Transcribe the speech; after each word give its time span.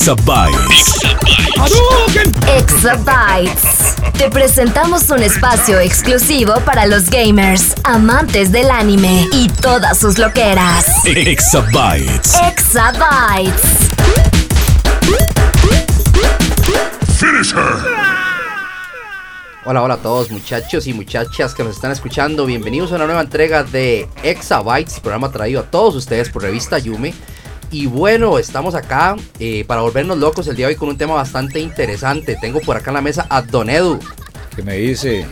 Exabytes. 0.00 0.94
Exabytes. 2.56 3.96
Te 4.16 4.30
presentamos 4.30 5.10
un 5.10 5.22
espacio 5.22 5.78
exclusivo 5.78 6.54
para 6.64 6.86
los 6.86 7.10
gamers, 7.10 7.74
amantes 7.84 8.50
del 8.50 8.70
anime 8.70 9.28
y 9.30 9.48
todas 9.48 9.98
sus 9.98 10.16
loqueras. 10.16 10.86
Exabytes. 11.04 12.34
Exabytes. 12.48 13.60
Finish 17.18 17.52
her. 17.52 18.30
Hola, 19.66 19.82
hola 19.82 19.94
a 19.94 19.98
todos 19.98 20.30
muchachos 20.30 20.86
y 20.86 20.94
muchachas 20.94 21.54
que 21.54 21.62
nos 21.62 21.76
están 21.76 21.92
escuchando. 21.92 22.46
Bienvenidos 22.46 22.90
a 22.92 22.94
una 22.94 23.04
nueva 23.04 23.20
entrega 23.20 23.64
de 23.64 24.08
Exabytes, 24.22 24.98
programa 25.00 25.30
traído 25.30 25.60
a 25.60 25.64
todos 25.64 25.94
ustedes 25.94 26.30
por 26.30 26.40
Revista 26.40 26.78
Yume. 26.78 27.12
Y 27.72 27.86
bueno, 27.86 28.38
estamos 28.38 28.74
acá 28.74 29.16
eh, 29.38 29.64
para 29.66 29.80
volvernos 29.82 30.18
locos 30.18 30.46
el 30.48 30.56
día 30.56 30.66
de 30.66 30.72
hoy 30.74 30.78
con 30.78 30.88
un 30.88 30.98
tema 30.98 31.14
bastante 31.14 31.60
interesante. 31.60 32.36
Tengo 32.40 32.60
por 32.60 32.76
acá 32.76 32.90
en 32.90 32.94
la 32.96 33.00
mesa 33.00 33.26
a 33.30 33.42
Don 33.42 33.70
Edu. 33.70 34.00
que 34.56 34.62
me 34.62 34.76
dice 34.76 35.24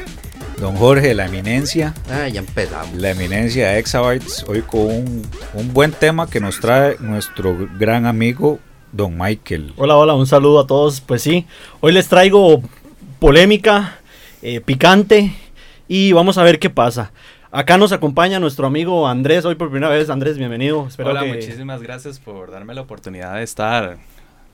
don 0.60 0.76
Jorge, 0.76 1.14
la 1.14 1.26
eminencia, 1.26 1.94
Ah, 2.10 2.28
ya 2.28 2.40
empezamos. 2.40 2.94
la 2.94 3.10
eminencia 3.10 3.70
de 3.70 3.78
Exabytes, 3.78 4.44
hoy 4.48 4.62
con 4.62 4.80
un, 4.86 5.22
un 5.54 5.72
buen 5.74 5.92
tema 5.92 6.28
que 6.28 6.40
nos 6.40 6.58
trae 6.60 6.96
nuestro 7.00 7.56
gran 7.78 8.06
amigo 8.06 8.58
don 8.92 9.16
Michael. 9.18 9.72
Hola, 9.76 9.96
hola, 9.96 10.14
un 10.14 10.26
saludo 10.26 10.60
a 10.60 10.66
todos. 10.66 11.00
Pues 11.00 11.22
sí, 11.22 11.44
hoy 11.80 11.92
les 11.92 12.08
traigo 12.08 12.62
polémica, 13.18 13.98
eh, 14.42 14.60
picante 14.60 15.32
y 15.88 16.12
vamos 16.12 16.38
a 16.38 16.42
ver 16.44 16.58
qué 16.60 16.70
pasa. 16.70 17.10
Acá 17.50 17.78
nos 17.78 17.92
acompaña 17.92 18.38
nuestro 18.40 18.66
amigo 18.66 19.08
Andrés, 19.08 19.44
hoy 19.44 19.54
por 19.54 19.70
primera 19.70 19.90
vez. 19.92 20.10
Andrés, 20.10 20.36
bienvenido. 20.36 20.86
Espero 20.86 21.10
Hola, 21.10 21.22
que- 21.22 21.32
muchísimas 21.32 21.80
gracias 21.82 22.18
por 22.18 22.50
darme 22.50 22.74
la 22.74 22.82
oportunidad 22.82 23.36
de 23.36 23.42
estar 23.42 23.96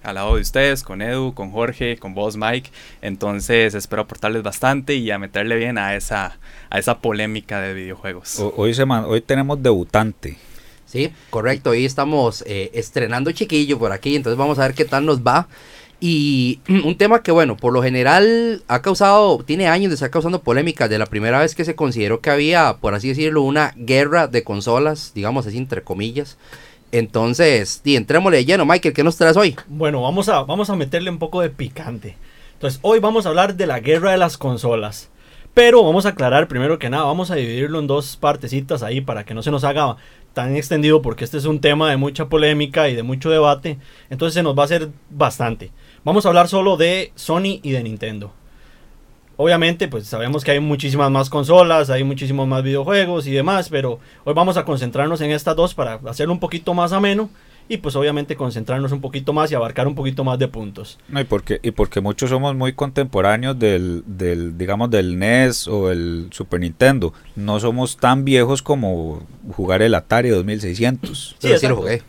al 0.05 0.14
lado 0.14 0.36
de 0.36 0.42
ustedes, 0.42 0.83
con 0.84 1.03
Edu, 1.03 1.34
con 1.34 1.51
Jorge, 1.51 1.97
con 1.97 2.14
vos, 2.14 2.36
Mike. 2.36 2.70
Entonces 3.03 3.75
espero 3.75 4.03
aportarles 4.03 4.42
bastante 4.45 4.95
y 4.95 5.11
a 5.11 5.19
meterle 5.19 5.56
bien 5.56 5.77
a 5.77 5.97
esa, 5.97 6.39
a 6.70 6.78
esa 6.78 6.98
polémica 6.98 7.61
de 7.61 7.75
videojuegos. 7.75 8.39
O- 8.39 8.55
Hoy, 8.56 8.75
se 8.75 8.84
man- 8.84 9.06
hoy 9.08 9.20
tenemos 9.23 9.61
debutante. 9.61 10.36
Sí, 10.86 11.12
correcto. 11.31 11.70
Hoy 11.70 11.84
estamos 11.84 12.45
eh, 12.47 12.70
estrenando 12.75 13.33
chiquillo 13.33 13.77
por 13.79 13.91
aquí, 13.91 14.14
entonces 14.14 14.39
vamos 14.39 14.61
a 14.61 14.62
ver 14.69 14.75
qué 14.75 14.84
tal 14.84 15.05
nos 15.05 15.20
va. 15.23 15.48
Y 16.07 16.61
un 16.69 16.99
tema 16.99 17.23
que, 17.23 17.33
bueno, 17.33 17.57
por 17.57 17.73
lo 17.73 17.83
general 17.83 18.63
ha 18.69 18.83
causado, 18.83 19.43
tiene 19.43 19.69
años 19.69 19.89
de 19.89 19.95
estar 19.95 20.11
causando 20.11 20.43
polémica. 20.43 20.87
De 20.87 20.99
la 20.99 21.07
primera 21.07 21.39
vez 21.39 21.55
que 21.55 21.65
se 21.65 21.75
consideró 21.75 22.21
que 22.21 22.29
había, 22.29 22.77
por 22.79 22.93
así 22.93 23.09
decirlo, 23.09 23.41
una 23.41 23.73
guerra 23.75 24.27
de 24.27 24.45
consolas, 24.45 25.13
digamos 25.15 25.47
así, 25.47 25.57
entre 25.57 25.83
comillas. 25.83 26.37
Entonces, 26.93 27.81
y 27.85 27.97
entrémosle 27.97 28.37
de 28.37 28.45
lleno, 28.45 28.67
Michael, 28.67 28.93
¿qué 28.93 29.03
nos 29.03 29.17
traes 29.17 29.39
hoy? 29.39 29.57
Bueno, 29.67 30.03
vamos 30.03 30.29
a, 30.29 30.43
vamos 30.43 30.69
a 30.69 30.77
meterle 30.77 31.09
un 31.09 31.19
poco 31.19 31.41
de 31.41 31.49
picante. 31.49 32.19
Entonces, 32.53 32.81
hoy 32.83 32.99
vamos 32.99 33.25
a 33.25 33.31
hablar 33.31 33.55
de 33.55 33.67
la 33.67 33.81
guerra 33.81 34.11
de 34.11 34.19
las 34.19 34.37
consolas. 34.37 35.09
Pero 35.55 35.83
vamos 35.85 36.05
a 36.05 36.11
aclarar 36.11 36.48
primero 36.48 36.79
que 36.79 36.91
nada, 36.91 37.05
vamos 37.05 37.31
a 37.31 37.37
dividirlo 37.37 37.79
en 37.79 37.87
dos 37.87 38.19
partecitas 38.19 38.83
ahí 38.83 39.01
para 39.01 39.25
que 39.25 39.33
no 39.33 39.43
se 39.43 39.51
nos 39.51 39.64
haga 39.64 39.97
tan 40.35 40.55
extendido 40.55 41.01
porque 41.01 41.25
este 41.25 41.39
es 41.39 41.47
un 41.47 41.61
tema 41.61 41.89
de 41.89 41.97
mucha 41.97 42.29
polémica 42.29 42.91
y 42.91 42.95
de 42.95 43.03
mucho 43.03 43.31
debate. 43.31 43.79
Entonces 44.11 44.35
se 44.35 44.43
nos 44.43 44.55
va 44.55 44.64
a 44.64 44.67
hacer 44.67 44.91
bastante. 45.09 45.70
Vamos 46.05 46.27
a 46.27 46.29
hablar 46.29 46.48
solo 46.48 46.77
de 46.77 47.13
Sony 47.15 47.61
y 47.63 47.70
de 47.70 47.83
Nintendo. 47.83 48.31
Obviamente, 49.39 49.89
pues 49.89 50.07
sabemos 50.07 50.45
que 50.45 50.51
hay 50.51 50.61
muchísimas 50.61 51.11
más 51.11 51.31
consolas, 51.31 51.89
hay 51.89 52.05
muchísimos 52.05 52.47
más 52.47 52.63
videojuegos 52.63 53.27
y 53.27 53.33
demás, 53.33 53.70
pero 53.70 53.98
hoy 54.25 54.35
vamos 54.35 54.59
a 54.59 54.67
concentrarnos 54.67 55.23
en 55.23 55.31
estas 55.31 55.57
dos 55.57 55.75
para 55.75 55.95
hacerlo 56.07 56.35
un 56.35 56.41
poquito 56.41 56.75
más 56.75 56.93
ameno 56.93 57.31
y 57.70 57.79
pues 57.79 57.97
obviamente 57.97 58.37
concentrarnos 58.37 58.93
un 58.93 59.01
poquito 59.01 59.33
más 59.33 59.51
y 59.51 59.55
abarcar 59.55 59.89
un 59.89 59.95
poquito 59.95 60.25
más 60.25 60.39
de 60.39 60.47
puntos. 60.47 60.98
No, 61.09 61.20
y, 61.20 61.25
porque, 61.25 61.59
y 61.63 61.70
porque 61.70 62.03
muchos 62.03 62.29
somos 62.29 62.55
muy 62.55 62.75
contemporáneos 62.75 63.59
del, 63.59 64.05
del, 64.07 64.59
digamos, 64.59 64.91
del 64.91 65.19
NES 65.19 65.69
o 65.69 65.91
el 65.91 66.29
Super 66.33 66.61
Nintendo. 66.61 67.14
No 67.35 67.59
somos 67.59 67.97
tan 67.97 68.27
viejos 68.27 68.61
como 68.61 69.27
jugar 69.57 69.81
el 69.81 69.95
Atari 69.95 70.29
2600. 70.29 71.37
Pero 71.41 71.59
sí 71.59 71.67
lo 71.67 71.77
jugué. 71.77 72.03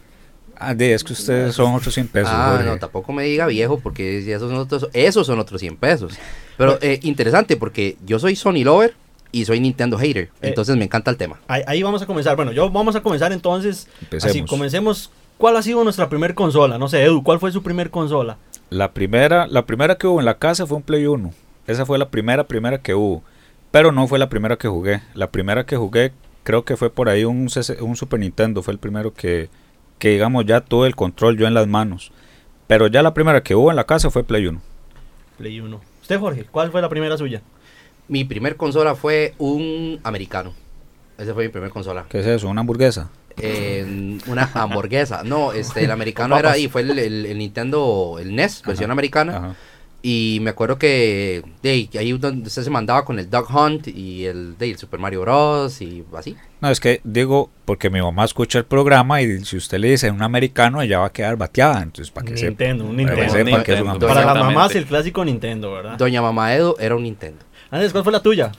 Ah, 0.57 0.73
de, 0.73 0.93
es 0.93 1.03
que 1.03 1.13
ustedes 1.13 1.55
son 1.55 1.73
otros 1.73 1.93
100 1.93 2.07
pesos. 2.07 2.29
ah, 2.31 2.51
Jorge. 2.53 2.65
no, 2.65 2.77
tampoco 2.77 3.11
me 3.13 3.23
diga 3.23 3.45
viejo, 3.47 3.79
porque 3.79 4.19
esos 4.19 4.49
son 4.49 4.59
otros, 4.59 4.89
esos 4.93 5.27
son 5.27 5.39
otros 5.39 5.59
100 5.61 5.77
pesos. 5.77 6.13
Pero 6.57 6.77
eh, 6.81 6.99
interesante, 7.03 7.57
porque 7.57 7.97
yo 8.05 8.19
soy 8.19 8.35
Sony 8.35 8.63
Lover 8.63 8.93
y 9.31 9.45
soy 9.45 9.59
Nintendo 9.59 9.97
Hater. 9.97 10.25
Eh. 10.25 10.29
Entonces 10.41 10.75
me 10.77 10.85
encanta 10.85 11.11
el 11.11 11.17
tema. 11.17 11.39
Ahí, 11.47 11.61
ahí 11.67 11.83
vamos 11.83 12.01
a 12.01 12.05
comenzar. 12.05 12.35
Bueno, 12.35 12.51
yo 12.51 12.69
vamos 12.69 12.95
a 12.95 13.01
comenzar 13.01 13.31
entonces. 13.33 13.87
Empecemos. 14.01 14.35
Así, 14.35 14.45
comencemos. 14.45 15.11
¿Cuál 15.37 15.57
ha 15.57 15.61
sido 15.61 15.83
nuestra 15.83 16.07
primer 16.07 16.33
consola? 16.33 16.77
No 16.77 16.87
sé, 16.87 17.03
Edu, 17.03 17.21
¿cuál 17.21 17.39
fue 17.39 17.51
su 17.51 17.61
primer 17.61 17.89
consola? 17.89 18.37
La 18.69 18.93
primera, 18.93 19.47
la 19.47 19.65
primera 19.65 19.95
que 19.95 20.07
hubo 20.07 20.19
en 20.19 20.25
la 20.25 20.37
casa 20.37 20.65
fue 20.65 20.77
un 20.77 20.83
Play 20.83 21.05
1. 21.05 21.33
Esa 21.67 21.85
fue 21.85 21.97
la 21.97 22.09
primera, 22.09 22.45
primera 22.45 22.77
que 22.77 22.95
hubo. 22.95 23.21
Pero 23.71 23.91
no 23.91 24.07
fue 24.07 24.19
la 24.19 24.29
primera 24.29 24.55
que 24.55 24.69
jugué. 24.69 25.01
La 25.13 25.29
primera 25.29 25.65
que 25.65 25.75
jugué 25.75 26.13
creo 26.43 26.63
que 26.63 26.77
fue 26.77 26.89
por 26.89 27.09
ahí 27.09 27.25
un, 27.25 27.49
CC 27.49 27.81
un 27.81 27.97
Super 27.97 28.19
Nintendo. 28.19 28.63
Fue 28.63 28.71
el 28.71 28.79
primero 28.79 29.13
que, 29.13 29.49
que, 29.99 30.09
digamos, 30.09 30.45
ya 30.45 30.61
tuve 30.61 30.87
el 30.87 30.95
control 30.95 31.37
yo 31.37 31.47
en 31.47 31.53
las 31.53 31.67
manos. 31.67 32.11
Pero 32.67 32.87
ya 32.87 33.01
la 33.03 33.13
primera 33.13 33.43
que 33.43 33.55
hubo 33.55 33.69
en 33.69 33.75
la 33.75 33.85
casa 33.85 34.09
fue 34.09 34.23
Play 34.23 34.47
1. 34.47 34.61
Play 35.37 35.59
1. 35.59 35.81
Usted, 36.01 36.19
Jorge, 36.19 36.45
¿cuál 36.49 36.71
fue 36.71 36.81
la 36.81 36.89
primera 36.89 37.17
suya? 37.17 37.41
Mi 38.07 38.23
primer 38.23 38.55
consola 38.55 38.95
fue 38.95 39.33
un 39.37 39.99
americano. 40.03 40.53
Esa 41.17 41.33
fue 41.33 41.45
mi 41.45 41.49
primer 41.49 41.69
consola. 41.69 42.05
¿Qué 42.09 42.19
es 42.19 42.25
eso? 42.25 42.47
¿Una 42.49 42.61
hamburguesa? 42.61 43.09
Eh, 43.37 44.19
una 44.27 44.49
hamburguesa. 44.53 45.23
No, 45.23 45.51
este, 45.53 45.83
el 45.85 45.91
americano 45.91 46.37
era 46.37 46.51
ahí, 46.51 46.67
fue 46.67 46.81
el, 46.81 46.97
el- 46.99 47.25
el 47.25 47.37
Nintendo, 47.37 48.17
el 48.19 48.35
NES, 48.35 48.63
versión 48.65 48.89
Ajá, 48.89 48.93
americana. 48.93 49.37
Ajá. 49.37 49.55
Y 50.07 50.37
me 50.43 50.51
acuerdo 50.51 50.77
que 50.77 51.41
de 51.63 51.69
ahí, 51.71 51.89
ahí 51.97 52.11
donde 52.11 52.47
usted 52.47 52.61
se 52.61 52.69
mandaba 52.69 53.03
con 53.03 53.17
el 53.17 53.27
Dog 53.27 53.47
Hunt 53.49 53.87
y 53.87 54.27
el, 54.27 54.55
de, 54.55 54.69
el 54.69 54.77
Super 54.77 54.99
Mario 54.99 55.21
Bros. 55.21 55.81
y 55.81 56.03
así. 56.15 56.35
No, 56.61 56.69
es 56.69 56.79
que 56.79 57.01
digo, 57.03 57.49
porque 57.65 57.89
mi 57.89 57.99
mamá 57.99 58.23
escucha 58.23 58.59
el 58.59 58.65
programa 58.65 59.23
y 59.23 59.43
si 59.43 59.57
usted 59.57 59.79
le 59.79 59.89
dice 59.89 60.11
un 60.11 60.21
americano, 60.21 60.79
ella 60.83 60.99
va 60.99 61.07
a 61.07 61.11
quedar 61.11 61.37
bateada. 61.37 61.81
Entonces, 61.81 62.11
para 62.11 62.27
que 62.27 62.37
sepa. 62.37 62.49
Nintendo, 62.49 62.85
un 62.85 62.97
Para 62.97 63.15
que 63.15 63.21
Nintendo. 63.23 63.63
que 63.63 63.73
es 63.73 63.81
una 63.81 63.91
Nintendo. 63.93 63.99
Para 64.07 64.19
las 64.19 64.23
Exactamente. 64.27 64.55
mamás, 64.55 64.75
el 64.75 64.85
clásico 64.85 65.25
Nintendo, 65.25 65.71
¿verdad? 65.71 65.97
Doña 65.97 66.21
Mamá 66.21 66.53
Edo 66.53 66.77
era 66.77 66.95
un 66.95 67.01
Nintendo. 67.01 67.43
Andrés, 67.71 67.91
¿cuál 67.91 68.03
fue 68.03 68.13
la 68.13 68.21
tuya? 68.21 68.51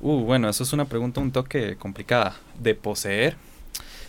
Uh, 0.00 0.20
bueno, 0.20 0.48
eso 0.48 0.62
es 0.62 0.72
una 0.72 0.86
pregunta 0.86 1.20
un 1.20 1.32
toque 1.32 1.76
complicada. 1.76 2.34
De 2.58 2.74
poseer 2.74 3.36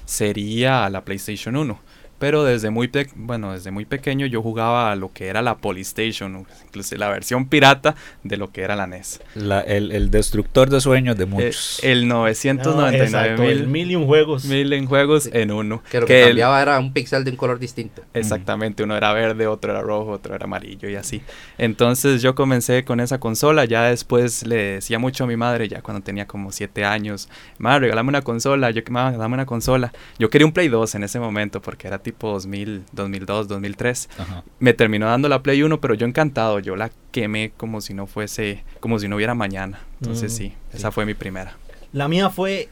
sería 0.05 0.89
la 0.89 1.03
PlayStation 1.03 1.57
1. 1.57 1.77
Pero 2.25 2.43
desde 2.43 2.71
muy, 2.71 2.87
pe- 2.87 3.07
bueno, 3.13 3.53
desde 3.53 3.69
muy 3.69 3.85
pequeño 3.85 4.25
yo 4.25 4.41
jugaba 4.41 4.91
a 4.91 4.95
lo 4.95 5.13
que 5.13 5.27
era 5.27 5.43
la 5.43 5.57
Polystation, 5.57 6.47
incluso 6.65 6.95
la 6.97 7.07
versión 7.09 7.45
pirata 7.47 7.93
de 8.23 8.35
lo 8.37 8.51
que 8.51 8.61
era 8.63 8.75
la 8.75 8.87
NES. 8.87 9.21
La- 9.35 9.61
el, 9.61 9.91
el 9.91 10.09
destructor 10.09 10.71
de 10.71 10.81
sueños 10.81 11.15
de 11.17 11.25
Eh, 11.25 11.27
muchos. 11.27 11.79
el 11.83 12.07
No, 12.07 12.21
999 12.21 13.03
exacto, 13.05 13.43
el 13.43 13.59
mil, 13.59 13.67
mil 13.67 13.91
y 13.91 13.95
un 13.95 14.07
juegos. 14.07 14.45
mil 14.45 14.73
en 14.73 14.87
juegos 14.87 15.29
en 15.31 15.51
uno. 15.51 15.83
Que 15.91 15.99
lo 15.99 16.07
que, 16.07 16.13
Que 16.13 16.21
el- 16.23 16.27
cambiaba 16.29 16.59
era 16.63 16.79
un 16.79 16.93
pixel 16.93 17.23
de 17.23 17.29
un 17.29 17.37
color 17.37 17.59
distinto. 17.59 18.01
Exactamente, 18.15 18.81
uno 18.81 18.97
era 18.97 19.13
verde, 19.13 19.45
otro 19.45 19.69
era 19.71 19.81
rojo, 19.81 20.09
otro 20.09 20.33
era 20.33 20.45
amarillo 20.45 20.89
y 20.89 20.95
así. 20.95 21.21
Entonces 21.59 22.23
yo 22.23 22.33
comencé 22.33 22.83
con 22.85 22.99
esa 23.01 23.19
consola, 23.19 23.65
ya 23.65 23.83
después 23.83 24.47
le 24.47 24.55
decía 24.75 24.97
mucho 24.97 25.25
a 25.25 25.27
mi 25.27 25.37
madre, 25.37 25.67
ya 25.67 25.83
cuando 25.83 26.01
tenía 26.03 26.25
como 26.25 26.51
7 26.51 26.85
años, 26.85 27.29
madre, 27.59 27.81
regálame 27.81 28.09
una 28.09 28.23
consola, 28.23 28.71
yo 28.71 28.83
que 28.83 28.91
madre, 28.91 29.17
dame 29.19 29.35
una 29.35 29.45
consola. 29.45 29.93
Yo 30.17 30.31
quería 30.31 30.47
un 30.47 30.53
Play 30.53 30.69
2 30.69 30.95
en 30.95 31.03
ese 31.03 31.19
momento 31.19 31.61
porque 31.61 31.87
era 31.87 31.99
tipo 31.99 32.14
2000, 32.19 32.83
2002, 32.91 33.47
2003. 33.47 34.09
Ajá. 34.17 34.43
Me 34.59 34.73
terminó 34.73 35.05
dando 35.07 35.29
la 35.29 35.41
Play 35.43 35.61
1, 35.63 35.79
pero 35.81 35.93
yo 35.93 36.05
encantado, 36.07 36.59
yo 36.59 36.75
la 36.75 36.91
quemé 37.11 37.51
como 37.55 37.81
si 37.81 37.93
no 37.93 38.07
fuese, 38.07 38.63
como 38.79 38.99
si 38.99 39.07
no 39.07 39.15
hubiera 39.15 39.33
mañana. 39.35 39.79
Entonces 40.01 40.31
Mm, 40.33 40.35
sí, 40.35 40.53
esa 40.73 40.91
fue 40.91 41.05
mi 41.05 41.13
primera. 41.13 41.55
La 41.93 42.07
mía 42.07 42.29
fue 42.29 42.67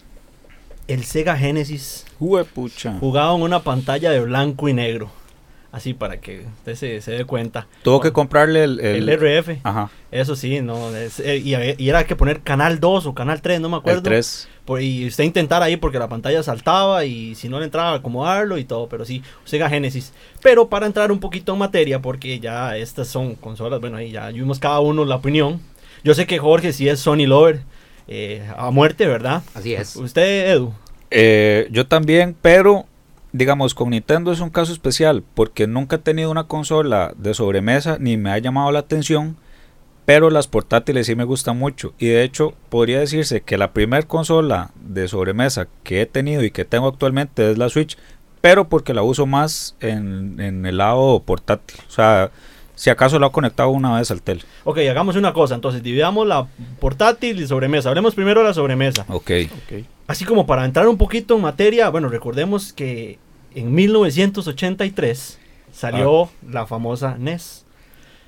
el 0.88 1.04
Sega 1.06 1.38
Genesis, 1.38 2.06
jugado 3.00 3.36
en 3.36 3.42
una 3.44 3.62
pantalla 3.64 4.12
de 4.12 4.20
blanco 4.22 4.68
y 4.68 4.74
negro. 4.74 5.12
Así 5.74 5.96
para 5.96 6.22
que 6.22 6.46
usted 6.60 6.76
se, 6.76 7.02
se 7.02 7.12
dé 7.14 7.26
cuenta. 7.26 7.66
Tuvo 7.82 7.96
Bueno, 7.98 8.04
que 8.12 8.14
comprarle 8.14 8.64
el... 8.64 8.80
el, 8.80 9.10
el- 9.10 9.20
RF. 9.20 9.58
Ajá, 9.64 9.90
Eso 10.12 10.36
sí, 10.36 10.62
no. 10.62 10.96
es- 10.96 11.20
eh, 11.20 11.38
y, 11.38 11.56
y 11.84 11.90
era 11.90 12.06
que 12.06 12.16
poner 12.16 12.42
canal 12.42 12.80
2 12.80 13.08
o 13.08 13.16
canal 13.16 13.42
3, 13.42 13.60
no 13.60 13.70
me 13.70 13.78
acuerdo. 13.78 13.98
el 13.98 14.04
3. 14.04 14.48
Por- 14.66 14.84
y 14.84 15.08
usted 15.08 15.24
intentar 15.24 15.64
ahí 15.64 15.76
porque 15.76 15.98
la 15.98 16.08
pantalla 16.08 16.44
saltaba 16.44 17.06
y 17.06 17.34
si 17.34 17.50
no 17.50 17.58
le 17.58 17.66
entraba 17.66 17.96
acomodarlo 17.96 18.60
y 18.60 18.66
todo, 18.66 18.88
pero 18.88 19.04
sí, 19.04 19.24
Sega 19.46 19.68
Genesis. 19.68 20.14
Pero 20.44 20.70
para 20.70 20.86
entrar 20.86 21.12
un 21.12 21.20
poquito 21.20 21.54
en 21.54 21.60
materia, 21.60 22.00
porque 22.00 22.40
ya 22.40 22.78
estas 22.78 23.08
son 23.08 23.34
consolas, 23.34 23.82
bueno, 23.82 23.98
ahí 23.98 24.12
ya 24.12 24.28
vimos 24.30 24.60
cada 24.60 24.80
uno 24.80 25.04
la 25.06 25.16
opinión. 25.16 25.60
Yo 26.04 26.14
sé 26.14 26.28
que 26.28 26.38
Jorge 26.38 26.72
sí 26.72 26.88
es 26.88 27.00
Sony 27.00 27.26
Lover 27.26 27.62
eh, 28.08 28.48
a 28.56 28.70
muerte, 28.70 29.08
¿verdad? 29.08 29.42
Así 29.56 29.74
es. 29.74 29.96
Usted, 29.96 30.52
Edu. 30.52 30.72
Eh, 31.10 31.68
yo 31.72 31.88
también, 31.88 32.36
pero 32.42 32.86
digamos, 33.34 33.74
con 33.74 33.90
Nintendo 33.90 34.32
es 34.32 34.40
un 34.40 34.52
caso 34.52 34.72
especial 34.72 35.24
porque 35.34 35.68
nunca 35.68 35.98
he 35.98 36.00
tenido 36.00 36.32
una 36.32 36.46
consola 36.46 37.14
de 37.18 37.34
sobremesa 37.34 37.98
ni 38.00 38.16
me 38.16 38.32
ha 38.32 38.38
llamado 38.38 38.72
la 38.72 38.80
atención, 38.80 39.36
pero 40.06 40.30
las 40.30 40.48
portátiles 40.48 41.08
sí 41.08 41.16
me 41.16 41.24
gustan 41.24 41.58
mucho. 41.58 41.94
Y 41.98 42.08
de 42.08 42.24
hecho, 42.24 42.54
podría 42.70 43.00
decirse 43.00 43.42
que 43.42 43.58
la 43.58 43.74
primera 43.74 44.08
consola 44.08 44.72
de 44.76 45.08
sobremesa 45.08 45.68
que 45.84 46.02
he 46.02 46.06
tenido 46.06 46.44
y 46.44 46.52
que 46.52 46.64
tengo 46.64 46.88
actualmente 46.88 47.52
es 47.52 47.58
la 47.58 47.70
Switch, 47.70 47.98
pero 48.40 48.70
porque 48.70 48.94
la 48.94 49.04
uso 49.04 49.26
más 49.26 49.76
en, 49.80 50.40
en 50.40 50.66
el 50.66 50.78
lado 50.78 51.22
portátil. 51.22 51.80
O 51.88 51.92
sea, 51.92 52.32
si 52.76 52.90
acaso 52.90 53.20
la 53.20 53.28
he 53.28 53.32
conectado 53.32 53.70
una 53.70 53.98
vez 53.98 54.10
al 54.12 54.22
tele. 54.22 54.42
Ok, 54.64 54.80
hagamos 54.90 55.16
una 55.16 55.34
cosa, 55.34 55.56
entonces 55.56 55.84
dividamos 55.84 56.28
la 56.28 56.48
portátil 56.80 57.40
y 57.40 57.48
sobremesa. 57.48 57.90
Hablemos 57.90 58.16
primero 58.16 58.42
de 58.42 58.48
la 58.48 58.54
sobremesa. 58.54 59.06
Ok. 59.10 59.32
Ok. 59.66 59.86
Así 60.08 60.26
como 60.26 60.46
para 60.46 60.66
entrar 60.66 60.88
un 60.88 60.98
poquito 60.98 61.36
en 61.36 61.42
materia, 61.42 61.90
bueno, 61.90 62.10
recordemos 62.10 62.74
que 62.74 63.20
en 63.56 63.74
1983 63.74 65.40
salió 65.72 66.30
la 66.50 66.66
famosa 66.66 67.18
NES. 67.18 67.63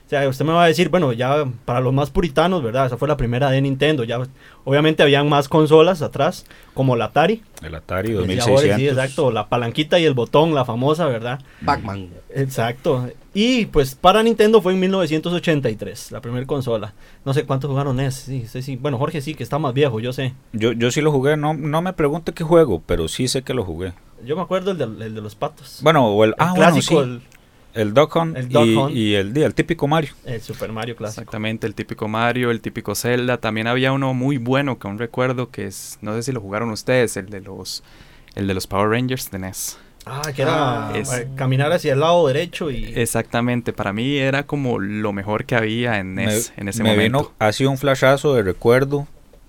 O 0.05 0.09
sea, 0.09 0.29
usted 0.29 0.45
me 0.45 0.53
va 0.53 0.65
a 0.65 0.67
decir, 0.67 0.89
bueno, 0.89 1.13
ya 1.13 1.45
para 1.65 1.79
los 1.79 1.91
más 1.91 2.11
puritanos, 2.11 2.61
¿verdad? 2.61 2.85
Esa 2.85 2.97
fue 2.97 3.07
la 3.07 3.17
primera 3.17 3.49
de 3.49 3.59
Nintendo. 3.59 4.03
Ya, 4.03 4.19
obviamente 4.63 5.01
habían 5.01 5.27
más 5.27 5.49
consolas 5.49 6.03
atrás, 6.03 6.45
como 6.75 6.95
la 6.95 7.05
Atari. 7.05 7.41
El 7.63 7.73
Atari 7.73 8.09
Decía 8.09 8.45
2600. 8.45 8.53
Boris, 8.53 8.75
Sí, 8.75 8.87
exacto. 8.87 9.31
La 9.31 9.49
palanquita 9.49 9.97
y 9.97 10.05
el 10.05 10.13
botón, 10.13 10.53
la 10.53 10.63
famosa, 10.63 11.07
¿verdad? 11.07 11.39
Pac-Man. 11.65 12.09
Exacto. 12.35 13.09
Y 13.33 13.65
pues 13.65 13.95
para 13.95 14.21
Nintendo 14.21 14.61
fue 14.61 14.73
en 14.73 14.79
1983, 14.79 16.11
la 16.11 16.21
primera 16.21 16.45
consola. 16.45 16.93
No 17.25 17.33
sé 17.33 17.43
cuántos 17.45 17.69
jugaron 17.69 17.97
NES. 17.97 18.13
Sí, 18.13 18.45
sí, 18.47 18.61
sí. 18.61 18.75
Bueno, 18.75 18.99
Jorge 18.99 19.21
sí, 19.21 19.33
que 19.33 19.41
está 19.41 19.57
más 19.57 19.73
viejo, 19.73 19.99
yo 19.99 20.13
sé. 20.13 20.35
Yo, 20.53 20.71
yo 20.71 20.91
sí 20.91 21.01
lo 21.01 21.11
jugué, 21.11 21.35
no, 21.35 21.55
no 21.55 21.81
me 21.81 21.93
pregunte 21.93 22.31
qué 22.31 22.43
juego, 22.43 22.81
pero 22.85 23.07
sí 23.07 23.27
sé 23.27 23.41
que 23.41 23.55
lo 23.55 23.65
jugué. 23.65 23.93
Yo 24.23 24.35
me 24.35 24.43
acuerdo 24.43 24.71
el 24.71 24.77
de, 24.77 24.83
el 25.05 25.15
de 25.15 25.21
los 25.21 25.35
patos. 25.35 25.79
Bueno, 25.81 26.07
o 26.07 26.23
el, 26.23 26.29
El 26.29 26.35
ah, 26.37 26.51
bueno, 26.51 26.71
clásico, 26.71 27.03
sí, 27.03 27.09
el 27.09 27.21
Duck 27.93 28.15
Hunt, 28.15 28.37
el 28.37 28.49
Duck 28.49 28.65
y, 28.65 28.75
Hunt. 28.75 28.95
y 28.95 29.15
el, 29.15 29.37
el 29.37 29.53
típico 29.53 29.87
Mario. 29.87 30.13
el, 30.25 30.35
el 30.35 30.41
Super 30.41 30.71
Mario 30.71 30.95
clásico. 30.95 31.21
Exactamente, 31.21 31.67
el 31.67 31.75
típico 31.75 32.07
Mario, 32.07 32.51
el 32.51 32.61
típico 32.61 32.95
Zelda. 32.95 33.37
También 33.37 33.67
había 33.67 33.91
uno 33.91 34.13
muy 34.13 34.37
bueno 34.37 34.79
que 34.79 34.87
aún 34.87 34.97
recuerdo 34.97 35.49
que 35.51 35.65
es, 35.65 35.97
no 36.01 36.13
sé 36.15 36.23
si 36.23 36.31
lo 36.31 36.39
jugaron 36.41 36.69
ustedes, 36.71 37.17
el 37.17 37.29
de 37.29 37.41
los, 37.41 37.83
el 38.35 38.47
de 38.47 38.53
los 38.53 38.65
Power 38.67 38.89
Rangers 38.89 39.29
de 39.31 39.39
NES. 39.39 39.77
Ah, 40.07 40.21
que 40.35 40.43
era 40.43 40.89
Ah, 40.89 40.97
es- 40.97 41.25
caminar 41.35 41.71
hacia 41.71 41.93
el 41.93 41.99
lado 41.99 42.27
derecho 42.27 42.69
y... 42.69 42.93
Exactamente, 42.95 43.73
para 43.73 43.91
mí 43.91 44.17
era 44.17 44.45
como 44.45 44.77
lo 44.79 45.11
mejor 45.13 45.45
que 45.45 45.55
había 45.55 45.99
en 45.99 46.13
NES 46.15 46.53
en 46.57 46.67
ese 46.67 46.83
me 46.83 46.91
momento. 46.91 47.17
vino 47.19 47.31
así 47.39 47.65
un 47.65 47.77
flashazo 47.79 48.35
de 48.35 48.43
recuerdo. 48.43 49.07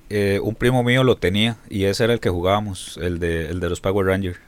eh, 0.08 0.40
un 0.42 0.54
primo 0.54 0.82
mío 0.82 1.04
lo 1.04 1.16
tenía 1.16 1.56
y 1.68 1.84
ese 1.84 2.04
era 2.04 2.12
el 2.14 2.20
que 2.20 2.30
jugábamos, 2.30 2.96
el 3.02 3.18
de, 3.18 3.48
el 3.50 3.60
de 3.60 3.68
los 3.68 3.80
Power 3.80 4.06
Rangers. 4.06 4.38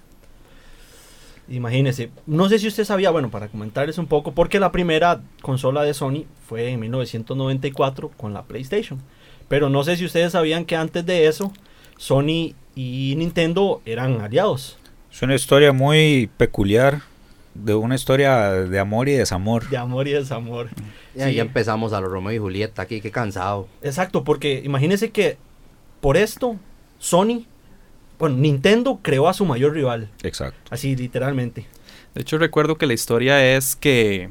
Imagínese, 1.51 2.11
no 2.27 2.49
sé 2.49 2.59
si 2.59 2.69
usted 2.69 2.85
sabía, 2.85 3.11
bueno, 3.11 3.31
para 3.31 3.49
comentarles 3.49 3.97
un 3.99 4.07
poco, 4.07 4.33
porque 4.33 4.61
la 4.61 4.71
primera 4.71 5.21
consola 5.41 5.83
de 5.83 5.95
Sony 5.95 6.25
fue 6.47 6.69
en 6.71 6.81
1994 6.81 8.11
con 8.17 8.35
la 8.35 8.43
PlayStation. 8.43 9.01
Pero 9.49 9.71
no 9.71 9.83
sé 9.83 9.97
si 9.97 10.05
ustedes 10.05 10.33
sabían 10.33 10.65
que 10.67 10.77
antes 10.77 11.07
de 11.07 11.27
eso, 11.27 11.53
Sony 11.97 12.55
y 12.75 13.15
Nintendo 13.17 13.81
eran 13.87 14.21
aliados. 14.21 14.79
Es 15.11 15.23
una 15.23 15.35
historia 15.35 15.73
muy 15.73 16.29
peculiar, 16.37 17.01
de 17.55 17.75
una 17.75 17.95
historia 17.95 18.51
de 18.53 18.79
amor 18.79 19.09
y 19.09 19.13
desamor. 19.15 19.69
De 19.71 19.79
amor 19.79 20.07
y 20.07 20.13
desamor. 20.13 20.69
Ya, 21.15 21.29
Sí. 21.29 21.35
ya 21.35 21.43
empezamos 21.43 21.93
a 21.95 22.01
los 22.01 22.11
Romeo 22.11 22.33
y 22.33 22.39
Julieta 22.39 22.83
aquí, 22.83 23.01
qué 23.01 23.11
cansado. 23.11 23.67
Exacto, 23.83 24.23
porque 24.23 24.61
imagínense 24.65 25.11
que 25.11 25.39
por 26.01 26.17
esto, 26.19 26.57
Sony, 26.99 27.47
bueno, 28.19 28.37
Nintendo 28.37 29.01
creó 29.03 29.29
a 29.29 29.35
su 29.35 29.45
mayor 29.45 29.75
rival. 29.75 30.11
Exacto. 30.23 30.59
Así, 30.71 30.97
literalmente. 30.97 31.67
De 32.15 32.23
hecho, 32.23 32.39
recuerdo 32.39 32.77
que 32.77 32.87
la 32.87 32.95
historia 32.95 33.57
es 33.57 33.77
que 33.77 34.31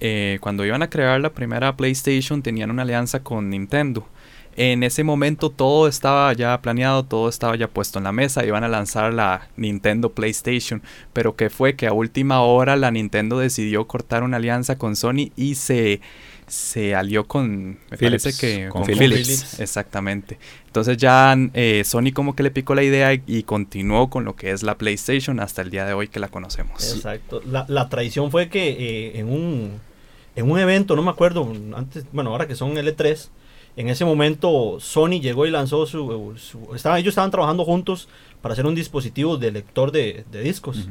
eh, 0.00 0.38
cuando 0.40 0.64
iban 0.64 0.82
a 0.82 0.90
crear 0.90 1.20
la 1.20 1.32
primera 1.32 1.76
PlayStation 1.76 2.42
tenían 2.42 2.70
una 2.70 2.82
alianza 2.82 3.22
con 3.22 3.50
Nintendo. 3.50 4.06
En 4.56 4.84
ese 4.84 5.02
momento 5.02 5.50
todo 5.50 5.88
estaba 5.88 6.32
ya 6.32 6.60
planeado, 6.62 7.04
todo 7.04 7.28
estaba 7.28 7.56
ya 7.56 7.66
puesto 7.66 7.98
en 7.98 8.04
la 8.04 8.12
mesa, 8.12 8.44
iban 8.44 8.62
a 8.62 8.68
lanzar 8.68 9.12
la 9.12 9.48
Nintendo 9.56 10.12
PlayStation, 10.12 10.80
pero 11.12 11.34
que 11.34 11.50
fue 11.50 11.74
que 11.74 11.88
a 11.88 11.92
última 11.92 12.40
hora 12.42 12.76
la 12.76 12.92
Nintendo 12.92 13.38
decidió 13.38 13.86
cortar 13.88 14.22
una 14.22 14.36
alianza 14.36 14.78
con 14.78 14.94
Sony 14.94 15.32
y 15.34 15.56
se, 15.56 16.00
se 16.46 16.94
alió 16.94 17.26
con, 17.26 17.78
me 17.90 17.96
Philips, 17.96 18.24
parece 18.24 18.32
que 18.38 18.68
con 18.68 18.82
con, 18.84 18.86
Philips. 18.96 19.26
Philips, 19.26 19.60
exactamente. 19.60 20.38
Entonces 20.66 20.96
ya 20.96 21.36
eh, 21.54 21.82
Sony 21.84 22.12
como 22.14 22.34
que 22.36 22.42
le 22.42 22.50
picó 22.50 22.74
la 22.74 22.82
idea 22.82 23.14
y, 23.14 23.22
y 23.26 23.42
continuó 23.44 24.10
con 24.10 24.24
lo 24.24 24.36
que 24.36 24.50
es 24.50 24.62
la 24.62 24.76
PlayStation 24.76 25.40
hasta 25.40 25.62
el 25.62 25.70
día 25.70 25.84
de 25.86 25.94
hoy 25.94 26.08
que 26.08 26.20
la 26.20 26.28
conocemos. 26.28 26.94
Exacto. 26.94 27.40
La, 27.46 27.64
la 27.68 27.88
traición 27.88 28.30
fue 28.30 28.48
que 28.48 28.68
eh, 28.70 29.18
en, 29.18 29.28
un, 29.28 29.72
en 30.36 30.50
un 30.50 30.58
evento, 30.58 30.96
no 30.96 31.02
me 31.02 31.10
acuerdo, 31.10 31.50
antes, 31.76 32.04
bueno, 32.12 32.30
ahora 32.30 32.46
que 32.48 32.54
son 32.56 32.74
L3, 32.76 33.28
en 33.76 33.88
ese 33.88 34.04
momento 34.04 34.78
Sony 34.80 35.20
llegó 35.20 35.46
y 35.46 35.50
lanzó 35.50 35.86
su... 35.86 36.34
su- 36.36 36.74
estaban, 36.74 36.98
ellos 36.98 37.12
estaban 37.12 37.30
trabajando 37.30 37.64
juntos 37.64 38.08
para 38.40 38.52
hacer 38.52 38.66
un 38.66 38.74
dispositivo 38.74 39.36
de 39.36 39.50
lector 39.50 39.90
de, 39.90 40.24
de 40.30 40.42
discos. 40.42 40.88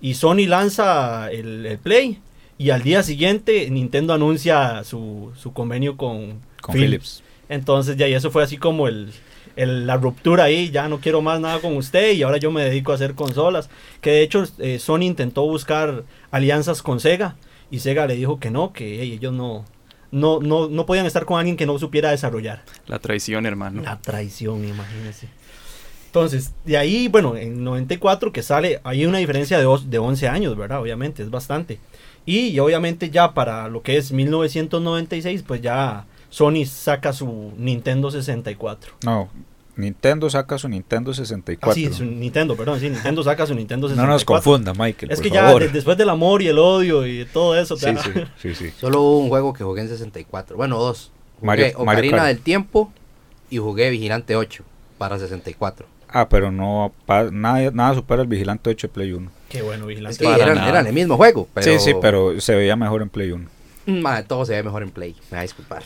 Y 0.00 0.14
Sony 0.14 0.46
lanza 0.46 1.30
el, 1.30 1.64
el 1.66 1.78
Play 1.78 2.20
y 2.58 2.70
al 2.70 2.82
día 2.82 3.02
siguiente 3.02 3.70
Nintendo 3.70 4.12
anuncia 4.12 4.82
su, 4.84 5.32
su 5.40 5.52
convenio 5.52 5.96
con, 5.96 6.40
Con 6.60 6.74
Philips. 6.74 7.22
Philips. 7.22 7.22
Entonces 7.48 7.96
ya 7.96 8.06
y 8.08 8.14
eso 8.14 8.30
fue 8.30 8.42
así 8.42 8.56
como 8.58 8.88
el, 8.88 9.10
el- 9.56 9.86
la 9.86 9.96
ruptura 9.96 10.44
ahí, 10.44 10.70
ya 10.70 10.88
no 10.88 10.98
quiero 11.00 11.22
más 11.22 11.40
nada 11.40 11.60
con 11.60 11.76
usted 11.76 12.12
y 12.12 12.22
ahora 12.22 12.36
yo 12.36 12.50
me 12.50 12.62
dedico 12.62 12.92
a 12.92 12.96
hacer 12.96 13.14
consolas. 13.14 13.70
Que 14.00 14.10
de 14.10 14.22
hecho 14.22 14.44
eh, 14.58 14.78
Sony 14.78 15.02
intentó 15.02 15.42
buscar 15.46 16.04
alianzas 16.30 16.82
con 16.82 17.00
Sega 17.00 17.36
y 17.70 17.78
Sega 17.78 18.06
le 18.06 18.16
dijo 18.16 18.38
que 18.38 18.50
no, 18.50 18.72
que 18.72 19.00
hey, 19.00 19.12
ellos 19.12 19.32
no, 19.32 19.64
no, 20.10 20.40
no, 20.40 20.68
no 20.68 20.84
podían 20.86 21.06
estar 21.06 21.24
con 21.24 21.38
alguien 21.38 21.56
que 21.56 21.64
no 21.66 21.78
supiera 21.78 22.10
desarrollar. 22.10 22.62
La 22.86 22.98
traición, 22.98 23.46
hermano. 23.46 23.82
La 23.82 23.98
traición, 24.00 24.64
imagínense. 24.66 25.28
Entonces, 26.06 26.52
de 26.64 26.76
ahí, 26.78 27.08
bueno, 27.08 27.36
en 27.36 27.62
94 27.64 28.32
que 28.32 28.42
sale, 28.42 28.80
hay 28.84 29.04
una 29.04 29.18
diferencia 29.18 29.58
de, 29.58 29.66
de 29.86 29.98
11 29.98 30.28
años, 30.28 30.56
¿verdad? 30.56 30.80
Obviamente, 30.80 31.22
es 31.22 31.30
bastante. 31.30 31.78
Y, 32.30 32.48
y 32.48 32.58
obviamente 32.60 33.08
ya 33.08 33.32
para 33.32 33.68
lo 33.68 33.80
que 33.82 33.96
es 33.96 34.12
1996, 34.12 35.44
pues 35.46 35.62
ya 35.62 36.04
Sony 36.28 36.66
saca 36.66 37.12
su 37.12 37.52
Nintendo 37.56 38.10
64. 38.10 38.92
No, 39.04 39.28
Nintendo 39.76 40.28
saca 40.28 40.58
su 40.58 40.68
Nintendo 40.68 41.14
64. 41.14 41.70
Ah, 41.70 41.74
sí, 41.74 41.90
su 41.96 42.04
Nintendo, 42.04 42.54
perdón, 42.56 42.80
sí, 42.80 42.90
Nintendo 42.90 43.22
saca 43.22 43.46
su 43.46 43.54
Nintendo 43.54 43.86
no 43.88 43.94
64. 43.94 44.12
nos 44.12 44.24
confunda, 44.24 44.72
Michael. 44.74 45.10
Es 45.12 45.18
por 45.20 45.22
que 45.28 45.30
ya 45.34 45.44
favor. 45.46 45.62
de- 45.62 45.68
después 45.68 45.96
del 45.96 46.08
amor 46.10 46.42
y 46.42 46.48
el 46.48 46.58
odio 46.58 47.06
y 47.06 47.24
todo 47.32 47.56
eso, 47.58 47.76
Sí, 47.76 47.86
ya- 47.86 48.02
sí, 48.02 48.10
sí, 48.42 48.54
sí. 48.54 48.70
Solo 48.78 49.00
hubo 49.00 49.18
un 49.20 49.28
juego 49.28 49.52
que 49.54 49.64
jugué 49.64 49.80
en 49.82 49.88
64. 49.88 50.56
Bueno, 50.56 50.78
dos. 50.78 51.10
Jugué 51.36 51.46
Mario- 51.46 51.64
Mario 51.66 51.82
Ocarina 51.92 52.16
Kart. 52.18 52.26
del 52.28 52.40
Tiempo 52.40 52.92
y 53.48 53.58
jugué 53.58 53.88
Vigilante 53.90 54.36
8 54.36 54.64
para 54.98 55.18
64. 55.18 55.86
Ah, 56.10 56.28
pero 56.28 56.50
no, 56.50 56.92
pa- 57.06 57.30
nada, 57.30 57.70
nada 57.72 57.94
supera 57.94 58.22
el 58.22 58.28
Vigilante 58.28 58.70
8 58.70 58.86
de 58.88 58.92
Play 58.94 59.12
1. 59.12 59.30
Qué 59.48 59.62
bueno, 59.62 59.84
Es 59.84 59.88
vigilante. 59.88 60.18
que 60.18 60.24
Para 60.24 60.42
eran, 60.44 60.54
nada. 60.56 60.68
eran 60.68 60.86
el 60.86 60.92
mismo 60.92 61.16
juego. 61.16 61.48
Pero, 61.54 61.64
Sí, 61.66 61.78
sí, 61.78 61.94
pero 62.00 62.40
se 62.40 62.54
veía 62.54 62.76
mejor 62.76 63.02
en 63.02 63.08
Play 63.08 63.30
1. 63.32 63.48
Madre, 63.86 64.24
todo 64.24 64.44
se 64.44 64.52
ve 64.54 64.62
mejor 64.62 64.82
en 64.82 64.90
Play. 64.90 65.14
Me 65.30 65.36
va 65.36 65.38
a 65.40 65.42
disculpar. 65.42 65.82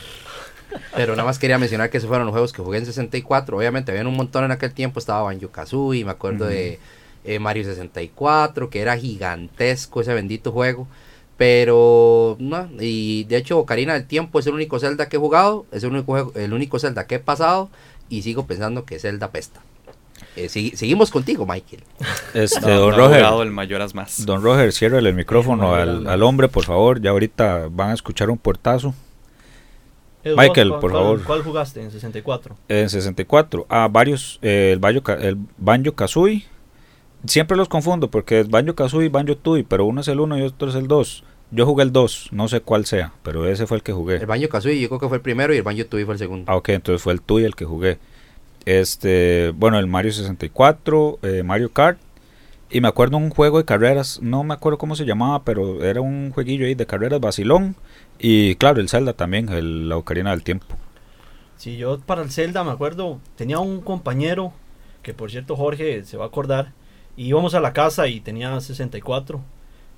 Pero 0.97 1.13
nada 1.15 1.25
más 1.27 1.39
quería 1.39 1.59
mencionar 1.59 1.91
que 1.91 1.99
esos 1.99 2.09
fueron 2.09 2.27
los 2.27 2.33
juegos 2.33 2.53
que 2.53 2.63
jugué 2.63 2.79
en 2.79 2.87
64. 2.87 3.57
Obviamente 3.57 3.91
habían 3.93 4.07
un 4.07 4.17
montón 4.17 4.45
en 4.45 4.51
aquel 4.53 4.73
tiempo. 4.73 4.99
Estaba 4.99 5.23
Banjo 5.23 5.49
Kazooie, 5.51 6.05
me 6.05 6.11
acuerdo 6.13 6.47
de 6.47 6.79
eh, 7.25 7.39
Mario 7.39 7.63
64, 7.65 8.71
que 8.71 8.81
era 8.81 8.97
gigantesco 8.97 10.01
ese 10.01 10.15
bendito 10.15 10.51
juego. 10.51 10.89
Pero 11.37 12.37
no, 12.39 12.69
y 12.79 13.25
de 13.25 13.37
hecho 13.37 13.59
Ocarina 13.59 13.95
del 13.95 14.07
Tiempo 14.07 14.39
es 14.39 14.47
el 14.47 14.55
único 14.55 14.79
Zelda 14.79 15.09
que 15.09 15.17
he 15.17 15.21
jugado, 15.21 15.67
es 15.73 15.83
el 15.83 15.91
único 15.91 16.07
juego, 16.13 16.33
el 16.37 16.53
único 16.53 16.79
Zelda 16.79 17.07
que 17.07 17.17
he 17.17 17.19
pasado 17.19 17.69
y 18.09 18.23
sigo 18.23 18.47
pensando 18.47 18.85
que 18.85 18.99
Zelda 18.99 19.31
pesta. 19.31 19.61
Eh, 20.37 20.47
segui- 20.49 20.75
seguimos 20.75 21.11
contigo, 21.11 21.45
Michael. 21.47 21.83
Este, 22.35 22.61
No, 22.63 22.69
don 22.81 22.91
no 22.93 22.97
Roger, 22.97 23.25
el 23.47 23.51
Mayoras 23.51 23.95
más. 23.95 24.25
don 24.25 24.43
Roger, 24.43 24.73
cierra 24.73 24.99
el 24.99 25.13
micrófono 25.15 25.75
al, 25.75 26.07
al 26.07 26.23
hombre, 26.23 26.49
por 26.49 26.65
favor. 26.65 27.01
Ya 27.03 27.11
ahorita 27.11 27.69
van 27.71 27.91
a 27.91 27.95
escuchar 27.95 28.31
un 28.31 28.39
portazo. 28.39 28.95
Michael, 30.25 30.69
¿cuál- 30.69 30.81
por 30.81 30.91
cuál- 30.93 31.03
favor. 31.03 31.23
¿Cuál 31.25 31.43
jugaste 31.43 31.83
en 31.83 31.91
64? 31.91 32.57
En 32.69 32.89
64, 32.89 33.67
ah, 33.69 33.89
varios, 33.91 34.39
eh, 34.43 34.71
el, 34.73 34.79
Banjo, 34.79 35.03
el 35.13 35.37
Banjo 35.59 35.93
Kazooie, 35.95 36.45
siempre 37.27 37.57
los 37.57 37.69
confundo 37.69 38.09
porque 38.11 38.41
es 38.41 38.49
Banjo 38.49 38.75
Kazooie 38.75 39.07
y 39.07 39.09
Banjo 39.09 39.37
Tooie, 39.37 39.65
pero 39.65 39.85
uno 39.85 40.01
es 40.01 40.09
el 40.09 40.21
1 40.21 40.39
y 40.39 40.43
otro 40.43 40.69
es 40.69 40.77
el 40.77 40.87
2. 40.87 41.25
Yo 41.51 41.67
jugué 41.67 41.83
el 41.83 41.93
2, 41.93 42.29
no 42.31 42.49
sé 42.49 42.61
cuál 42.63 42.87
sea, 42.87 43.13
pero 43.23 43.47
ese 43.47 43.67
fue 43.67 43.77
el 43.79 43.83
que 43.83 43.93
jugué. 43.93 44.17
El 44.17 44.27
Banjo 44.27 44.49
Kazooie 44.49 44.81
yo 44.81 44.89
creo 44.89 45.01
que 45.01 45.09
fue 45.09 45.17
el 45.19 45.23
primero 45.23 45.53
y 45.53 45.57
el 45.59 45.63
Banjo 45.65 45.85
Tooie 45.87 46.05
fue 46.07 46.15
el 46.15 46.19
segundo. 46.19 46.51
Ah, 46.51 46.57
ok, 46.57 46.69
entonces 46.71 47.03
fue 47.03 47.13
el 47.13 47.21
Tui 47.21 47.45
el 47.45 47.55
que 47.57 47.65
jugué. 47.65 47.99
Este, 48.65 49.51
bueno, 49.57 49.79
el 49.79 49.87
Mario 49.87 50.13
64, 50.13 51.19
eh, 51.23 51.43
Mario 51.43 51.73
Kart. 51.73 51.99
Y 52.71 52.81
me 52.81 52.89
acuerdo 52.89 53.19
un 53.19 53.29
juego 53.29 53.59
de 53.59 53.67
carreras, 53.67 54.21
no 54.23 54.45
me 54.45 54.55
acuerdo 54.55 54.79
cómo 54.79 54.97
se 54.97 55.05
llamaba, 55.05 55.45
pero 55.45 55.85
era 55.85 56.01
un 56.01 56.31
jueguillo 56.33 56.65
ahí 56.65 56.75
de 56.75 56.87
carreras 56.87 57.21
vacilón. 57.21 57.77
Y 58.19 58.55
claro, 58.55 58.81
el 58.81 58.89
Zelda 58.89 59.13
también, 59.13 59.51
el, 59.51 59.91
la 59.91 59.99
Ocarina 59.99 60.31
del 60.31 60.43
Tiempo. 60.43 60.67
Sí, 61.59 61.77
yo 61.77 62.01
para 62.01 62.23
el 62.23 62.31
Zelda 62.31 62.65
me 62.65 62.71
acuerdo, 62.71 63.21
tenía 63.37 63.59
un 63.59 63.83
compañero, 63.83 64.53
que 65.03 65.13
por 65.13 65.31
cierto 65.31 65.55
Jorge 65.55 66.03
se 66.05 66.17
va 66.17 66.25
a 66.25 66.29
acordar, 66.29 66.73
y 67.17 67.27
íbamos 67.27 67.55
a 67.55 67.61
la 67.61 67.73
casa 67.73 68.09
y 68.09 68.21
tenía 68.21 68.59
64. 68.59 69.41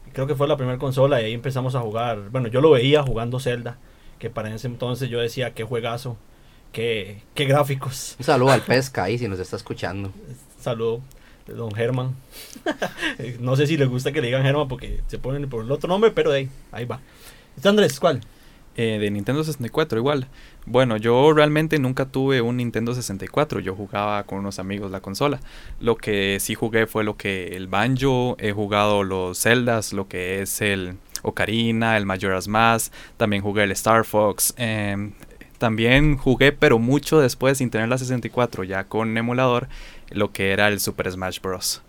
Y 0.09 0.11
creo 0.11 0.27
que 0.27 0.35
fue 0.35 0.49
la 0.49 0.57
primera 0.57 0.79
consola 0.79 1.23
y 1.23 1.27
ahí 1.27 1.33
empezamos 1.33 1.75
a 1.75 1.81
jugar. 1.81 2.31
Bueno, 2.31 2.49
yo 2.49 2.61
lo 2.61 2.71
veía 2.71 3.03
jugando 3.03 3.39
Zelda, 3.39 3.79
que 4.19 4.31
para 4.31 4.53
ese 4.53 4.67
entonces 4.67 5.09
yo 5.09 5.21
decía, 5.21 5.55
qué 5.55 5.65
juegazo, 5.65 6.17
qué, 6.75 7.23
qué 7.35 7.47
gráficos. 7.47 8.17
Un 8.19 8.25
saludo 8.27 8.51
al 8.51 8.61
Pesca 8.61 9.05
ahí 9.05 9.17
si 9.17 9.27
nos 9.29 9.39
está 9.39 9.57
escuchando. 9.57 10.13
Saludo, 10.61 11.01
don 11.47 11.73
Germán. 11.73 12.15
no 13.41 13.57
sé 13.57 13.67
si 13.67 13.79
le 13.79 13.87
gusta 13.87 14.13
que 14.13 14.21
le 14.21 14.27
digan 14.27 14.43
Germán 14.43 14.69
porque 14.69 15.01
se 15.07 15.19
ponen 15.19 15.49
por 15.49 15.65
el 15.65 15.73
otro 15.73 15.89
nombre, 15.89 16.11
pero 16.11 16.31
de 16.31 16.39
ahí, 16.39 16.51
ahí 16.73 16.85
va. 16.85 17.01
¿Está 17.57 17.71
Andrés? 17.71 17.99
¿Cuál? 17.99 18.21
Eh, 18.77 18.99
de 19.01 19.11
Nintendo 19.11 19.45
64 19.45 19.99
igual. 19.99 20.27
Bueno, 20.67 20.97
yo 20.97 21.33
realmente 21.33 21.79
nunca 21.79 22.07
tuve 22.07 22.41
un 22.41 22.57
Nintendo 22.57 22.93
64, 22.93 23.61
yo 23.61 23.77
jugaba 23.77 24.25
con 24.25 24.41
unos 24.41 24.59
amigos 24.59 24.91
la 24.91 25.01
consola. 25.01 25.41
Lo 25.79 25.97
que 25.97 26.39
sí 26.41 26.55
jugué 26.55 26.89
fue 26.89 27.05
lo 27.05 27.17
que 27.17 27.57
el 27.57 27.69
Banjo, 27.69 28.37
he 28.41 28.51
jugado 28.51 29.05
los 29.05 29.41
Zeldas, 29.41 29.93
lo 29.93 30.09
que 30.09 30.43
es 30.43 30.61
el 30.61 30.97
Ocarina, 31.23 31.97
el 31.97 32.05
Majora's 32.05 32.49
Mask, 32.49 32.93
también 33.17 33.43
jugué 33.43 33.63
el 33.63 33.71
Star 33.71 34.05
Fox. 34.05 34.53
em, 34.57 35.13
también 35.59 36.17
jugué, 36.17 36.53
pero 36.53 36.79
mucho 36.79 37.21
después 37.21 37.59
sin 37.59 37.71
tener 37.71 37.89
la 37.89 37.99
64, 37.99 38.65
ya 38.65 38.85
con 38.85 39.17
emulador, 39.17 39.69
lo 40.11 40.33
que 40.33 40.53
era 40.53 40.69
el 40.69 40.81
Super 40.81 41.11
Smash 41.11 41.41
Bros. 41.41 41.83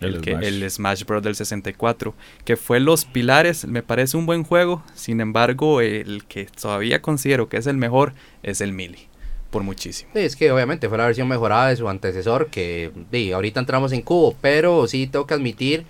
El, 0.00 0.14
El 0.14 0.20
que, 0.20 0.32
Smash. 0.32 0.44
el 0.44 0.70
Smash 0.70 1.04
Bros. 1.04 1.22
del 1.22 1.34
64, 1.34 2.14
que 2.44 2.56
fue 2.56 2.78
Los 2.80 3.04
Pilares, 3.04 3.66
me 3.66 3.82
parece 3.82 4.16
un 4.16 4.26
buen 4.26 4.44
juego, 4.44 4.82
sin 4.94 5.20
embargo, 5.20 5.80
el 5.80 6.24
que 6.26 6.46
todavía 6.46 7.02
considero 7.02 7.48
que 7.48 7.56
es 7.56 7.66
el 7.66 7.76
mejor 7.76 8.14
es 8.44 8.60
el 8.60 8.72
Melee, 8.72 9.08
por 9.50 9.62
muchísimo. 9.64 10.10
Sí, 10.14 10.20
es 10.20 10.36
que 10.36 10.52
obviamente 10.52 10.88
fue 10.88 10.98
la 10.98 11.06
versión 11.06 11.26
mejorada 11.28 11.68
de 11.68 11.76
su 11.76 11.88
antecesor, 11.88 12.46
que 12.48 12.92
sí, 13.10 13.32
ahorita 13.32 13.58
entramos 13.60 13.92
en 13.92 14.02
cubo, 14.02 14.36
pero 14.40 14.86
sí 14.86 15.08
tengo 15.08 15.26
que 15.26 15.34
admitir 15.34 15.84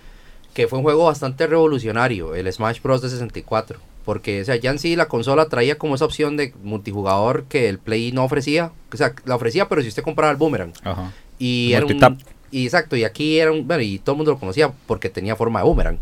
que 0.55 0.67
fue 0.67 0.79
un 0.79 0.83
juego 0.83 1.05
bastante 1.05 1.45
revolucionario, 1.45 2.33
el 2.33 2.51
Smash 2.51 2.81
Bros. 2.81 3.01
de 3.03 3.09
64. 3.09 3.79
Porque, 4.09 4.41
o 4.41 4.43
sea, 4.43 4.55
ya 4.55 4.71
en 4.71 4.79
sí 4.79 4.95
la 4.95 5.07
consola 5.07 5.49
traía 5.49 5.77
como 5.77 5.93
esa 5.93 6.03
opción 6.03 6.35
de 6.35 6.51
multijugador 6.63 7.43
que 7.43 7.69
el 7.69 7.77
Play 7.77 8.11
no 8.11 8.23
ofrecía. 8.23 8.71
O 8.91 8.97
sea, 8.97 9.13
la 9.25 9.35
ofrecía, 9.35 9.69
pero 9.69 9.83
si 9.83 9.87
usted 9.87 10.01
compraba 10.01 10.31
el 10.31 10.37
Boomerang. 10.37 10.73
Ajá. 10.83 11.13
Y 11.37 11.73
era 11.73 11.85
un, 11.85 12.17
y 12.49 12.65
exacto, 12.65 12.95
y 12.95 13.03
aquí 13.03 13.37
era 13.37 13.51
un, 13.51 13.67
bueno, 13.67 13.83
y 13.83 13.99
todo 13.99 14.13
el 14.13 14.17
mundo 14.17 14.31
lo 14.31 14.39
conocía 14.39 14.73
porque 14.87 15.11
tenía 15.11 15.35
forma 15.35 15.59
de 15.59 15.65
boomerang. 15.65 15.99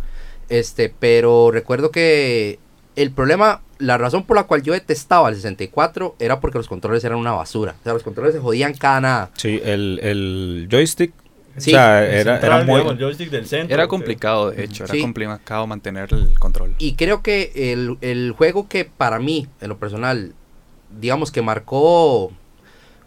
Este, 0.48 0.88
pero 0.88 1.52
recuerdo 1.52 1.92
que 1.92 2.60
el 2.96 3.12
problema, 3.12 3.60
la 3.78 3.98
razón 3.98 4.24
por 4.24 4.38
la 4.38 4.44
cual 4.44 4.64
yo 4.64 4.72
detestaba 4.72 5.28
el 5.28 5.36
64 5.36 6.16
era 6.18 6.40
porque 6.40 6.60
los 6.60 6.70
controles 6.70 7.04
eran 7.04 7.18
una 7.18 7.34
basura. 7.34 7.76
O 7.78 7.84
sea, 7.84 7.92
los 7.92 8.04
controles 8.04 8.36
se 8.36 8.40
jodían 8.40 8.74
cada 8.74 9.02
nada. 9.02 9.32
Sí, 9.36 9.60
el, 9.66 10.00
el 10.02 10.70
joystick. 10.72 11.12
Sí, 11.58 11.72
o 11.72 11.74
sea, 11.74 12.06
era, 12.06 12.34
central, 12.40 12.44
era 12.44 12.58
muy. 12.66 12.76
digamos, 12.76 12.94
el 12.94 13.00
joystick 13.00 13.30
del 13.30 13.46
centro. 13.48 13.74
Era 13.74 13.88
complicado, 13.88 14.52
de 14.52 14.64
hecho, 14.64 14.84
era 14.84 14.94
Sí. 14.94 15.02
complicado 15.02 15.68
mantener 15.68 16.08
el 16.14 16.38
control. 16.40 16.76
Y 16.78 16.94
creo 16.94 17.22
que 17.24 17.52
el, 17.74 17.98
el 18.02 18.32
juego 18.32 18.68
que 18.68 18.86
para 18.86 19.20
mí, 19.20 19.48
en 19.62 19.70
lo 19.70 19.78
personal, 19.78 20.34
digamos 21.00 21.32
que 21.32 21.42
marcó, 21.42 22.32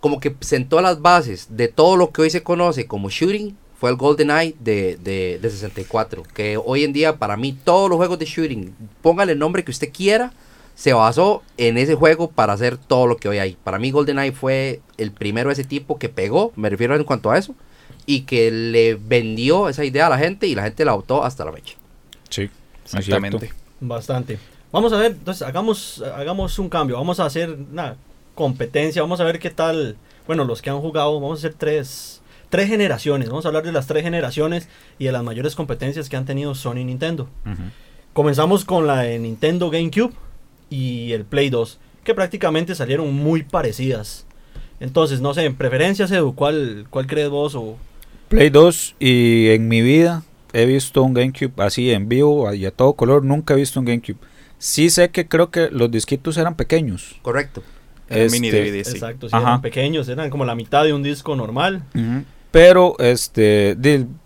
como 0.01 0.19
que 0.21 0.35
sentó 0.41 0.81
las 0.81 1.01
bases 1.01 1.47
de 1.51 1.69
todo 1.69 1.97
lo 1.97 2.11
que 2.11 2.23
hoy 2.23 2.31
se 2.31 2.43
conoce 2.43 2.87
como 2.87 3.09
shooting, 3.11 3.57
fue 3.79 3.91
el 3.91 3.97
GoldenEye 3.97 4.55
de, 4.61 4.99
de, 5.03 5.39
de 5.41 5.51
64. 5.51 6.23
Que 6.35 6.59
hoy 6.59 6.85
en 6.85 6.93
día, 6.93 7.17
para 7.17 7.37
mí, 7.37 7.57
todos 7.65 7.89
los 7.89 7.97
juegos 7.97 8.19
de 8.19 8.27
shooting, 8.27 8.75
póngale 9.01 9.33
el 9.33 9.39
nombre 9.39 9.65
que 9.65 9.71
usted 9.71 9.91
quiera, 9.93 10.33
se 10.75 10.93
basó 10.93 11.43
en 11.57 11.79
ese 11.79 11.95
juego 11.95 12.31
para 12.31 12.53
hacer 12.55 12.77
todo 12.79 13.07
lo 13.07 13.17
que 13.17 13.29
hoy 13.29 13.39
hay. 13.39 13.57
Para 13.63 13.79
mí, 13.79 13.91
GoldenEye 13.91 14.33
fue 14.33 14.81
el 14.99 15.13
primero 15.13 15.49
de 15.49 15.55
ese 15.55 15.65
tipo 15.65 15.99
que 15.99 16.09
pegó, 16.09 16.53
me 16.57 16.69
refiero 16.69 16.97
en 16.97 17.05
cuanto 17.05 17.31
a 17.31 17.39
eso, 17.39 17.55
y 18.07 18.23
que 18.23 18.51
le 18.51 18.95
vendió 18.95 19.69
esa 19.69 19.85
idea 19.85 20.07
a 20.07 20.11
la 20.11 20.19
gente 20.19 20.47
y 20.47 20.55
la 20.55 20.63
gente 20.63 20.85
la 20.85 20.93
adoptó 20.93 21.25
hasta 21.25 21.45
la 21.45 21.53
fecha. 21.53 21.77
Sí, 22.29 22.49
Exactamente. 22.85 23.53
Bastante. 23.81 24.39
Vamos 24.73 24.93
a 24.93 24.99
ver, 24.99 25.13
entonces 25.13 25.47
hagamos, 25.47 26.03
hagamos 26.15 26.59
un 26.59 26.69
cambio. 26.69 26.97
Vamos 26.97 27.19
a 27.21 27.27
hacer 27.27 27.51
una 27.51 27.97
competencia. 28.35 29.03
Vamos 29.03 29.21
a 29.21 29.25
ver 29.25 29.39
qué 29.39 29.51
tal. 29.51 29.97
Bueno, 30.27 30.45
los 30.45 30.63
que 30.63 30.71
han 30.71 30.81
jugado, 30.81 31.21
vamos 31.21 31.39
a 31.39 31.41
hacer 31.41 31.55
tres, 31.59 32.21
tres 32.51 32.69
generaciones. 32.69 33.29
Vamos 33.29 33.45
a 33.45 33.49
hablar 33.49 33.65
de 33.65 33.73
las 33.73 33.87
tres 33.87 34.03
generaciones 34.03 34.69
y 34.99 35.07
de 35.07 35.13
las 35.13 35.25
mayores 35.25 35.57
competencias 35.57 36.09
que 36.09 36.17
han 36.17 36.25
tenido 36.25 36.55
Sony 36.55 36.79
y 36.79 36.85
Nintendo. 36.85 37.29
Comenzamos 38.13 38.65
con 38.65 38.87
la 38.87 39.03
de 39.03 39.19
Nintendo 39.19 39.71
GameCube 39.71 40.13
y 40.69 41.13
el 41.13 41.25
Play 41.25 41.51
2, 41.51 41.79
que 42.05 42.15
prácticamente 42.15 42.75
salieron 42.75 43.13
muy 43.13 43.43
parecidas. 43.43 44.27
Entonces, 44.81 45.21
no 45.21 45.35
sé, 45.35 45.45
en 45.45 45.55
preferencias, 45.55 46.11
Edu, 46.11 46.35
¿cuál, 46.35 46.87
cuál 46.91 47.07
crees 47.07 47.29
vos? 47.29 47.55
O, 47.55 47.77
Play 48.29 48.49
2 48.51 48.97
y 49.01 49.49
en 49.49 49.69
mi 49.69 49.83
vida 49.83 50.23
he 50.53 50.65
visto 50.65 51.03
un 51.03 51.15
GameCube 51.15 51.53
así 51.59 51.91
en 51.91 52.09
vivo 52.09 52.53
y 52.55 52.65
a 52.65 52.71
todo 52.71 52.93
color. 52.95 53.25
Nunca 53.25 53.55
he 53.55 53.57
visto 53.57 53.81
un 53.81 53.87
GameCube. 53.87 54.19
Sí 54.59 54.89
sé 54.91 55.11
que 55.11 55.27
creo 55.27 55.51
que 55.51 55.69
los 55.71 55.91
disquitos 55.91 56.37
eran 56.37 56.55
pequeños. 56.55 57.17
Correcto. 57.23 57.63
Era 58.09 58.25
un 58.27 58.31
mini 58.33 58.49
Este, 58.49 58.71
DVD, 58.71 58.85
sí. 58.85 58.91
Exacto, 58.93 59.29
sí, 59.29 59.35
Ajá. 59.35 59.49
eran 59.49 59.63
pequeños, 59.63 60.09
eran 60.09 60.31
como 60.31 60.45
la 60.45 60.55
mitad 60.55 60.85
de 60.85 60.93
un 60.93 61.03
disco 61.03 61.35
normal. 61.37 61.85
Pero 62.51 62.97
este, 62.99 63.77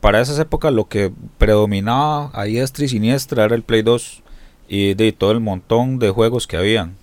para 0.00 0.20
esas 0.20 0.38
épocas 0.38 0.72
lo 0.72 0.88
que 0.88 1.12
predominaba 1.38 2.30
a 2.32 2.44
diestra 2.44 2.84
y 2.84 2.88
siniestra 2.88 3.44
era 3.44 3.54
el 3.54 3.62
Play 3.62 3.82
2 3.82 4.22
y 4.68 4.94
de 4.94 5.12
todo 5.12 5.32
el 5.32 5.40
montón 5.40 5.98
de 5.98 6.10
juegos 6.10 6.46
que 6.46 6.56
habían. 6.56 6.96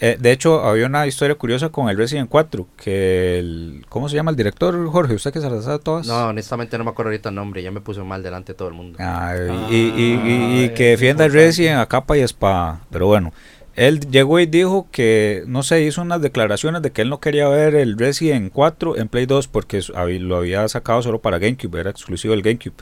Eh, 0.00 0.16
de 0.20 0.30
hecho, 0.30 0.62
había 0.64 0.86
una 0.86 1.06
historia 1.08 1.34
curiosa 1.34 1.70
con 1.70 1.88
el 1.88 1.96
Resident 1.96 2.28
4, 2.30 2.68
que 2.76 3.38
el, 3.40 3.84
¿cómo 3.88 4.08
se 4.08 4.14
llama 4.14 4.30
el 4.30 4.36
director, 4.36 4.86
Jorge? 4.90 5.14
¿Usted 5.14 5.32
que 5.32 5.40
se 5.40 5.50
las 5.50 5.64
sabe 5.64 5.80
todas? 5.80 6.06
No, 6.06 6.28
honestamente 6.28 6.78
no 6.78 6.84
me 6.84 6.90
acuerdo 6.90 7.10
ahorita 7.10 7.30
el 7.30 7.34
nombre, 7.34 7.62
ya 7.64 7.72
me 7.72 7.80
puse 7.80 8.00
mal 8.02 8.22
delante 8.22 8.52
de 8.52 8.56
todo 8.56 8.68
el 8.68 8.74
mundo. 8.74 8.96
Ay, 9.00 9.38
Ah, 9.50 9.66
y, 9.70 9.74
y- 9.74 10.20
y- 10.24 10.60
y 10.60 10.64
es 10.66 10.70
que 10.72 10.84
defienda 10.90 11.24
el. 11.24 11.32
Resident 11.32 11.80
a 11.80 11.86
capa 11.86 12.16
y 12.16 12.20
espada. 12.20 12.80
Pero 12.92 13.06
bueno, 13.08 13.32
él 13.74 13.98
llegó 14.10 14.38
y 14.38 14.46
dijo 14.46 14.86
que, 14.92 15.42
no 15.48 15.64
sé, 15.64 15.82
hizo 15.82 16.00
unas 16.02 16.22
declaraciones 16.22 16.80
de 16.82 16.92
que 16.92 17.02
él 17.02 17.08
no 17.10 17.18
quería 17.18 17.48
ver 17.48 17.74
el 17.74 17.98
Resident 17.98 18.52
4 18.52 18.96
en 18.98 19.08
Play 19.08 19.26
2 19.26 19.48
porque 19.48 19.80
lo 20.20 20.36
había 20.36 20.68
sacado 20.68 21.02
solo 21.02 21.20
para 21.20 21.38
GameCube, 21.40 21.80
era 21.80 21.90
exclusivo 21.90 22.32
del 22.34 22.42
GameCube. 22.42 22.74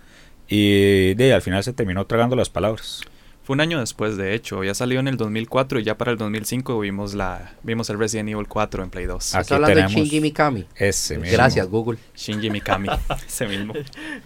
Y 0.49 1.14
de, 1.14 1.32
al 1.32 1.40
final 1.42 1.64
se 1.64 1.73
terminó 1.73 2.04
tragando 2.06 2.37
las 2.37 2.50
palabras. 2.50 3.00
Fue 3.46 3.54
un 3.54 3.60
año 3.60 3.78
después, 3.78 4.16
de 4.16 4.34
hecho. 4.34 4.64
Ya 4.64 4.74
salió 4.74 4.98
en 4.98 5.06
el 5.06 5.16
2004 5.16 5.78
y 5.78 5.84
ya 5.84 5.96
para 5.96 6.10
el 6.10 6.18
2005 6.18 6.80
vimos 6.80 7.14
la 7.14 7.54
vimos 7.62 7.88
el 7.90 7.98
Resident 7.98 8.28
Evil 8.28 8.48
4 8.48 8.82
en 8.82 8.90
Play 8.90 9.06
2. 9.06 9.34
Ah, 9.36 9.40
Está 9.40 9.54
aquí 9.54 9.62
hablando 9.64 9.88
de 9.88 9.94
Shinji 9.94 10.20
Mikami. 10.20 10.64
Ese 10.74 11.16
mismo. 11.16 11.32
Gracias, 11.32 11.68
Google. 11.68 11.98
Shinji 12.16 12.50
Mikami, 12.50 12.88
ese 13.26 13.46
mismo. 13.46 13.72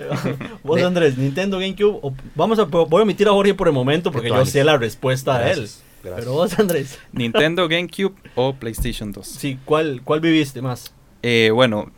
Vos, 0.65 0.83
Andrés, 0.83 1.19
Nintendo 1.19 1.59
GameCube. 1.59 1.99
o- 2.03 2.15
vamos 2.35 2.59
a, 2.59 2.65
voy 2.65 3.01
a 3.01 3.03
omitir 3.03 3.29
a 3.29 3.33
Jorge 3.33 3.53
por 3.55 3.69
el 3.69 3.75
momento 3.75 4.11
porque 4.11 4.29
yo 4.29 4.47
sé 4.47 4.65
la 4.65 4.79
respuesta 4.79 5.39
de 5.39 5.51
él. 5.53 5.59
Gracias, 5.59 5.83
gracias. 6.03 6.21
Pero 6.21 6.33
vos, 6.33 6.59
Andrés, 6.59 6.99
Nintendo, 7.13 7.69
GameCube 7.69 8.15
o 8.35 8.55
PlayStation 8.55 9.13
2. 9.13 9.27
sí, 9.27 9.59
¿cuál, 9.67 10.01
¿cuál 10.03 10.21
viviste 10.21 10.63
más? 10.63 10.95
Eh, 11.23 11.51
bueno, 11.53 11.93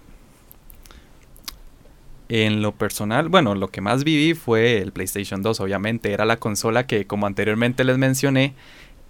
en 2.33 2.63
lo 2.63 2.73
personal, 2.73 3.29
bueno, 3.29 3.55
lo 3.55 3.69
que 3.69 3.83
más 3.83 4.05
viví 4.05 4.33
fue 4.33 4.79
el 4.79 4.91
PlayStation 4.91 5.43
2, 5.43 5.61
obviamente. 5.61 6.13
Era 6.15 6.25
la 6.25 6.39
consola 6.39 6.87
que, 6.87 7.07
como 7.07 7.27
anteriormente 7.27 7.85
les 7.85 7.99
mencioné, 7.99 8.55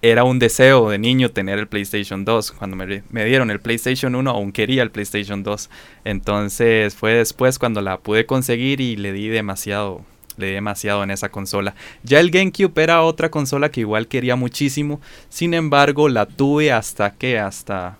era 0.02 0.25
un 0.25 0.41
deseo 0.41 0.91
de 0.91 0.99
niño 0.99 1.31
tener 1.31 1.61
el 1.61 1.69
PlayStation 1.69 2.25
2. 2.25 2.50
Cuando 2.50 2.76
me, 2.76 3.25
dieron 3.25 3.52
el 3.52 3.61
PlayStation 3.61 4.17
1, 4.17 4.29
aún 4.29 4.50
quería 4.50 4.83
el 4.83 4.91
PlayStation 4.91 5.45
2. 5.45 5.71
Entonces 6.05 6.97
fue 6.97 7.12
después 7.12 7.61
cuando 7.61 7.81
la 7.81 7.99
pude 7.99 8.26
conseguir 8.26 8.81
y 8.81 8.97
le 8.97 9.12
di 9.12 9.29
demasiado. 9.29 10.02
Le 10.37 10.47
di 10.47 10.52
demasiado 10.55 11.05
en 11.05 11.12
esa 11.12 11.29
consola. 11.29 11.76
Ya 12.02 12.19
el 12.19 12.33
GameCube 12.33 12.83
era 12.83 13.02
otra 13.02 13.31
consola 13.31 13.71
que 13.71 13.83
igual 13.83 14.09
quería 14.09 14.35
muchísimo. 14.35 15.00
Sin 15.29 15.55
embargo, 15.55 16.09
la 16.09 16.26
tuve 16.26 16.73
hasta 16.73 17.12
que 17.12 17.38
hasta 17.38 17.99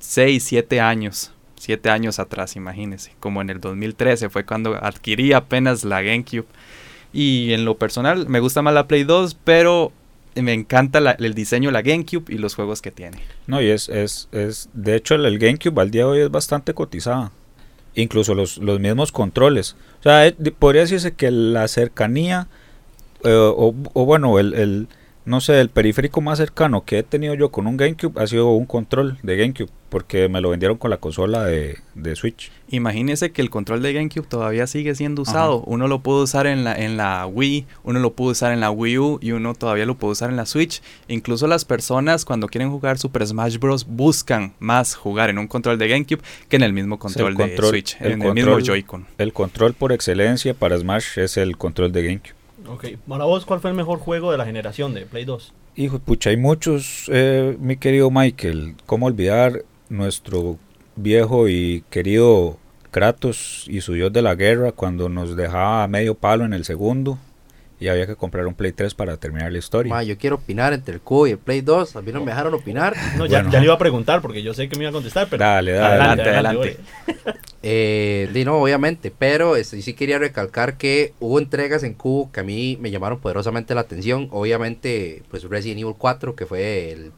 6, 0.00 0.42
7 0.42 0.80
años. 0.80 1.31
7 1.62 1.90
años 1.90 2.18
atrás, 2.18 2.56
imagínense. 2.56 3.12
Como 3.20 3.40
en 3.40 3.50
el 3.50 3.60
2013 3.60 4.28
fue 4.30 4.44
cuando 4.44 4.74
adquirí 4.74 5.32
apenas 5.32 5.84
la 5.84 6.02
GameCube. 6.02 6.46
Y 7.12 7.52
en 7.52 7.64
lo 7.64 7.76
personal 7.76 8.28
me 8.28 8.40
gusta 8.40 8.62
más 8.62 8.74
la 8.74 8.88
Play 8.88 9.04
2, 9.04 9.36
pero 9.44 9.92
me 10.34 10.52
encanta 10.54 11.00
la- 11.00 11.12
el 11.12 11.34
diseño 11.34 11.68
de 11.68 11.72
la 11.74 11.82
GameCube 11.82 12.24
y 12.34 12.38
los 12.38 12.54
juegos 12.54 12.80
que 12.82 12.90
tiene. 12.90 13.18
No, 13.46 13.60
y 13.60 13.68
es, 13.70 13.88
es, 13.90 14.28
es, 14.32 14.68
de 14.72 14.96
hecho 14.96 15.14
el, 15.14 15.38
GameCube 15.38 15.80
al 15.80 15.90
día 15.90 16.02
de 16.04 16.10
hoy 16.10 16.20
es 16.20 16.30
bastante 16.30 16.74
cotizada. 16.74 17.30
incluso 17.94 18.34
los, 18.34 18.56
los 18.58 18.80
mismos 18.80 19.12
controles. 19.12 19.76
O 20.00 20.02
sea, 20.04 20.26
eh, 20.26 20.32
podría 20.58 20.80
decirse 20.82 21.12
que 21.12 21.30
la 21.30 21.68
cercanía, 21.68 22.48
eh, 23.24 23.30
o, 23.34 23.74
o 23.92 24.04
bueno, 24.06 24.38
el, 24.38 24.54
el- 24.54 24.88
no 25.26 25.40
sé, 25.42 25.60
el 25.60 25.68
periférico 25.68 26.20
más 26.22 26.38
cercano 26.38 26.84
que 26.84 26.98
he 26.98 27.02
tenido 27.02 27.34
yo 27.34 27.50
con 27.50 27.66
un 27.66 27.76
GameCube 27.76 28.20
ha 28.20 28.26
sido 28.26 28.48
un 28.52 28.64
control 28.66 29.18
de 29.22 29.36
GameCube, 29.36 29.68
porque 29.92 30.30
me 30.30 30.40
lo 30.40 30.48
vendieron 30.48 30.78
con 30.78 30.88
la 30.90 30.96
consola 30.96 31.44
de, 31.44 31.76
de 31.94 32.16
Switch. 32.16 32.50
Imagínese 32.70 33.30
que 33.30 33.42
el 33.42 33.50
control 33.50 33.82
de 33.82 33.92
GameCube 33.92 34.26
todavía 34.26 34.66
sigue 34.66 34.94
siendo 34.94 35.20
usado. 35.20 35.60
Uno 35.66 35.86
lo 35.86 35.98
puede 35.98 36.22
usar 36.22 36.46
en 36.46 36.64
la, 36.64 36.74
en 36.74 36.96
la 36.96 37.26
Wii, 37.26 37.66
uno 37.84 38.00
lo 38.00 38.14
puede 38.14 38.30
usar 38.30 38.52
en 38.54 38.60
la 38.60 38.70
Wii 38.70 38.98
U 38.98 39.18
y 39.20 39.32
uno 39.32 39.52
todavía 39.54 39.84
lo 39.84 39.96
puede 39.96 40.12
usar 40.12 40.30
en 40.30 40.36
la 40.36 40.46
Switch. 40.46 40.80
Incluso 41.08 41.46
las 41.46 41.66
personas 41.66 42.24
cuando 42.24 42.48
quieren 42.48 42.70
jugar 42.70 42.96
Super 42.98 43.26
Smash 43.26 43.58
Bros. 43.58 43.86
buscan 43.86 44.54
más 44.60 44.94
jugar 44.94 45.28
en 45.28 45.36
un 45.36 45.46
control 45.46 45.76
de 45.76 45.88
GameCube 45.88 46.22
que 46.48 46.56
en 46.56 46.62
el 46.62 46.72
mismo 46.72 46.98
control, 46.98 47.36
de 47.36 47.44
control- 47.44 47.68
Switch, 47.68 47.96
el 48.00 48.12
en 48.12 48.22
el 48.22 48.32
mismo 48.32 48.58
Joy-Con. 48.60 49.06
El 49.18 49.34
control 49.34 49.74
por 49.74 49.92
excelencia 49.92 50.54
para 50.54 50.78
Smash 50.78 51.18
es 51.18 51.36
el 51.36 51.58
control 51.58 51.92
de 51.92 52.02
GameCube. 52.02 52.34
Ok, 52.66 52.86
para 53.06 53.24
vos, 53.24 53.44
¿cuál 53.44 53.60
fue 53.60 53.68
el 53.70 53.76
mejor 53.76 53.98
juego 53.98 54.32
de 54.32 54.38
la 54.38 54.46
generación 54.46 54.94
de 54.94 55.02
Play 55.04 55.26
2? 55.26 55.52
Hijo, 55.76 55.98
pucha, 55.98 56.30
hay 56.30 56.36
muchos, 56.38 57.10
eh, 57.12 57.56
mi 57.60 57.76
querido 57.76 58.10
Michael. 58.10 58.76
¿Cómo 58.86 59.06
olvidar 59.06 59.64
nuestro 59.92 60.58
viejo 60.96 61.48
y 61.48 61.84
querido 61.90 62.58
Kratos 62.90 63.64
y 63.68 63.80
su 63.80 63.94
dios 63.94 64.12
de 64.12 64.20
la 64.22 64.34
guerra 64.34 64.72
cuando 64.72 65.08
nos 65.08 65.34
dejaba 65.36 65.84
a 65.84 65.88
medio 65.88 66.14
palo 66.14 66.44
en 66.44 66.52
el 66.52 66.64
segundo 66.64 67.18
y 67.80 67.88
había 67.88 68.06
que 68.06 68.14
comprar 68.16 68.46
un 68.46 68.54
Play 68.54 68.70
3 68.72 68.94
para 68.94 69.16
terminar 69.16 69.50
la 69.50 69.58
historia? 69.58 69.90
Ma, 69.92 70.02
yo 70.04 70.16
quiero 70.16 70.36
opinar 70.36 70.72
entre 70.72 70.94
el 70.94 71.00
cubo 71.00 71.26
y 71.26 71.30
el 71.32 71.38
Play 71.38 71.62
2. 71.62 71.96
A 71.96 72.02
mí 72.02 72.12
no 72.12 72.20
me 72.20 72.26
dejaron 72.26 72.54
opinar. 72.54 72.94
No, 73.16 73.26
ya, 73.26 73.38
Bueno. 73.38 73.50
ya 73.50 73.58
le 73.58 73.64
iba 73.64 73.74
a 73.74 73.78
preguntar 73.78 74.20
porque 74.22 74.42
yo 74.42 74.54
sé 74.54 74.68
que 74.68 74.76
me 74.76 74.84
iba 74.84 74.90
a 74.90 74.92
contestar, 74.92 75.26
pero... 75.28 75.42
Dale, 75.42 75.72
dale, 75.72 75.94
adelante, 75.94 76.22
adelante. 76.30 76.58
Ore. 76.58 76.76
Eh, 77.64 78.42
no, 78.44 78.56
obviamente, 78.60 79.12
pero 79.16 79.54
este, 79.54 79.80
sí 79.82 79.94
quería 79.94 80.18
recalcar 80.18 80.76
que 80.76 81.14
hubo 81.20 81.38
entregas 81.38 81.84
en 81.84 81.94
Cubo 81.94 82.32
que 82.32 82.40
a 82.40 82.42
mí 82.42 82.76
me 82.80 82.90
llamaron 82.90 83.20
poderosamente 83.20 83.72
la 83.74 83.82
atención. 83.82 84.26
Obviamente, 84.32 85.22
pues 85.30 85.44
Resident 85.44 85.80
Evil 85.80 85.94
4, 85.96 86.34
que 86.34 86.44
fue 86.44 86.90
el, 86.90 87.12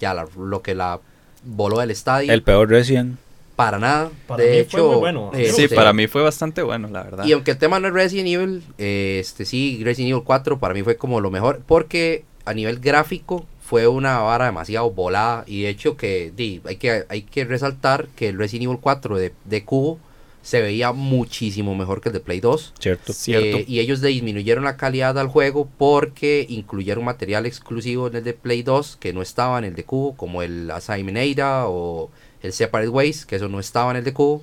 ya 0.00 0.12
la- 0.12 0.26
lo 0.36 0.62
que 0.62 0.74
la 0.74 0.98
voló 1.44 1.78
del 1.80 1.90
estadio. 1.90 2.32
El 2.32 2.42
peor 2.42 2.68
Resident. 2.68 3.16
para 3.56 3.78
nada. 3.78 4.10
Para 4.26 4.42
de 4.44 4.50
mí 4.50 4.56
hecho, 4.58 4.78
fue 4.78 4.86
muy 4.88 4.96
bueno. 4.96 5.30
eh, 5.34 5.52
Sí, 5.54 5.68
sí. 5.68 5.74
para 5.74 5.92
mí 5.92 6.06
fue 6.06 6.22
bastante 6.22 6.62
bueno, 6.62 6.88
la 6.90 7.02
verdad. 7.04 7.24
Y 7.24 7.32
aunque 7.32 7.52
el 7.52 7.58
tema 7.58 7.78
no 7.80 7.88
es 7.88 7.94
Resident 7.94 8.28
Evil, 8.28 8.62
eh, 8.78 9.18
este 9.20 9.44
sí, 9.44 9.80
Resident 9.84 10.10
Evil 10.12 10.24
4 10.24 10.58
para 10.58 10.74
mí 10.74 10.82
fue 10.82 10.96
como 10.96 11.20
lo 11.20 11.30
mejor, 11.30 11.60
porque 11.66 12.24
a 12.44 12.52
nivel 12.54 12.78
gráfico 12.80 13.46
fue 13.60 13.86
una 13.86 14.18
vara 14.18 14.44
demasiado 14.46 14.90
volada 14.90 15.44
y 15.46 15.62
de 15.62 15.68
hecho 15.70 15.96
que 15.96 16.30
di, 16.36 16.60
hay 16.66 16.76
que 16.76 17.04
hay 17.08 17.22
que 17.22 17.44
resaltar 17.46 18.08
que 18.14 18.28
el 18.28 18.38
Resident 18.38 18.64
Evil 18.64 18.78
4 18.80 19.16
de, 19.16 19.32
de 19.46 19.64
Cubo 19.64 19.98
se 20.44 20.60
veía 20.60 20.92
muchísimo 20.92 21.74
mejor 21.74 22.02
que 22.02 22.10
el 22.10 22.12
de 22.12 22.20
Play 22.20 22.40
2. 22.40 22.74
¿cierto? 22.78 23.14
Cierto. 23.14 23.56
Eh, 23.56 23.64
y 23.66 23.80
ellos 23.80 24.02
disminuyeron 24.02 24.64
la 24.64 24.76
calidad 24.76 25.18
al 25.18 25.28
juego 25.28 25.66
porque 25.78 26.44
incluyeron 26.50 27.02
material 27.02 27.46
exclusivo 27.46 28.08
en 28.08 28.16
el 28.16 28.24
de 28.24 28.34
Play 28.34 28.62
2 28.62 28.98
que 29.00 29.14
no 29.14 29.22
estaba 29.22 29.58
en 29.58 29.64
el 29.64 29.74
de 29.74 29.84
Cubo, 29.84 30.14
como 30.16 30.42
el 30.42 30.70
Assignment 30.70 31.16
Ada 31.16 31.66
o 31.68 32.10
el 32.42 32.52
Separate 32.52 32.90
Ways, 32.90 33.24
que 33.24 33.36
eso 33.36 33.48
no 33.48 33.58
estaba 33.58 33.90
en 33.92 33.96
el 33.96 34.04
de 34.04 34.12
Cubo. 34.12 34.42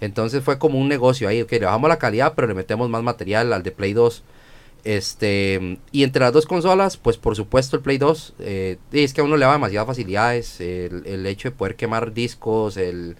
Entonces 0.00 0.42
fue 0.42 0.58
como 0.58 0.78
un 0.78 0.88
negocio 0.88 1.28
ahí, 1.28 1.42
ok, 1.42 1.52
le 1.52 1.66
bajamos 1.66 1.90
la 1.90 1.98
calidad, 1.98 2.32
pero 2.34 2.48
le 2.48 2.54
metemos 2.54 2.88
más 2.88 3.02
material 3.02 3.52
al 3.52 3.62
de 3.62 3.72
Play 3.72 3.92
2. 3.92 4.22
Este, 4.84 5.78
y 5.92 6.02
entre 6.02 6.24
las 6.24 6.32
dos 6.32 6.46
consolas, 6.46 6.96
pues 6.96 7.18
por 7.18 7.36
supuesto 7.36 7.76
el 7.76 7.82
Play 7.82 7.98
2, 7.98 8.34
eh, 8.38 8.78
es 8.90 9.12
que 9.12 9.20
a 9.20 9.24
uno 9.24 9.36
le 9.36 9.44
da 9.44 9.52
demasiadas 9.52 9.86
facilidades, 9.86 10.62
el, 10.62 11.02
el 11.04 11.26
hecho 11.26 11.50
de 11.50 11.54
poder 11.54 11.76
quemar 11.76 12.14
discos, 12.14 12.78
el, 12.78 13.16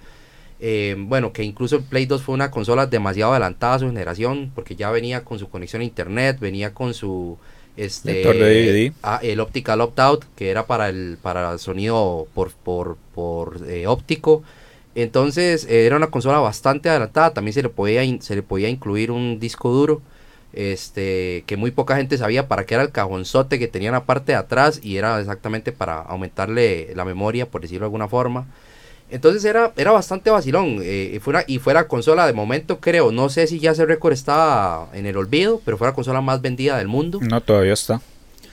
eh, 0.62 0.97
bueno, 0.99 1.33
que 1.35 1.45
incluso 1.45 1.76
el 1.76 1.85
Play 1.85 2.07
2 2.07 2.23
fue 2.23 2.35
una 2.35 2.50
consola 2.52 2.87
demasiado 2.87 3.33
adelantada 3.33 3.75
a 3.76 3.81
su 3.81 3.87
generación, 3.88 4.52
porque 4.54 4.76
ya 4.76 4.90
venía 4.92 5.25
con 5.25 5.38
su 5.40 5.50
conexión 5.50 5.83
a 5.83 5.85
internet, 5.87 6.38
venía 6.40 6.75
con 6.75 6.95
su 6.95 7.38
este 7.76 8.12
Lector 8.12 8.38
de 8.38 8.47
DVD. 8.47 8.95
ah, 9.02 9.21
el 9.23 9.40
optical 9.40 9.81
opt-out, 9.83 10.25
que 10.37 10.50
era 10.50 10.66
para 10.66 10.88
el 10.88 11.19
para 11.23 11.59
sonido 11.59 12.28
por, 12.35 12.52
por, 12.52 12.97
por 13.14 13.69
eh, 13.69 13.87
óptico. 13.88 14.45
Entonces 14.95 15.64
eh, 15.69 15.87
era 15.87 15.97
una 15.97 16.09
consola 16.11 16.38
bastante 16.38 16.88
adelantada, 16.90 17.33
también 17.35 17.54
se 17.54 17.62
le 17.62 17.69
podía 17.71 18.04
in- 18.04 18.23
se 18.23 18.37
le 18.37 18.42
podía 18.42 18.69
incluir 18.69 19.11
un 19.11 19.40
disco 19.40 19.71
duro. 19.71 20.02
Este, 20.52 21.45
que 21.47 21.57
muy 21.57 21.71
poca 21.71 21.97
gente 21.97 22.19
sabía 22.19 22.47
para 22.47 22.66
qué 22.66 22.75
era 22.75 22.83
el 22.83 22.92
cajonzote 22.92 23.59
que 23.59 23.69
tenía 23.69 23.88
en 23.88 23.95
la 23.95 24.04
parte 24.04 24.33
de 24.33 24.38
atrás 24.38 24.81
y 24.83 24.99
era 24.99 25.19
exactamente 25.19 25.73
para 25.73 26.00
aumentarle 26.02 26.93
la 26.95 27.06
memoria, 27.06 27.50
por 27.50 27.63
decirlo 27.63 27.84
de 27.84 27.87
alguna 27.87 28.08
forma. 28.08 28.47
Entonces 29.13 29.45
era, 29.45 29.73
era 29.77 29.93
bastante 29.93 30.31
vacilón. 30.31 30.79
eh, 30.83 31.13
y 31.15 31.19
fue 31.21 31.33
una- 31.33 31.45
y 31.47 31.59
fue 31.59 31.75
la 31.75 31.87
consola 31.87 32.27
de 32.27 32.33
momento, 32.33 32.81
creo. 32.81 33.13
No 33.13 33.29
sé 33.29 33.47
si 33.47 33.61
ya 33.61 33.71
ese 33.73 33.87
récord 33.87 34.13
está 34.15 34.87
en 34.95 35.07
el 35.07 35.17
olvido, 35.17 35.61
pero 35.65 35.77
fue 35.79 35.87
la 35.87 35.95
consola 35.95 36.21
más 36.21 36.41
vendida 36.41 36.79
del 36.79 36.89
mundo. 36.89 37.21
No, 37.23 37.41
todavía 37.41 37.75
está. 37.75 38.01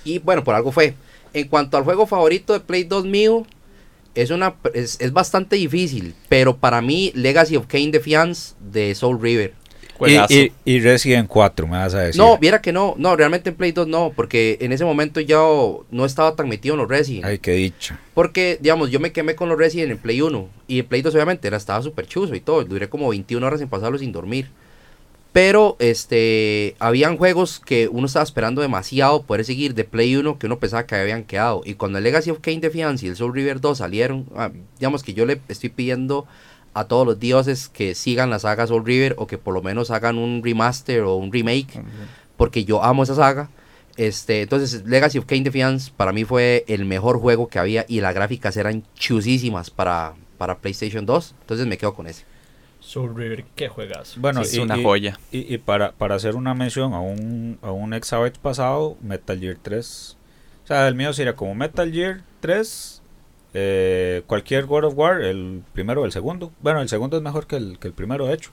Y 0.04 0.20
bueno, 0.20 0.44
por 0.44 0.54
algo 0.56 0.72
fue. 0.72 0.94
En 1.34 1.48
cuanto 1.48 1.78
al 1.78 1.84
juego 1.84 2.06
favorito 2.08 2.54
de 2.54 2.60
Play 2.60 2.84
2 2.84 3.06
mío, 3.06 3.46
es, 4.16 4.32
una, 4.32 4.56
es, 4.74 5.00
es 5.00 5.14
bastante 5.14 5.56
difícil. 5.56 6.14
Pero 6.28 6.58
para 6.58 6.82
mí, 6.82 7.12
Legacy 7.16 7.56
of 7.56 7.68
Kain 7.68 7.92
Defiance 7.92 8.54
de 8.60 8.94
Soul 8.96 9.22
River. 9.22 9.54
Y, 10.08 10.18
y, 10.30 10.52
y 10.66 10.80
Resident 10.80 11.28
4, 11.28 11.68
me 11.68 11.78
vas 11.78 11.94
a 11.94 12.02
decir. 12.02 12.22
No, 12.22 12.38
viera 12.38 12.62
que 12.62 12.72
no. 12.72 12.96
No, 12.98 13.16
realmente 13.16 13.50
en 13.50 13.56
Play 13.56 13.72
2 13.72 13.88
no. 13.88 14.14
Porque 14.16 14.58
en 14.62 14.72
ese 14.72 14.86
momento 14.86 15.20
yo 15.20 15.86
no 15.92 16.06
estaba 16.06 16.36
tan 16.36 16.48
metido 16.48 16.76
en 16.76 16.82
los 16.82 16.90
Resident. 16.90 17.26
Ay, 17.26 17.40
qué 17.40 17.52
dicha. 17.52 18.00
Porque, 18.14 18.58
digamos, 18.62 18.92
yo 18.92 19.00
me 19.00 19.12
quemé 19.12 19.36
con 19.36 19.50
los 19.50 19.58
Resident 19.58 19.92
en 19.92 19.98
Play 19.98 20.22
1. 20.22 20.48
Y 20.68 20.80
en 20.80 20.86
Play 20.86 21.02
2 21.02 21.14
obviamente 21.16 21.48
era, 21.48 21.58
estaba 21.58 21.82
súper 21.82 22.08
chuzo 22.08 22.36
y 22.36 22.40
todo. 22.40 22.64
Duré 22.64 22.88
como 22.90 23.10
21 23.10 23.46
horas 23.46 23.62
en 23.62 23.68
pasarlo 23.68 23.98
sin 23.98 24.12
dormir. 24.12 24.50
Pero, 25.32 25.76
este, 25.80 26.76
habían 26.80 27.18
juegos 27.18 27.60
que 27.64 27.88
uno 27.88 28.08
estaba 28.08 28.24
esperando 28.24 28.62
demasiado 28.62 29.22
poder 29.24 29.46
seguir 29.46 29.76
de 29.76 29.84
Play 29.84 30.16
1 30.16 30.40
que 30.40 30.48
uno 30.48 30.60
pensaba 30.60 30.88
que 30.88 30.96
habían 30.96 31.24
quedado. 31.24 31.62
Y 31.66 31.76
cuando 31.76 32.00
el 32.00 32.04
Legacy 32.04 32.32
of 32.32 32.40
Kain 32.40 32.62
Defiance 32.62 33.06
y 33.06 33.10
el 33.10 33.16
Soul 33.16 33.34
River 33.34 33.62
2 33.62 33.78
salieron, 33.78 34.26
ah, 34.36 34.50
digamos 34.80 35.04
que 35.04 35.14
yo 35.14 35.28
le 35.28 35.40
estoy 35.48 35.70
pidiendo 35.70 36.26
a 36.74 36.86
todos 36.86 37.06
los 37.06 37.20
dioses 37.20 37.70
que 37.70 37.96
sigan 37.96 38.30
la 38.30 38.40
saga 38.40 38.68
Soul 38.68 38.86
River 38.86 39.16
o 39.18 39.28
que 39.28 39.38
por 39.38 39.54
lo 39.54 39.62
menos 39.62 39.92
hagan 39.92 40.18
un 40.18 40.42
remaster 40.44 41.02
o 41.02 41.16
un 41.16 41.32
remake 41.32 41.82
porque 42.38 42.64
yo 42.66 42.84
amo 42.84 43.04
esa 43.04 43.16
saga. 43.16 43.50
Este, 43.98 44.44
entonces, 44.44 44.86
Legacy 44.86 45.18
of 45.18 45.26
Kain 45.26 45.44
Defiance 45.44 45.92
para 45.96 46.14
mí 46.14 46.24
fue 46.24 46.64
el 46.70 46.86
mejor 46.86 47.20
juego 47.20 47.48
que 47.50 47.60
había 47.60 47.86
y 47.88 48.00
las 48.00 48.16
gráficas 48.16 48.56
eran 48.56 48.84
chusísimas 48.96 49.70
para, 49.70 50.14
para 50.38 50.58
PlayStation 50.60 51.06
2. 51.06 51.36
Entonces 51.42 51.68
me 51.68 51.78
quedo 51.78 51.94
con 51.94 52.08
ese. 52.08 52.24
Soul 52.80 53.14
River, 53.14 53.44
qué 53.56 53.68
juegas. 53.68 54.16
Bueno, 54.18 54.42
es 54.42 54.54
y- 54.54 54.60
una 54.60 54.82
joya. 54.82 55.20
Y, 55.34 55.54
y 55.54 55.58
para, 55.58 55.92
para 55.92 56.16
hacer 56.16 56.36
una 56.38 56.54
mención 56.54 56.94
a 56.94 57.02
un, 57.02 57.60
a 57.62 57.72
un 57.72 57.94
Exabyte 57.94 58.38
pasado, 58.38 58.96
Metal 59.02 59.38
Gear 59.38 59.58
3. 59.62 60.18
O 60.64 60.68
sea, 60.68 60.88
el 60.88 60.96
mío 60.96 61.12
sería 61.12 61.36
como 61.36 61.54
Metal 61.56 61.92
Gear 61.92 62.22
3, 62.40 62.99
eh, 63.54 64.24
cualquier 64.28 64.66
God 64.66 64.86
of 64.86 64.94
War, 64.96 65.22
el 65.22 65.64
primero 65.74 66.02
o 66.02 66.06
el 66.06 66.12
segundo. 66.12 66.52
Bueno, 66.62 66.82
el 66.82 66.90
segundo 66.90 67.18
es 67.18 67.24
mejor 67.24 67.48
que 67.48 67.56
el, 67.56 67.80
que 67.80 67.88
el 67.88 67.94
primero, 67.94 68.28
de 68.28 68.34
hecho. 68.34 68.52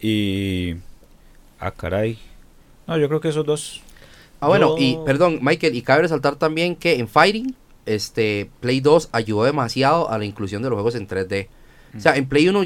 Y... 0.00 0.76
Ah, 1.60 1.70
caray. 1.70 2.18
No, 2.86 2.98
yo 2.98 3.08
creo 3.08 3.20
que 3.20 3.28
esos 3.28 3.46
dos. 3.46 3.82
Ah, 4.40 4.48
bueno, 4.48 4.74
y 4.76 4.98
perdón, 5.06 5.38
Michael, 5.40 5.76
y 5.76 5.82
cabe 5.82 6.02
resaltar 6.02 6.34
también 6.34 6.74
que 6.74 6.98
en 6.98 7.06
Fighting, 7.06 7.54
este, 7.86 8.50
Play 8.60 8.80
2 8.80 9.10
ayudó 9.12 9.44
demasiado 9.44 10.10
a 10.10 10.18
la 10.18 10.24
inclusión 10.24 10.62
de 10.62 10.70
los 10.70 10.76
juegos 10.76 10.96
en 10.96 11.06
3D. 11.06 11.46
O 11.96 12.00
sea, 12.00 12.16
en 12.16 12.26
Play 12.26 12.48
1, 12.48 12.64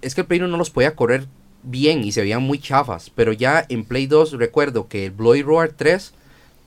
es 0.00 0.14
que 0.14 0.22
el 0.22 0.26
Play 0.26 0.40
1 0.40 0.48
no 0.48 0.56
los 0.56 0.70
podía 0.70 0.96
correr 0.96 1.26
bien 1.62 2.04
y 2.04 2.12
se 2.12 2.22
veían 2.22 2.42
muy 2.42 2.58
chafas, 2.58 3.10
pero 3.14 3.32
ya 3.32 3.66
en 3.68 3.84
Play 3.84 4.06
2 4.06 4.32
recuerdo 4.32 4.88
que 4.88 5.06
el 5.06 5.10
Bloody 5.10 5.42
Roar 5.42 5.72
3 5.76 6.14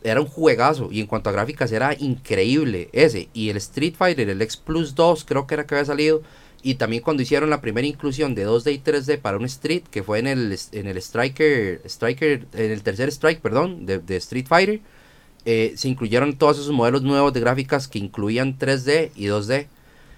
era 0.03 0.21
un 0.21 0.27
juegazo 0.27 0.89
y 0.91 0.99
en 0.99 1.07
cuanto 1.07 1.29
a 1.29 1.33
gráficas 1.33 1.71
era 1.71 1.95
increíble 1.97 2.89
ese. 2.93 3.29
Y 3.33 3.49
el 3.49 3.57
Street 3.57 3.93
Fighter, 3.97 4.29
el 4.29 4.41
X 4.41 4.57
Plus 4.57 4.95
2 4.95 5.25
creo 5.25 5.47
que 5.47 5.53
era 5.55 5.65
que 5.65 5.75
había 5.75 5.85
salido. 5.85 6.21
Y 6.63 6.75
también 6.75 7.01
cuando 7.01 7.23
hicieron 7.23 7.49
la 7.49 7.61
primera 7.61 7.87
inclusión 7.87 8.35
de 8.35 8.47
2D 8.47 8.73
y 8.73 8.79
3D 8.79 9.19
para 9.19 9.37
un 9.37 9.45
Street, 9.45 9.83
que 9.89 10.03
fue 10.03 10.19
en 10.19 10.27
el, 10.27 10.57
en 10.71 10.87
el 10.87 10.97
Striker, 10.97 11.81
Striker, 11.85 12.45
en 12.53 12.71
el 12.71 12.83
tercer 12.83 13.09
Strike, 13.09 13.41
perdón, 13.41 13.85
de, 13.87 14.15
Street 14.17 14.45
Fighter, 14.47 14.79
eh, 15.45 15.73
se 15.75 15.89
incluyeron 15.89 16.37
todos 16.37 16.59
esos 16.59 16.71
modelos 16.71 17.01
nuevos 17.01 17.33
de 17.33 17.39
gráficas 17.39 17.87
que 17.87 17.97
incluían 17.97 18.59
3D 18.59 19.09
y 19.15 19.25
2D. 19.25 19.67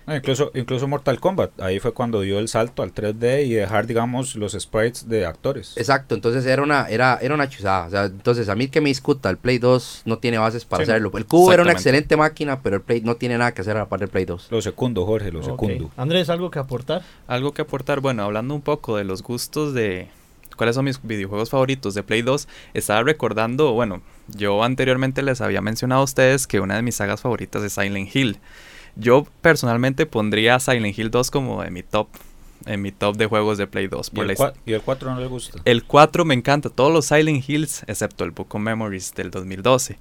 Ah, 0.06 0.18
incluso, 0.18 0.52
incluso 0.54 0.88
Mortal 0.88 1.20
Kombat. 1.20 1.62
Ahí 1.62 1.80
fue 1.80 1.94
cuando 1.94 2.22
dio 2.22 2.40
el 2.40 2.48
salto 2.50 2.84
al 2.84 2.94
3D 2.94 3.46
y 3.46 3.54
dejar, 3.54 3.88
digamos, 3.88 4.36
los 4.36 4.52
sprites 4.54 5.08
de 5.08 5.26
actores. 5.26 5.78
Exacto, 5.78 6.14
entonces 6.16 6.46
era 6.46 6.62
una, 6.62 6.88
era, 6.90 7.18
era 7.22 7.34
una 7.36 7.48
chuzada. 7.48 7.88
O 7.88 7.90
sea, 7.90 8.06
entonces 8.06 8.50
a 8.50 8.56
mí 8.56 8.68
que 8.68 8.82
me 8.82 8.90
discuta, 8.90 9.30
el 9.30 9.38
Play 9.38 9.60
2 9.60 10.02
no 10.06 10.18
tiene 10.18 10.38
bases 10.38 10.66
para 10.66 10.84
Sí, 10.86 10.92
hacerlo. 10.92 11.12
El 11.16 11.26
cubo 11.26 11.54
era 11.54 11.64
una 11.64 11.72
excelente 11.72 12.18
máquina, 12.18 12.62
pero 12.62 12.76
el 12.78 12.82
Play 12.82 13.02
no 13.02 13.16
tiene 13.16 13.38
nada 13.38 13.54
que 13.54 13.62
hacer 13.62 13.78
a 13.78 13.80
la 13.82 13.90
par 13.90 14.00
del 14.02 14.10
Play 14.10 14.26
2. 14.26 14.48
Lo 14.52 14.62
segundo, 14.62 15.06
Jorge, 15.06 15.32
lo 15.32 15.40
Ok. 15.40 15.46
segundo. 15.46 15.92
Andrés, 15.96 16.30
¿algo 16.30 16.52
que 16.52 16.60
aportar? 16.60 17.02
Algo 17.28 17.54
que 17.54 17.62
aportar, 17.62 18.02
bueno, 18.02 18.24
hablando 18.24 18.54
un 18.56 18.62
poco 18.62 18.98
de 18.98 19.06
los 19.06 19.24
gustos 19.24 19.74
de 19.74 20.10
cuáles 20.58 20.76
son 20.76 20.86
mis 20.86 21.02
videojuegos 21.02 21.50
favoritos 21.50 21.94
de 21.94 22.04
Play 22.04 22.22
2, 22.22 22.48
estaba 22.74 23.02
recordando, 23.04 23.72
bueno, 23.72 24.02
yo 24.28 24.64
anteriormente 24.64 25.24
les 25.24 25.42
había 25.42 25.62
mencionado 25.62 26.02
a 26.02 26.04
ustedes 26.04 26.46
que 26.46 26.60
una 26.60 26.76
de 26.76 26.82
mis 26.82 26.96
sagas 26.96 27.22
favoritas 27.22 27.64
es 27.64 27.74
Silent 27.74 28.14
Hill. 28.16 28.38
Yo 28.96 29.26
personalmente 29.42 30.06
pondría 30.06 30.60
Silent 30.60 30.98
Hill 30.98 31.10
2 31.12 31.32
como 31.32 31.64
de 31.64 31.72
mi 31.72 31.84
top 31.84 32.08
en 32.66 32.82
mi 32.82 32.92
top 32.94 33.18
de 33.18 33.26
juegos 33.26 33.58
de 33.58 33.68
Play 33.68 33.88
2. 33.88 34.08
¿Y 34.08 34.16
Por 34.16 34.26
el, 34.26 34.32
his- 34.32 34.38
cua- 34.40 34.54
y 34.66 34.72
el 34.74 34.82
4 34.82 35.14
no 35.14 35.20
le 35.20 35.28
gusta. 35.28 35.60
el 35.66 35.84
4 35.84 36.24
me 36.24 36.34
encanta, 36.34 36.70
todos 36.70 36.94
los 36.94 37.06
Silent 37.08 37.48
Hills, 37.50 37.84
excepto 37.88 38.24
el 38.24 38.32
Book 38.32 38.56
of 38.56 38.62
Memories 38.62 39.14
del 39.16 39.32
2012. 39.32 39.98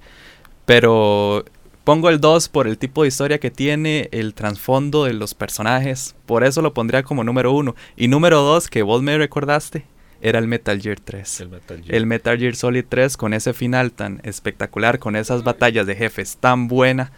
Pero 0.65 1.43
pongo 1.83 2.09
el 2.09 2.21
2 2.21 2.47
por 2.49 2.67
el 2.67 2.77
tipo 2.77 3.01
de 3.01 3.09
historia 3.09 3.39
que 3.39 3.51
tiene, 3.51 4.07
el 4.11 4.33
trasfondo 4.33 5.03
de 5.05 5.13
los 5.13 5.33
personajes. 5.33 6.15
Por 6.25 6.43
eso 6.43 6.61
lo 6.61 6.73
pondría 6.73 7.03
como 7.03 7.23
número 7.23 7.51
1. 7.51 7.75
Y 7.97 8.07
número 8.07 8.41
2, 8.41 8.69
que 8.69 8.83
vos 8.83 9.01
me 9.01 9.17
recordaste, 9.17 9.83
era 10.21 10.39
el 10.39 10.47
Metal 10.47 10.79
Gear 10.81 10.99
3. 11.01 11.41
El 11.41 11.49
Metal 11.49 11.81
Gear. 11.83 11.95
El 11.95 12.05
Metal 12.05 12.37
Gear 12.39 12.55
Solid 12.55 12.85
3 12.87 13.17
con 13.17 13.33
ese 13.33 13.53
final 13.53 13.91
tan 13.91 14.21
espectacular, 14.23 14.99
con 14.99 15.17
esas 15.17 15.43
batallas 15.43 15.85
de 15.85 15.95
jefes 15.95 16.37
tan 16.37 16.69
buena. 16.69 17.11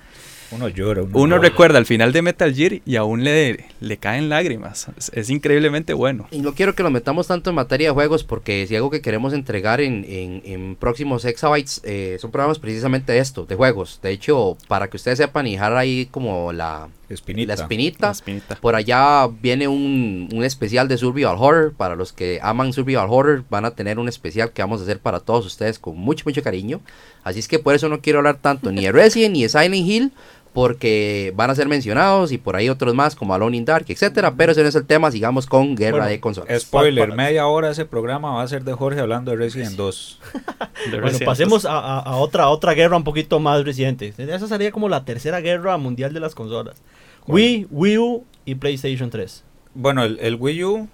Uno 0.55 0.67
llora. 0.69 1.01
Uno, 1.03 1.11
Uno 1.19 1.35
llora. 1.37 1.49
recuerda 1.49 1.77
el 1.79 1.85
final 1.85 2.11
de 2.13 2.21
Metal 2.21 2.53
Gear 2.53 2.79
y 2.85 2.95
aún 2.95 3.23
le, 3.23 3.65
le 3.81 3.97
caen 3.97 4.29
lágrimas. 4.29 4.87
Es, 4.97 5.11
es 5.13 5.29
increíblemente 5.29 5.93
bueno. 5.93 6.27
Y 6.31 6.39
no 6.39 6.53
quiero 6.53 6.75
que 6.75 6.83
nos 6.83 6.91
metamos 6.91 7.27
tanto 7.27 7.49
en 7.49 7.55
materia 7.55 7.89
de 7.89 7.93
juegos 7.93 8.23
porque 8.23 8.65
si 8.67 8.75
algo 8.75 8.89
que 8.89 9.01
queremos 9.01 9.33
entregar 9.33 9.81
en, 9.81 10.05
en- 10.07 10.41
en 10.45 10.75
próximos 10.75 11.25
Exabytes 11.25 11.81
eh, 11.83 12.17
son 12.19 12.31
programas 12.31 12.59
precisamente 12.59 13.11
de 13.13 13.19
esto, 13.19 13.45
de 13.45 13.55
juegos. 13.55 13.99
De 14.01 14.11
hecho, 14.11 14.57
para 14.67 14.87
que 14.89 14.97
ustedes 14.97 15.17
sepan 15.17 15.47
y 15.47 15.51
dejar 15.53 15.75
ahí 15.75 16.07
como 16.11 16.53
la, 16.53 16.87
Espinita. 17.09 17.47
la 17.55 17.61
espinita, 17.61 18.07
La 18.07 18.11
espinita. 18.13 18.55
por 18.55 18.75
allá 18.75 19.27
viene 19.27 19.67
un, 19.67 20.27
un 20.33 20.43
especial 20.43 20.87
de 20.87 20.97
Survival 20.97 21.35
Horror. 21.37 21.73
Para 21.75 21.95
los 21.95 22.11
que 22.13 22.39
aman 22.41 22.73
Survival 22.73 23.07
Horror, 23.09 23.43
van 23.49 23.65
a 23.65 23.71
tener 23.71 23.99
un 23.99 24.07
especial 24.07 24.51
que 24.51 24.61
vamos 24.63 24.79
a 24.79 24.83
hacer 24.83 24.99
para 24.99 25.19
todos 25.19 25.45
ustedes 25.45 25.77
con 25.79 25.97
mucho, 25.97 26.23
mucho 26.25 26.41
cariño. 26.41 26.81
Así 27.23 27.39
es 27.39 27.47
que 27.47 27.59
por 27.59 27.75
eso 27.75 27.89
no 27.89 28.01
quiero 28.01 28.19
hablar 28.19 28.37
tanto 28.41 28.71
ni 28.71 28.83
de 28.85 28.91
Resident 28.91 29.33
ni 29.33 29.43
de 29.43 29.49
Silent 29.49 29.87
Hill. 29.87 30.11
Porque 30.55 31.33
van 31.35 31.49
a 31.51 31.55
ser 31.55 31.67
mencionados 31.67 32.31
y 32.31 32.37
por 32.37 32.55
ahí 32.55 32.69
otros 32.69 32.95
más 32.95 33.13
como 33.13 33.33
Alone 33.35 33.57
in 33.57 33.65
Dark, 33.65 33.85
etcétera. 33.89 34.33
Pero 34.35 34.53
ese 34.53 34.63
no 34.63 34.69
es 34.69 34.75
el 34.75 34.85
tema, 34.85 35.11
sigamos 35.11 35.45
con 35.45 35.75
Guerra 35.75 35.97
Bueno, 35.97 36.07
de 36.07 36.19
Consolas. 36.21 36.61
Spoiler, 36.61 37.13
media 37.13 37.45
hora 37.45 37.67
de 37.67 37.73
ese 37.73 37.85
programa 37.85 38.31
va 38.33 38.41
a 38.41 38.47
ser 38.47 38.63
de 38.63 38.73
Jorge 38.73 39.01
hablando 39.01 39.31
de 39.31 39.37
Resident 39.37 39.75
2. 39.75 40.19
De 40.33 40.91
Bueno, 40.91 41.01
Resident 41.07 41.25
pasemos 41.25 41.65
a, 41.65 41.77
a- 41.77 41.99
a 41.99 42.15
otra, 42.15 42.45
a 42.45 42.49
otra 42.49 42.73
guerra 42.73 42.95
un 42.95 43.03
poquito 43.03 43.39
más 43.39 43.63
reciente. 43.65 44.13
Esa 44.17 44.47
sería 44.47 44.71
como 44.71 44.87
la 44.89 45.03
tercera 45.03 45.41
guerra 45.41 45.77
mundial 45.77 46.13
de 46.13 46.19
las 46.21 46.33
consolas. 46.33 46.81
Wii, 47.27 47.67
Wii 47.69 47.97
U 47.97 48.23
y 48.45 48.55
PlayStation 48.55 49.09
3. 49.09 49.43
Bueno, 49.73 50.03
el, 50.03 50.17
el 50.21 50.35
Wii 50.35 50.63
U 50.63 50.87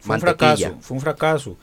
fue 0.00 0.16
un 0.16 0.20
fracaso. 0.20 0.74
Fue 0.80 0.96
un 0.96 1.00
fracaso. 1.00 1.56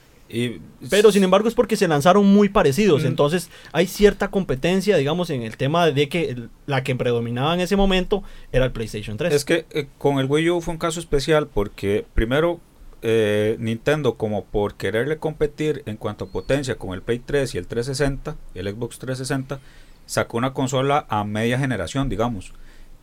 Pero 0.90 1.12
sin 1.12 1.24
embargo 1.24 1.48
es 1.48 1.54
porque 1.54 1.76
se 1.76 1.88
lanzaron 1.88 2.26
muy 2.26 2.50
parecidos. 2.50 3.04
Mm. 3.04 3.08
Entonces 3.08 3.50
hay 3.74 3.88
cierta 3.88 4.30
competencia, 4.30 4.98
digamos, 4.98 5.30
en 5.30 5.42
el 5.44 5.58
tema 5.58 5.88
de 5.92 6.10
que 6.10 6.30
el- 6.30 6.50
la 6.66 6.84
que 6.84 6.96
predominaba 6.96 7.54
en 7.54 7.60
ese 7.60 7.76
momento 7.76 8.24
era 8.52 8.66
el 8.66 8.72
PlayStation 8.72 9.18
3. 9.18 9.34
Es 9.34 9.46
que 9.46 9.66
eh, 9.72 9.88
con 9.98 10.20
el 10.20 10.26
Wii 10.28 10.50
U 10.52 10.62
fue 10.62 10.74
un 10.74 10.80
caso 10.80 11.00
especial 11.00 11.48
porque 11.48 12.06
primero 12.14 12.60
eh, 13.04 13.56
Nintendo 13.60 14.14
como 14.16 14.46
por 14.46 14.76
quererle 14.76 15.18
competir 15.18 15.82
en 15.88 15.98
cuanto 15.98 16.26
a 16.26 16.28
potencia 16.30 16.76
con 16.76 16.94
el 16.94 17.02
Play 17.02 17.18
3 17.20 17.56
y 17.56 17.58
el 17.58 17.66
360, 17.66 18.36
el 18.54 18.68
Xbox 18.70 19.00
360, 19.00 19.60
sacó 20.06 20.38
una 20.38 20.54
consola 20.54 21.06
a 21.10 21.24
media 21.24 21.58
generación, 21.58 22.10
digamos, 22.10 22.54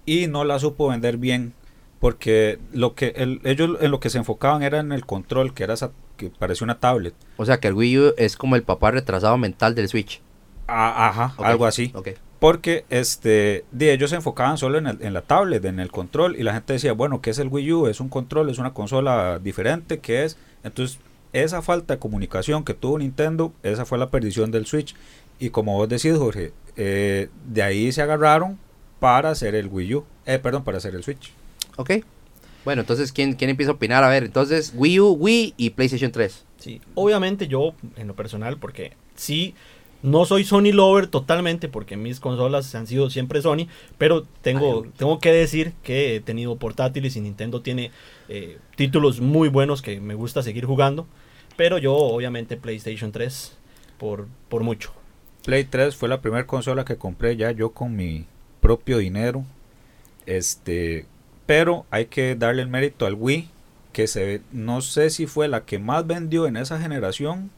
y 0.06 0.28
no 0.28 0.44
la 0.44 0.58
supo 0.60 0.86
vender 0.88 1.16
bien 1.16 1.52
porque 1.98 2.58
lo 2.72 2.94
que 2.94 3.08
el- 3.16 3.40
ellos 3.42 3.76
en 3.80 3.90
lo 3.90 3.98
que 3.98 4.08
se 4.10 4.18
enfocaban 4.18 4.62
era 4.62 4.78
en 4.78 4.92
el 4.92 5.04
control, 5.04 5.52
que 5.52 5.64
era 5.64 5.74
esa, 5.74 5.90
que 6.18 6.28
parecía 6.28 6.66
una 6.66 6.78
tablet. 6.78 7.14
O 7.38 7.46
sea 7.46 7.58
que 7.60 7.68
el 7.68 7.74
Wii 7.74 7.98
U 7.98 8.14
es 8.18 8.36
como 8.36 8.56
el 8.56 8.62
papá 8.62 8.90
retrasado 8.90 9.38
mental 9.38 9.74
del 9.74 9.88
Switch. 9.88 10.20
Ah, 10.66 11.08
ajá, 11.08 11.34
algo 11.42 11.64
así. 11.64 11.90
ok. 11.94 12.08
Porque 12.38 12.84
este, 12.90 13.64
de 13.72 13.92
ellos 13.92 14.10
se 14.10 14.16
enfocaban 14.16 14.58
solo 14.58 14.76
en, 14.78 14.86
el- 14.86 15.02
en 15.02 15.12
la 15.14 15.22
tablet, 15.22 15.64
en 15.64 15.80
el 15.80 15.90
control, 15.90 16.36
y 16.38 16.42
la 16.42 16.52
gente 16.52 16.74
decía, 16.74 16.92
bueno, 16.92 17.20
¿qué 17.22 17.30
es 17.30 17.38
el 17.38 17.48
Wii 17.48 17.72
U? 17.72 17.86
Es 17.88 18.00
un 18.00 18.08
control, 18.10 18.50
es 18.50 18.58
una 18.58 18.74
consola 18.74 19.38
diferente, 19.42 19.98
¿qué 19.98 20.24
es? 20.24 20.36
Entonces, 20.62 20.98
esa 21.32 21.62
falta 21.62 21.94
de 21.94 21.98
comunicación 22.00 22.64
que 22.64 22.74
tuvo 22.74 22.98
Nintendo, 22.98 23.52
esa 23.62 23.84
fue 23.86 23.98
la 23.98 24.10
perdición 24.10 24.50
del 24.52 24.66
Switch. 24.66 24.94
Y 25.40 25.50
como 25.50 25.74
vos 25.74 25.88
decís, 25.88 26.14
Jorge, 26.16 26.52
eh, 26.76 27.28
de 27.46 27.62
ahí 27.62 27.90
se 27.92 28.02
agarraron 28.02 28.58
para 29.00 29.30
hacer 29.30 29.54
el 29.54 29.66
Wii 29.68 29.94
U, 29.96 30.04
eh, 30.26 30.38
perdón, 30.38 30.62
para 30.64 30.78
hacer 30.78 30.94
el 30.94 31.02
Switch. 31.02 31.32
Ok. 31.76 31.90
Bueno, 32.64 32.80
entonces, 32.82 33.12
¿quién, 33.12 33.34
¿quién 33.34 33.50
empieza 33.50 33.72
a 33.72 33.74
opinar? 33.74 34.04
A 34.04 34.08
ver, 34.08 34.24
entonces, 34.24 34.72
Wii 34.74 35.00
U, 35.00 35.10
Wii 35.12 35.54
y 35.56 35.70
PlayStation 35.70 36.12
3. 36.12 36.44
Sí, 36.58 36.80
obviamente 36.94 37.48
yo, 37.48 37.74
en 37.96 38.08
lo 38.08 38.14
personal, 38.14 38.58
porque 38.58 38.92
sí, 39.14 39.54
no 40.02 40.24
soy 40.24 40.44
Sony 40.44 40.72
lover 40.72 41.06
totalmente, 41.06 41.68
porque 41.68 41.96
mis 41.96 42.20
consolas 42.20 42.74
han 42.74 42.86
sido 42.86 43.10
siempre 43.10 43.42
Sony, 43.42 43.66
pero 43.96 44.24
tengo, 44.42 44.86
tengo 44.96 45.18
que 45.18 45.32
decir 45.32 45.72
que 45.82 46.16
he 46.16 46.20
tenido 46.20 46.56
portátiles 46.56 47.16
y 47.16 47.20
Nintendo 47.20 47.62
tiene 47.62 47.90
eh, 48.28 48.58
títulos 48.76 49.20
muy 49.20 49.48
buenos 49.48 49.82
que 49.82 50.00
me 50.00 50.14
gusta 50.14 50.42
seguir 50.42 50.66
jugando, 50.66 51.06
pero 51.56 51.78
yo 51.78 51.94
obviamente 51.94 52.56
PlayStation 52.56 53.12
3 53.12 53.56
por, 53.98 54.28
por 54.48 54.62
mucho. 54.62 54.92
Play 55.44 55.64
3 55.64 55.96
fue 55.96 56.08
la 56.08 56.20
primera 56.20 56.46
consola 56.46 56.84
que 56.84 56.96
compré 56.96 57.36
ya 57.36 57.50
yo 57.52 57.70
con 57.70 57.96
mi 57.96 58.26
propio 58.60 58.98
dinero. 58.98 59.44
Este, 60.26 61.06
pero 61.48 61.86
hay 61.90 62.04
que 62.04 62.34
darle 62.34 62.60
el 62.60 62.68
mérito 62.68 63.06
al 63.06 63.14
Wii, 63.14 63.48
que 63.94 64.06
se 64.06 64.42
no 64.52 64.82
sé 64.82 65.08
si 65.08 65.26
fue 65.26 65.48
la 65.48 65.64
que 65.64 65.78
más 65.78 66.06
vendió 66.06 66.46
en 66.46 66.58
esa 66.58 66.78
generación, 66.78 67.50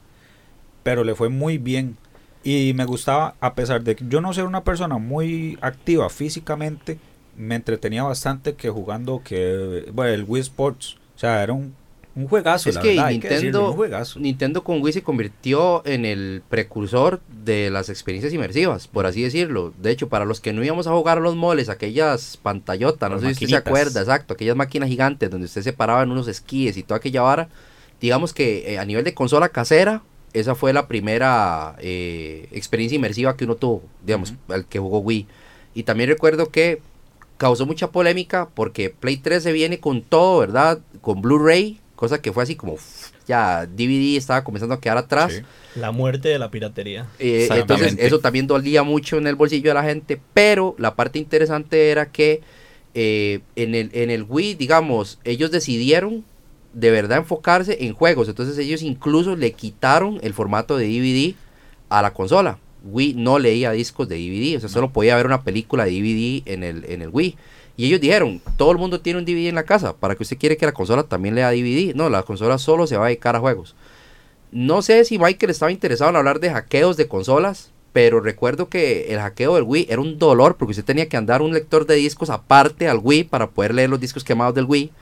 pero 0.84 1.02
le 1.02 1.16
fue 1.16 1.28
muy 1.28 1.58
bien. 1.58 1.96
Y 2.44 2.72
me 2.76 2.84
gustaba, 2.84 3.34
a 3.40 3.56
pesar 3.56 3.82
de 3.82 3.96
que 3.96 4.04
yo 4.08 4.20
no 4.20 4.32
ser 4.32 4.44
una 4.44 4.62
persona 4.62 4.98
muy 4.98 5.58
activa 5.60 6.08
físicamente, 6.08 7.00
me 7.36 7.56
entretenía 7.56 8.04
bastante 8.04 8.54
que 8.54 8.70
jugando 8.70 9.22
que 9.24 9.90
bueno, 9.92 10.12
el 10.12 10.22
Wii 10.22 10.42
Sports. 10.42 10.96
O 11.16 11.18
sea, 11.18 11.42
era 11.42 11.52
un, 11.52 11.74
un 12.20 12.28
juegazo. 12.28 12.68
Es 12.68 12.76
la 12.76 12.82
que 12.82 12.88
verdad, 12.88 13.06
hay 13.06 13.18
decirlo, 13.18 13.40
Nintendo, 13.40 13.70
un 13.70 13.76
juegazo. 13.76 14.20
Nintendo 14.20 14.64
con 14.64 14.82
Wii 14.82 14.92
se 14.92 15.02
convirtió 15.02 15.84
en 15.86 16.04
el 16.04 16.42
precursor 16.48 17.20
de 17.44 17.70
las 17.70 17.88
experiencias 17.88 18.32
inmersivas, 18.32 18.88
por 18.88 19.06
así 19.06 19.22
decirlo. 19.22 19.72
De 19.80 19.90
hecho, 19.90 20.08
para 20.08 20.24
los 20.24 20.40
que 20.40 20.52
no 20.52 20.62
íbamos 20.62 20.86
a 20.86 20.92
jugar 20.92 21.18
a 21.18 21.20
los 21.20 21.36
moles, 21.36 21.68
aquellas 21.68 22.36
pantallotas, 22.36 23.10
no 23.10 23.16
Las 23.16 23.24
sé 23.24 23.34
si 23.34 23.44
usted 23.44 23.56
se 23.56 23.56
acuerda, 23.56 24.00
exacto, 24.00 24.34
aquellas 24.34 24.56
máquinas 24.56 24.88
gigantes 24.88 25.30
donde 25.30 25.46
usted 25.46 25.62
se 25.62 25.72
paraba 25.72 26.02
en 26.02 26.10
unos 26.10 26.28
esquíes 26.28 26.76
y 26.76 26.82
toda 26.82 26.98
aquella 26.98 27.22
vara, 27.22 27.48
digamos 28.00 28.32
que 28.32 28.72
eh, 28.72 28.78
a 28.78 28.84
nivel 28.84 29.04
de 29.04 29.14
consola 29.14 29.48
casera, 29.48 30.02
esa 30.32 30.54
fue 30.54 30.72
la 30.72 30.86
primera 30.86 31.76
eh, 31.80 32.48
experiencia 32.52 32.96
inmersiva 32.96 33.36
que 33.36 33.44
uno 33.44 33.56
tuvo, 33.56 33.82
digamos, 34.04 34.34
el 34.48 34.64
que 34.64 34.78
jugó 34.78 35.00
Wii. 35.00 35.26
Y 35.74 35.82
también 35.84 36.08
recuerdo 36.08 36.50
que 36.50 36.80
causó 37.36 37.66
mucha 37.66 37.90
polémica 37.90 38.48
porque 38.54 38.90
Play 38.90 39.16
3 39.16 39.42
se 39.42 39.52
viene 39.52 39.80
con 39.80 40.02
todo, 40.02 40.40
¿verdad? 40.40 40.80
Con 41.00 41.22
Blu-ray, 41.22 41.79
cosa 42.00 42.22
que 42.22 42.32
fue 42.32 42.42
así 42.42 42.56
como 42.56 42.78
ya 43.28 43.66
DVD 43.66 44.16
estaba 44.16 44.42
comenzando 44.42 44.74
a 44.74 44.80
quedar 44.80 44.96
atrás. 44.96 45.34
Sí. 45.34 45.42
La 45.78 45.92
muerte 45.92 46.30
de 46.30 46.38
la 46.38 46.50
piratería. 46.50 47.06
Eh, 47.18 47.42
entonces 47.42 47.60
Exactamente. 47.60 48.06
eso 48.06 48.18
también 48.20 48.46
dolía 48.46 48.82
mucho 48.82 49.18
en 49.18 49.26
el 49.26 49.34
bolsillo 49.34 49.68
de 49.68 49.74
la 49.74 49.84
gente, 49.84 50.18
pero 50.32 50.74
la 50.78 50.94
parte 50.96 51.18
interesante 51.18 51.90
era 51.90 52.10
que 52.10 52.40
eh, 52.94 53.40
en, 53.54 53.74
el, 53.74 53.90
en 53.92 54.08
el 54.10 54.24
Wii, 54.26 54.54
digamos, 54.54 55.18
ellos 55.24 55.50
decidieron 55.50 56.24
de 56.72 56.90
verdad 56.90 57.18
enfocarse 57.18 57.84
en 57.84 57.92
juegos, 57.92 58.28
entonces 58.28 58.56
ellos 58.56 58.80
incluso 58.80 59.36
le 59.36 59.52
quitaron 59.52 60.20
el 60.22 60.32
formato 60.32 60.78
de 60.78 60.86
DVD 60.86 61.34
a 61.90 62.00
la 62.00 62.14
consola. 62.14 62.58
Wii 62.82 63.12
no 63.12 63.38
leía 63.38 63.72
discos 63.72 64.08
de 64.08 64.16
DVD, 64.16 64.56
o 64.56 64.60
sea, 64.60 64.70
solo 64.70 64.90
podía 64.90 65.16
ver 65.16 65.26
una 65.26 65.42
película 65.42 65.84
de 65.84 65.90
DVD 65.90 66.50
en 66.50 66.64
el, 66.64 66.86
en 66.88 67.02
el 67.02 67.10
Wii. 67.12 67.36
Y 67.80 67.86
ellos 67.86 68.02
dijeron, 68.02 68.42
todo 68.58 68.72
el 68.72 68.76
mundo 68.76 69.00
tiene 69.00 69.20
un 69.20 69.24
DVD 69.24 69.48
en 69.48 69.54
la 69.54 69.62
casa, 69.62 69.96
para 69.96 70.14
que 70.14 70.22
usted 70.22 70.36
quiere 70.36 70.58
que 70.58 70.66
la 70.66 70.72
consola 70.72 71.04
también 71.04 71.34
lea 71.34 71.50
DVD. 71.50 71.94
No, 71.94 72.10
la 72.10 72.24
consola 72.24 72.58
solo 72.58 72.86
se 72.86 72.98
va 72.98 73.06
a 73.06 73.08
dedicar 73.08 73.36
a 73.36 73.40
juegos. 73.40 73.74
No 74.52 74.82
sé 74.82 75.02
si 75.06 75.18
Michael 75.18 75.48
estaba 75.48 75.72
interesado 75.72 76.10
en 76.10 76.16
hablar 76.16 76.40
de 76.40 76.50
hackeos 76.50 76.98
de 76.98 77.08
consolas, 77.08 77.70
pero 77.94 78.20
recuerdo 78.20 78.68
que 78.68 79.06
el 79.14 79.18
hackeo 79.18 79.54
del 79.54 79.64
Wii 79.64 79.86
era 79.88 80.02
un 80.02 80.18
dolor 80.18 80.58
porque 80.58 80.72
usted 80.72 80.84
tenía 80.84 81.08
que 81.08 81.16
andar 81.16 81.40
un 81.40 81.54
lector 81.54 81.86
de 81.86 81.94
discos 81.94 82.28
aparte 82.28 82.86
al 82.86 83.00
Wii 83.02 83.24
para 83.24 83.48
poder 83.48 83.72
leer 83.72 83.88
los 83.88 83.98
discos 83.98 84.24
quemados 84.24 84.54
del 84.54 84.66
Wii. 84.66 84.92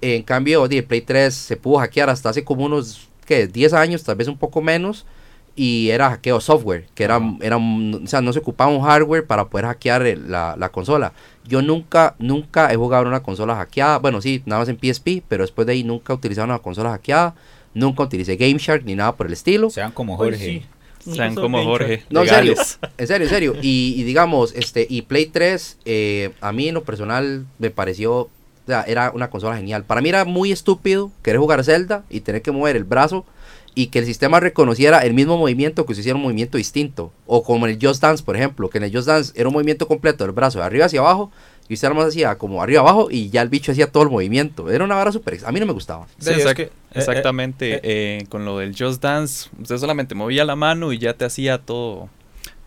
En 0.00 0.22
cambio, 0.22 0.64
el 0.64 0.84
Play 0.84 1.00
3 1.00 1.34
se 1.34 1.56
pudo 1.56 1.78
hackear 1.78 2.08
hasta 2.08 2.28
hace 2.28 2.44
como 2.44 2.64
unos 2.66 3.08
¿qué? 3.26 3.48
10 3.48 3.72
años, 3.72 4.04
tal 4.04 4.14
vez 4.14 4.28
un 4.28 4.38
poco 4.38 4.62
menos, 4.62 5.06
y 5.54 5.90
era 5.90 6.08
hackeo 6.10 6.40
software, 6.40 6.86
que 6.94 7.04
era, 7.04 7.20
era 7.40 7.56
o 7.58 8.06
sea, 8.06 8.20
no 8.22 8.32
se 8.32 8.38
ocupaba 8.38 8.70
un 8.70 8.82
hardware 8.82 9.26
para 9.26 9.44
poder 9.46 9.66
hackear 9.66 10.06
el- 10.06 10.30
la, 10.30 10.56
la 10.58 10.68
consola. 10.70 11.12
Yo 11.46 11.60
nunca, 11.62 12.14
nunca 12.18 12.72
he 12.72 12.76
jugado 12.76 13.02
en 13.02 13.08
una 13.08 13.22
consola 13.22 13.56
hackeada, 13.56 13.98
bueno, 13.98 14.20
sí, 14.22 14.42
nada 14.46 14.60
más 14.62 14.68
en 14.68 14.78
PSP, 14.78 15.22
pero 15.28 15.42
después 15.44 15.66
de 15.66 15.72
ahí 15.74 15.84
nunca 15.84 16.12
he 16.12 16.16
utilizado 16.16 16.46
una 16.46 16.58
consola 16.60 16.90
hackeada, 16.90 17.34
nunca 17.74 18.02
utilicé 18.04 18.36
Game 18.36 18.58
Shark 18.58 18.84
ni 18.84 18.94
nada 18.94 19.12
por 19.16 19.26
el 19.26 19.32
estilo. 19.34 19.68
Sean 19.70 19.92
como 19.92 20.16
Jorge. 20.16 20.38
sí. 20.38 20.62
Sean 21.12 21.34
como 21.34 21.62
Jorge. 21.64 22.04
No, 22.10 22.22
en 22.22 22.28
serio, 22.28 22.54
en 22.98 23.06
serio, 23.08 23.26
en 23.26 23.30
serio. 23.30 23.54
Y, 23.60 23.94
y 23.98 24.04
digamos, 24.04 24.54
este, 24.54 24.86
y 24.88 25.02
Play 25.02 25.26
3, 25.26 25.78
eh, 25.84 26.30
a 26.40 26.52
mí 26.52 26.68
en 26.68 26.74
lo 26.74 26.84
personal 26.84 27.44
me 27.58 27.70
pareció, 27.70 28.12
o 28.18 28.30
sea, 28.68 28.82
era 28.84 29.10
una 29.12 29.28
consola 29.28 29.56
genial. 29.56 29.82
Para 29.84 30.00
mí 30.00 30.08
era 30.10 30.24
muy 30.24 30.52
estúpido 30.52 31.10
querer 31.22 31.40
jugar 31.40 31.64
Zelda 31.64 32.04
y 32.08 32.20
tener 32.20 32.40
que 32.42 32.52
mover 32.52 32.76
el 32.76 32.84
brazo 32.84 33.26
y 33.74 33.86
que 33.86 34.00
el 34.00 34.04
sistema 34.06 34.38
reconociera 34.40 34.98
el 35.00 35.14
mismo 35.14 35.38
movimiento 35.38 35.86
que 35.86 35.94
se 35.94 36.00
hiciera 36.00 36.16
un 36.16 36.22
movimiento 36.22 36.58
distinto. 36.58 37.10
O 37.26 37.42
como 37.42 37.66
en 37.66 37.72
el 37.72 37.78
Just 37.80 38.02
Dance, 38.02 38.22
por 38.22 38.36
ejemplo, 38.36 38.68
que 38.68 38.78
en 38.78 38.84
el 38.84 38.92
Just 38.94 39.08
Dance 39.08 39.32
era 39.34 39.48
un 39.48 39.54
movimiento 39.54 39.88
completo 39.88 40.24
del 40.24 40.32
brazo 40.32 40.58
de 40.58 40.64
arriba 40.66 40.86
hacia 40.86 41.00
abajo 41.00 41.30
y 41.68 41.74
usted 41.74 41.88
nomás 41.88 42.08
hacía 42.08 42.36
como 42.36 42.62
arriba 42.62 42.80
abajo 42.80 43.08
y 43.10 43.30
ya 43.30 43.40
el 43.40 43.48
bicho 43.48 43.72
hacía 43.72 43.86
todo 43.90 44.02
el 44.02 44.10
movimiento. 44.10 44.70
Era 44.70 44.84
una 44.84 44.94
vara 44.96 45.10
súper... 45.10 45.34
ex- 45.34 45.44
A 45.44 45.52
mí 45.52 45.58
no 45.60 45.64
me 45.66 45.72
gustaba. 45.72 46.06
Sí, 46.18 46.26
Sí, 46.26 46.30
es 46.32 46.36
exact- 46.46 46.54
que, 46.56 46.62
eh, 46.64 46.70
exactamente. 46.92 47.74
eh, 47.76 47.80
eh, 47.84 48.24
con 48.28 48.44
lo 48.44 48.58
del 48.58 48.74
Just 48.78 49.02
Dance, 49.02 49.48
usted 49.60 49.78
solamente 49.78 50.14
movía 50.14 50.44
la 50.44 50.54
mano 50.56 50.92
y 50.92 50.98
ya 50.98 51.14
te 51.14 51.24
hacía 51.24 51.56
todo, 51.58 52.10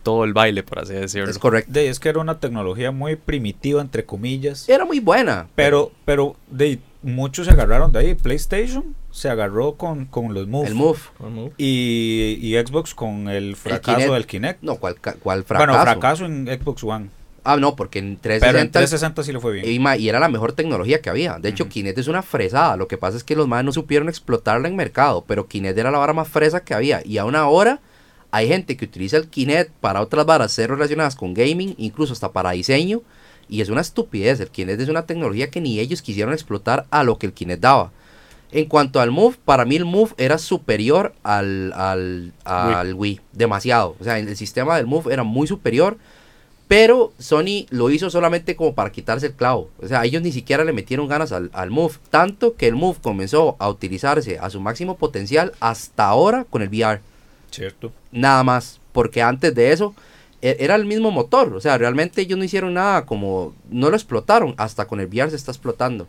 todo 0.06 0.22
el 0.22 0.34
baile, 0.34 0.62
por 0.62 0.78
así 0.78 0.92
decirlo. 0.92 1.28
Es 1.28 1.36
correcto. 1.36 1.72
De, 1.72 1.88
es 1.88 1.98
que 1.98 2.08
era 2.08 2.20
una 2.20 2.38
tecnología 2.38 2.92
muy 2.92 3.16
primitiva, 3.16 3.82
entre 3.82 4.04
comillas. 4.04 4.68
Era 4.68 4.84
muy 4.84 5.00
buena. 5.00 5.48
Pero, 5.56 5.90
pero 6.04 6.36
de, 6.46 6.78
muchos 7.02 7.46
se 7.46 7.52
agarraron 7.52 7.90
de 7.90 7.98
ahí. 7.98 8.14
PlayStation 8.14 8.94
se 9.10 9.28
agarró 9.28 9.74
con, 9.74 10.04
con 10.06 10.32
los 10.32 10.46
Move. 10.46 10.68
El 10.68 10.74
Move. 10.76 11.00
Y, 11.58 12.38
y 12.40 12.54
Xbox 12.54 12.94
con 12.94 13.28
el 13.28 13.56
fracaso 13.56 13.96
Kinect. 13.96 14.12
del 14.12 14.26
Kinect. 14.26 14.62
No, 14.62 14.76
¿cuál, 14.76 14.94
cuál 15.00 15.42
fracaso? 15.42 15.72
Bueno, 15.72 15.82
fracaso 15.82 16.24
en 16.24 16.46
Xbox 16.46 16.84
One. 16.84 17.08
Ah, 17.42 17.56
no, 17.56 17.74
porque 17.74 17.98
en 17.98 18.16
Pero 18.22 18.34
en 18.34 18.70
360... 18.70 18.78
360 18.78 19.22
sí 19.24 19.32
le 19.32 19.40
fue 19.40 19.54
bien. 19.54 20.00
Y, 20.00 20.08
era 20.08 20.20
la 20.20 20.28
mejor 20.28 20.52
tecnología 20.52 21.00
que 21.00 21.10
había. 21.10 21.40
De 21.40 21.48
hecho. 21.48 21.68
Kinect 21.68 21.98
es 21.98 22.06
una 22.06 22.22
fresada. 22.22 22.76
Lo 22.76 22.86
que 22.86 22.96
pasa 22.96 23.16
es 23.16 23.24
que 23.24 23.34
los 23.34 23.48
más 23.48 23.64
no 23.64 23.72
supieron 23.72 24.08
explotarla 24.08 24.68
en 24.68 24.76
mercado. 24.76 25.24
Pero 25.26 25.48
Kinect 25.48 25.76
era 25.76 25.90
la 25.90 25.98
vara 25.98 26.12
más 26.12 26.28
fresa 26.28 26.60
que 26.60 26.74
había. 26.74 27.02
Y 27.04 27.18
aún 27.18 27.34
ahora 27.34 27.80
hay 28.36 28.48
gente 28.48 28.76
que 28.76 28.84
utiliza 28.84 29.16
el 29.16 29.28
Kinect 29.28 29.70
para 29.80 30.02
otras 30.02 30.26
varas 30.26 30.52
cero 30.54 30.74
relacionadas 30.74 31.16
con 31.16 31.32
gaming, 31.32 31.74
incluso 31.78 32.12
hasta 32.12 32.32
para 32.32 32.50
diseño. 32.50 33.00
Y 33.48 33.62
es 33.62 33.70
una 33.70 33.80
estupidez. 33.80 34.40
El 34.40 34.50
Kinect 34.50 34.78
es 34.78 34.90
una 34.90 35.06
tecnología 35.06 35.50
que 35.50 35.62
ni 35.62 35.80
ellos 35.80 36.02
quisieron 36.02 36.34
explotar 36.34 36.84
a 36.90 37.02
lo 37.02 37.16
que 37.16 37.24
el 37.24 37.32
Kinect 37.32 37.62
daba. 37.62 37.92
En 38.52 38.66
cuanto 38.66 39.00
al 39.00 39.10
Move, 39.10 39.36
para 39.42 39.64
mí 39.64 39.76
el 39.76 39.86
Move 39.86 40.12
era 40.18 40.36
superior 40.36 41.14
al, 41.22 41.72
al, 41.74 42.34
al 42.44 42.92
Wii. 42.92 43.22
Demasiado. 43.32 43.96
O 43.98 44.04
sea, 44.04 44.18
el 44.18 44.36
sistema 44.36 44.76
del 44.76 44.86
Move 44.86 45.14
era 45.14 45.22
muy 45.22 45.46
superior. 45.46 45.96
Pero 46.68 47.14
Sony 47.18 47.64
lo 47.70 47.88
hizo 47.88 48.10
solamente 48.10 48.54
como 48.54 48.74
para 48.74 48.92
quitarse 48.92 49.28
el 49.28 49.32
clavo. 49.32 49.70
O 49.80 49.88
sea, 49.88 50.04
ellos 50.04 50.20
ni 50.20 50.32
siquiera 50.32 50.62
le 50.62 50.74
metieron 50.74 51.08
ganas 51.08 51.32
al, 51.32 51.48
al 51.54 51.70
Move. 51.70 51.94
Tanto 52.10 52.54
que 52.54 52.68
el 52.68 52.74
Move 52.74 52.98
comenzó 53.00 53.56
a 53.58 53.70
utilizarse 53.70 54.38
a 54.38 54.50
su 54.50 54.60
máximo 54.60 54.98
potencial 54.98 55.52
hasta 55.60 56.06
ahora 56.06 56.44
con 56.44 56.60
el 56.60 56.68
VR. 56.68 57.00
Cierto. 57.56 57.92
Nada 58.12 58.42
más. 58.44 58.80
Porque 58.92 59.22
antes 59.22 59.54
de 59.54 59.72
eso 59.72 59.94
e- 60.42 60.56
era 60.60 60.74
el 60.74 60.84
mismo 60.84 61.10
motor. 61.10 61.54
O 61.54 61.60
sea, 61.60 61.78
realmente 61.78 62.22
ellos 62.22 62.38
no 62.38 62.44
hicieron 62.44 62.74
nada 62.74 63.06
como... 63.06 63.54
No 63.70 63.90
lo 63.90 63.96
explotaron. 63.96 64.54
Hasta 64.56 64.86
con 64.86 65.00
el 65.00 65.06
VR 65.06 65.30
se 65.30 65.36
está 65.36 65.50
explotando. 65.52 66.06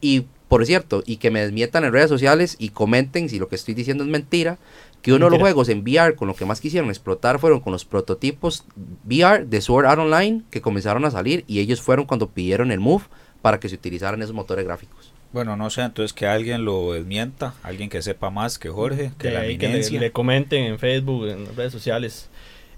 Y 0.00 0.26
por 0.48 0.66
cierto, 0.66 1.02
y 1.06 1.18
que 1.18 1.30
me 1.30 1.40
desmientan 1.42 1.84
en 1.84 1.92
redes 1.92 2.08
sociales 2.08 2.56
y 2.58 2.70
comenten 2.70 3.28
si 3.28 3.38
lo 3.38 3.48
que 3.48 3.54
estoy 3.54 3.74
diciendo 3.74 4.02
es 4.02 4.10
mentira. 4.10 4.58
Que 5.00 5.12
uno 5.12 5.26
de 5.26 5.30
los 5.30 5.40
juegos 5.40 5.68
en 5.68 5.80
VR 5.80 6.14
con 6.14 6.28
lo 6.28 6.34
que 6.34 6.44
más 6.44 6.60
quisieron 6.60 6.90
explotar 6.90 7.38
fueron 7.38 7.60
con 7.60 7.72
los 7.72 7.84
prototipos 7.84 8.64
VR 9.06 9.46
de 9.46 9.60
Sword 9.60 9.86
Art 9.86 10.00
Online 10.00 10.42
que 10.50 10.60
comenzaron 10.60 11.04
a 11.06 11.10
salir 11.10 11.44
y 11.46 11.60
ellos 11.60 11.80
fueron 11.80 12.04
cuando 12.04 12.28
pidieron 12.28 12.70
el 12.70 12.80
Move 12.80 13.04
para 13.40 13.60
que 13.60 13.68
se 13.68 13.76
utilizaran 13.76 14.20
esos 14.20 14.34
motores 14.34 14.66
gráficos. 14.66 15.12
Bueno, 15.32 15.56
no 15.56 15.70
sé, 15.70 15.82
entonces 15.82 16.12
que 16.12 16.26
alguien 16.26 16.64
lo 16.64 16.92
desmienta, 16.92 17.54
alguien 17.62 17.88
que 17.88 18.02
sepa 18.02 18.30
más 18.30 18.58
que 18.58 18.68
Jorge, 18.68 19.12
que 19.18 19.30
la 19.30 19.42
que 19.42 19.68
le, 19.68 20.00
le 20.00 20.10
comenten 20.10 20.64
en 20.64 20.78
Facebook, 20.78 21.28
en 21.28 21.44
las 21.44 21.54
redes 21.54 21.72
sociales. 21.72 22.28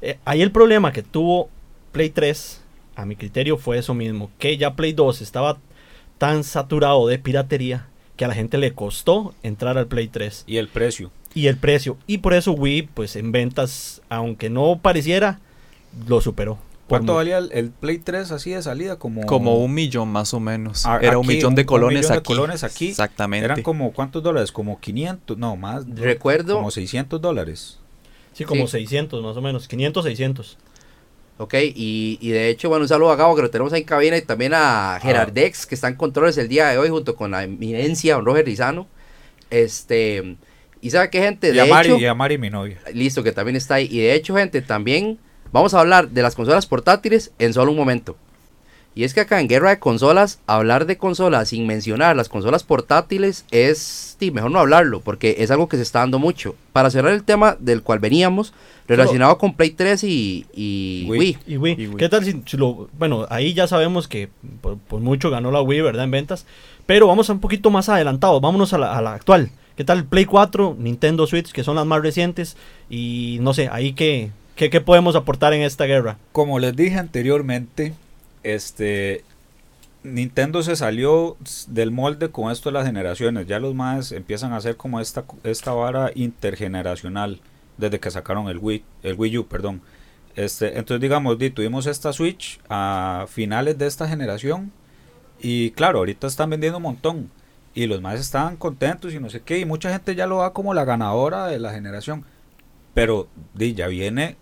Eh, 0.03 0.19
ahí 0.25 0.43
el 0.43 0.51
problema 0.51 0.93
que 0.93 1.03
tuvo 1.03 1.49
Play 1.93 2.11
3, 2.11 2.61
a 2.97 3.07
mi 3.07 3.17
criterio, 3.17 3.57
fue 3.57 3.79
eso 3.79 3.95
mismo. 3.95 4.31
Que 4.39 4.59
ya 4.59 4.75
Play 4.75 4.93
2 4.93 5.23
estaba 5.23 5.59
tan 6.19 6.45
saturado 6.45 7.07
de 7.07 7.19
piratería 7.19 7.87
que 8.17 8.25
a 8.27 8.29
la 8.29 8.35
gente 8.35 8.59
le 8.59 8.75
costó 8.75 9.35
entrar 9.43 9.79
al 9.79 9.87
Play 9.87 10.09
3. 10.09 10.45
Y 10.47 10.59
el 10.59 10.69
precio. 10.69 11.11
Y 11.35 11.47
el 11.47 11.57
precio. 11.57 11.97
Y 12.07 12.19
por 12.19 12.35
eso 12.35 12.53
Wii, 12.53 12.83
pues 12.95 13.17
en 13.17 13.33
ventas, 13.33 14.03
aunque 14.11 14.51
no 14.51 14.79
pareciera, 14.83 15.41
lo 16.07 16.21
superó. 16.21 16.59
¿Cuánto 16.89 17.15
valía 17.15 17.39
el, 17.39 17.51
el 17.53 17.71
Play 17.71 17.99
3 17.99 18.33
así 18.33 18.51
de 18.51 18.61
salida? 18.63 18.99
Como, 18.99 19.25
Como 19.25 19.57
un 19.65 19.73
millón 19.73 20.09
más 20.09 20.35
o 20.35 20.41
menos. 20.41 20.85
A- 20.85 20.99
Era 21.01 21.17
un 21.19 21.27
millón 21.27 21.55
de 21.55 21.63
un 21.63 21.67
colones 21.67 22.01
millón 22.01 22.13
de 22.13 22.19
aquí. 22.19 22.27
colones 22.27 22.65
aquí. 22.65 22.89
Exactamente. 22.91 23.45
Eran 23.47 23.63
como, 23.63 23.93
¿cuántos 23.93 24.23
dólares? 24.23 24.53
Como 24.53 24.79
500, 24.79 25.39
no, 25.39 25.57
más. 25.57 25.87
Recuerdo- 25.89 26.57
Como 26.57 26.71
600 26.71 27.21
dólares. 27.21 27.79
Sí, 28.35 28.45
como 28.45 28.67
Sí. 28.67 28.73
600 28.79 29.23
más 29.23 29.37
o 29.37 29.41
menos. 29.41 29.69
500, 29.69 30.05
600. 30.05 30.59
Ok, 31.39 31.55
y, 31.75 32.19
y 32.21 32.29
de 32.31 32.51
hecho, 32.51 32.69
bueno, 32.69 32.83
un 32.85 32.89
saludo 32.89 33.11
a 33.11 33.17
Gabo 33.17 33.35
que 33.37 33.43
lo 33.43 33.51
tenemos 33.51 33.73
ahí 33.73 33.81
en 33.81 33.87
cabina 33.87 34.17
y 34.19 34.23
también 34.23 34.53
a 34.55 34.99
Gerardex 35.01 35.67
que 35.67 35.75
está 35.75 35.89
en 35.89 35.95
controles 35.97 36.37
el 36.39 36.49
día 36.49 36.69
de 36.69 36.79
hoy 36.79 36.89
junto 36.91 37.17
con 37.17 37.31
la 37.31 37.43
eminencia 37.45 38.15
don 38.17 38.27
Roger 38.27 38.45
Rizano. 38.45 38.87
Este, 39.51 40.37
y 40.81 40.91
sabe 40.91 41.11
qué 41.11 41.21
gente, 41.21 41.49
Y 41.49 41.53
de 41.53 41.61
a, 41.63 41.67
Mari, 41.67 41.89
hecho, 41.91 41.99
y 41.99 42.07
a 42.07 42.15
Mari, 42.15 42.39
mi 42.39 42.51
novia. 42.51 42.79
listo, 42.93 43.23
que 43.23 43.33
también 43.33 43.57
está 43.57 43.77
ahí. 43.77 43.89
Y 43.91 43.99
de 43.99 44.15
hecho, 44.15 44.35
gente, 44.37 44.63
también 44.63 45.19
vamos 45.53 45.75
a 45.75 45.81
hablar 45.81 46.09
de 46.11 46.23
las 46.23 46.35
consolas 46.35 46.67
portátiles 46.67 47.33
en 47.39 47.53
solo 47.53 47.71
un 47.71 47.77
momento. 47.77 48.17
Y 48.95 49.05
es 49.05 49.15
que 49.15 49.21
acá 49.21 49.41
en 49.41 49.49
Guerra 49.49 49.71
de 49.71 49.79
Consolas, 49.79 50.41
hablar 50.47 50.85
de 50.85 50.99
consolas 50.99 51.49
sin 51.49 51.67
mencionar 51.67 52.15
las 52.15 52.29
consolas 52.29 52.63
portátiles 52.63 53.47
es, 53.51 54.17
sí, 54.19 54.31
mejor 54.31 54.51
no 54.51 54.59
hablarlo, 54.59 55.01
porque 55.01 55.37
es 55.39 55.51
algo 55.51 55.67
que 55.67 55.79
se 55.79 55.83
está 55.83 56.01
dando 56.01 56.19
mucho. 56.19 56.57
Para 56.75 56.91
cerrar 56.91 57.15
el 57.15 57.25
tema 57.25 57.57
del 57.59 57.83
cual 57.83 58.01
veníamos, 58.01 58.53
relacionado 58.87 59.39
con 59.39 59.55
Play 59.55 59.71
3 59.71 60.05
y, 60.05 60.47
y 60.55 61.07
Wii. 61.09 61.19
Wii. 61.19 61.39
Y 61.47 61.57
Wii. 61.57 61.73
Y 61.79 61.87
Wii. 61.87 61.97
¿Qué 61.97 62.09
tal 62.11 62.23
si, 62.23 62.43
si 62.45 62.59
lo... 62.59 62.91
Bueno, 62.99 63.27
ahí 63.31 63.55
ya 63.55 63.67
sabemos 63.67 64.09
que 64.09 64.29
por, 64.61 64.77
por 64.77 65.01
mucho 65.01 65.31
ganó 65.31 65.51
la 65.51 65.63
Wii, 65.63 65.81
¿verdad? 65.81 66.05
En 66.05 66.11
ventas. 66.11 66.45
Pero 66.85 67.07
vamos 67.07 67.31
a 67.31 67.33
un 67.33 67.41
poquito 67.41 67.71
más 67.71 67.89
adelantado. 67.89 68.43
Vámonos 68.43 68.75
a 68.75 68.79
la, 68.79 68.95
a 68.95 69.01
la 69.01 69.15
actual. 69.15 69.51
¿Qué 69.75 69.85
tal 69.85 70.05
Play 70.05 70.27
4, 70.27 70.77
Nintendo 70.79 71.27
Switch, 71.27 71.51
que 71.51 71.65
son 71.65 71.77
las 71.77 71.87
más 71.87 72.03
recientes? 72.03 72.59
Y 72.91 73.39
no 73.41 73.55
sé, 73.55 73.71
ahí 73.73 73.95
qué, 73.95 74.33
qué, 74.57 74.81
podemos 74.81 75.17
aportar 75.17 75.53
en 75.53 75.63
esta 75.63 75.85
guerra. 75.85 76.19
Como 76.33 76.59
les 76.59 76.77
dije 76.77 76.99
anteriormente, 76.99 77.95
este 78.43 79.25
Nintendo 80.03 80.63
se 80.63 80.77
salió 80.77 81.37
del 81.69 81.91
molde 81.91 82.31
con 82.31 82.51
esto 82.51 82.69
de 82.69 82.75
las 82.75 82.87
generaciones. 82.87 83.47
Ya 83.47 83.61
los 83.61 83.75
más 83.75 84.13
empiezan 84.13 84.53
a 84.53 84.57
hacer 84.57 84.77
como 84.77 85.01
esta, 85.01 85.25
esta 85.45 85.73
vara 85.73 86.11
intergeneracional 86.15 87.41
desde 87.77 88.01
que 88.01 88.11
sacaron 88.11 88.49
el 88.49 88.59
Wii, 88.59 88.85
el 89.03 89.15
Wii 89.15 89.39
U, 89.39 89.47
perdón. 89.47 89.81
Este, 90.35 90.79
entonces 90.79 91.01
digamos, 91.01 91.39
di, 91.39 91.51
tuvimos 91.51 91.87
esta 91.87 92.13
Switch 92.13 92.59
a 92.69 93.27
finales 93.29 93.77
de 93.77 93.87
esta 93.87 94.09
generación 94.09 94.73
y 95.41 95.73
claro, 95.73 95.99
ahorita 95.99 96.27
están 96.27 96.51
vendiendo 96.51 96.79
un 96.79 96.85
montón 96.85 97.31
y 97.75 97.87
los 97.87 98.01
más 98.01 98.19
estaban 98.19 98.57
contentos 98.57 99.13
y 99.13 99.21
no 99.21 99.29
sé 99.29 99.41
qué 99.41 99.59
y 99.59 99.65
mucha 99.65 99.91
gente 99.91 100.15
ya 100.15 100.27
lo 100.27 100.39
da 100.39 100.53
como 100.53 100.75
la 100.75 100.85
ganadora 100.85 101.47
de 101.47 101.59
la 101.59 101.73
generación. 101.73 102.25
Pero 102.95 103.29
di, 103.55 103.75
ya 103.75 103.89
viene 103.89 104.37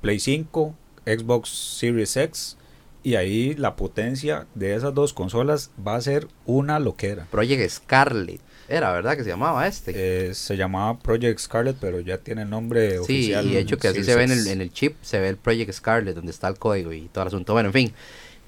Play 0.00 0.20
5, 0.20 0.74
Xbox 1.06 1.48
Series 1.48 2.16
X 2.16 2.56
y 3.02 3.14
ahí 3.14 3.54
la 3.54 3.76
potencia 3.76 4.48
de 4.56 4.74
esas 4.74 4.92
dos 4.92 5.12
consolas 5.12 5.70
va 5.86 5.94
a 5.94 6.00
ser 6.00 6.26
una 6.44 6.80
loquera. 6.80 7.26
Project 7.30 7.70
Scarlet. 7.70 8.40
Era, 8.68 8.90
¿verdad? 8.90 9.16
Que 9.16 9.22
se 9.22 9.30
llamaba 9.30 9.68
este. 9.68 9.92
Eh, 9.94 10.34
se 10.34 10.56
llamaba 10.56 10.98
Project 10.98 11.38
Scarlet, 11.38 11.76
pero 11.80 12.00
ya 12.00 12.18
tiene 12.18 12.42
el 12.42 12.50
nombre 12.50 12.94
sí, 12.94 12.98
oficial. 12.98 13.46
y 13.46 13.50
de 13.52 13.60
hecho 13.60 13.78
que 13.78 13.86
así 13.86 14.02
Series 14.02 14.06
se 14.06 14.16
ve 14.16 14.24
en 14.24 14.32
el, 14.32 14.46
en 14.48 14.60
el 14.60 14.72
chip, 14.72 14.96
se 15.02 15.20
ve 15.20 15.28
el 15.28 15.36
Project 15.36 15.72
Scarlet, 15.72 16.16
donde 16.16 16.32
está 16.32 16.48
el 16.48 16.58
código 16.58 16.92
y 16.92 17.02
todo 17.02 17.22
el 17.22 17.28
asunto. 17.28 17.52
Bueno, 17.52 17.68
en 17.68 17.72
fin. 17.72 17.92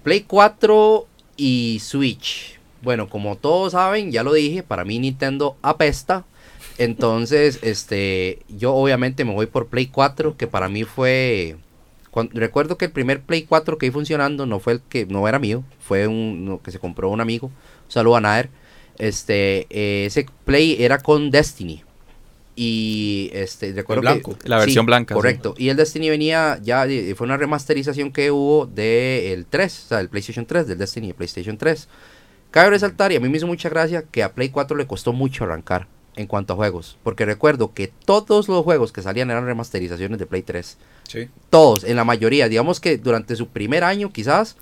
Play 0.02 0.22
4 0.22 1.06
y 1.36 1.78
Switch. 1.80 2.58
Bueno, 2.82 3.08
como 3.08 3.36
todos 3.36 3.72
saben, 3.72 4.10
ya 4.10 4.24
lo 4.24 4.32
dije, 4.32 4.64
para 4.64 4.84
mí 4.84 4.98
Nintendo 4.98 5.56
apesta. 5.62 6.24
Entonces, 6.78 7.58
este, 7.62 8.38
yo 8.48 8.72
obviamente 8.74 9.24
me 9.24 9.34
voy 9.34 9.46
por 9.46 9.66
Play 9.66 9.86
4, 9.86 10.36
que 10.36 10.46
para 10.46 10.68
mí 10.68 10.84
fue... 10.84 11.56
recuerdo 12.32 12.78
que 12.78 12.86
el 12.86 12.92
primer 12.92 13.20
Play 13.20 13.42
4 13.42 13.78
que 13.78 13.86
iba 13.86 13.92
funcionando 13.92 14.46
no 14.46 14.60
fue 14.60 14.74
el 14.74 14.80
que, 14.88 15.04
no 15.04 15.26
era 15.28 15.40
mío, 15.40 15.64
fue 15.80 16.06
uno 16.06 16.60
que 16.62 16.70
se 16.70 16.78
compró 16.78 17.10
un 17.10 17.20
amigo. 17.20 17.48
Un 17.48 17.90
saludo 17.90 18.16
a 18.16 18.20
Nader. 18.20 18.48
Este, 18.96 19.66
eh, 19.70 20.06
ese 20.06 20.26
Play 20.44 20.76
era 20.78 20.98
con 20.98 21.30
Destiny. 21.32 21.82
Y 22.54 23.30
este, 23.32 23.72
recuerdo 23.72 24.02
que- 24.02 24.08
blanco. 24.08 24.36
La 24.44 24.58
versión 24.58 24.86
blanca, 24.86 25.14
sí. 25.14 25.16
Correcto. 25.16 25.54
Y 25.58 25.68
el 25.70 25.76
Destiny 25.76 26.10
venía 26.10 26.60
ya, 26.62 26.86
de- 26.86 27.14
fue 27.16 27.26
una 27.26 27.36
remasterización 27.36 28.12
que 28.12 28.30
hubo 28.30 28.66
del 28.66 29.46
3, 29.46 29.84
o 29.84 29.88
sea, 29.88 29.98
del 29.98 30.08
PlayStation 30.08 30.46
3, 30.46 30.68
del 30.68 30.78
Destiny 30.78 31.08
de 31.08 31.14
PlayStation 31.14 31.58
3. 31.58 31.88
Cabe 32.52 32.70
resaltar, 32.70 33.10
y 33.12 33.16
a 33.16 33.20
mí 33.20 33.28
me 33.28 33.36
hizo 33.36 33.46
mucha 33.48 33.68
gracia, 33.68 34.04
que 34.10 34.22
a 34.22 34.32
Play 34.32 34.48
4 34.50 34.76
le 34.76 34.86
costó 34.86 35.12
mucho 35.12 35.42
arrancar 35.44 35.86
en 36.18 36.26
cuanto 36.26 36.52
a 36.52 36.56
juegos. 36.56 36.98
Porque 37.02 37.24
recuerdo 37.24 37.72
que 37.72 37.90
todos 38.04 38.48
los 38.48 38.64
juegos 38.64 38.92
que 38.92 39.02
salían 39.02 39.30
eran 39.30 39.46
remasterizaciones 39.46 40.18
de 40.18 40.26
Play 40.26 40.42
3. 40.42 40.76
Sí. 41.04 41.30
Todos, 41.48 41.84
en 41.84 41.96
la 41.96 42.04
mayoría. 42.04 42.48
Digamos 42.48 42.80
que 42.80 42.98
durante 42.98 43.36
su 43.36 43.48
primer 43.48 43.84
año, 43.84 44.12
quizás, 44.12 44.56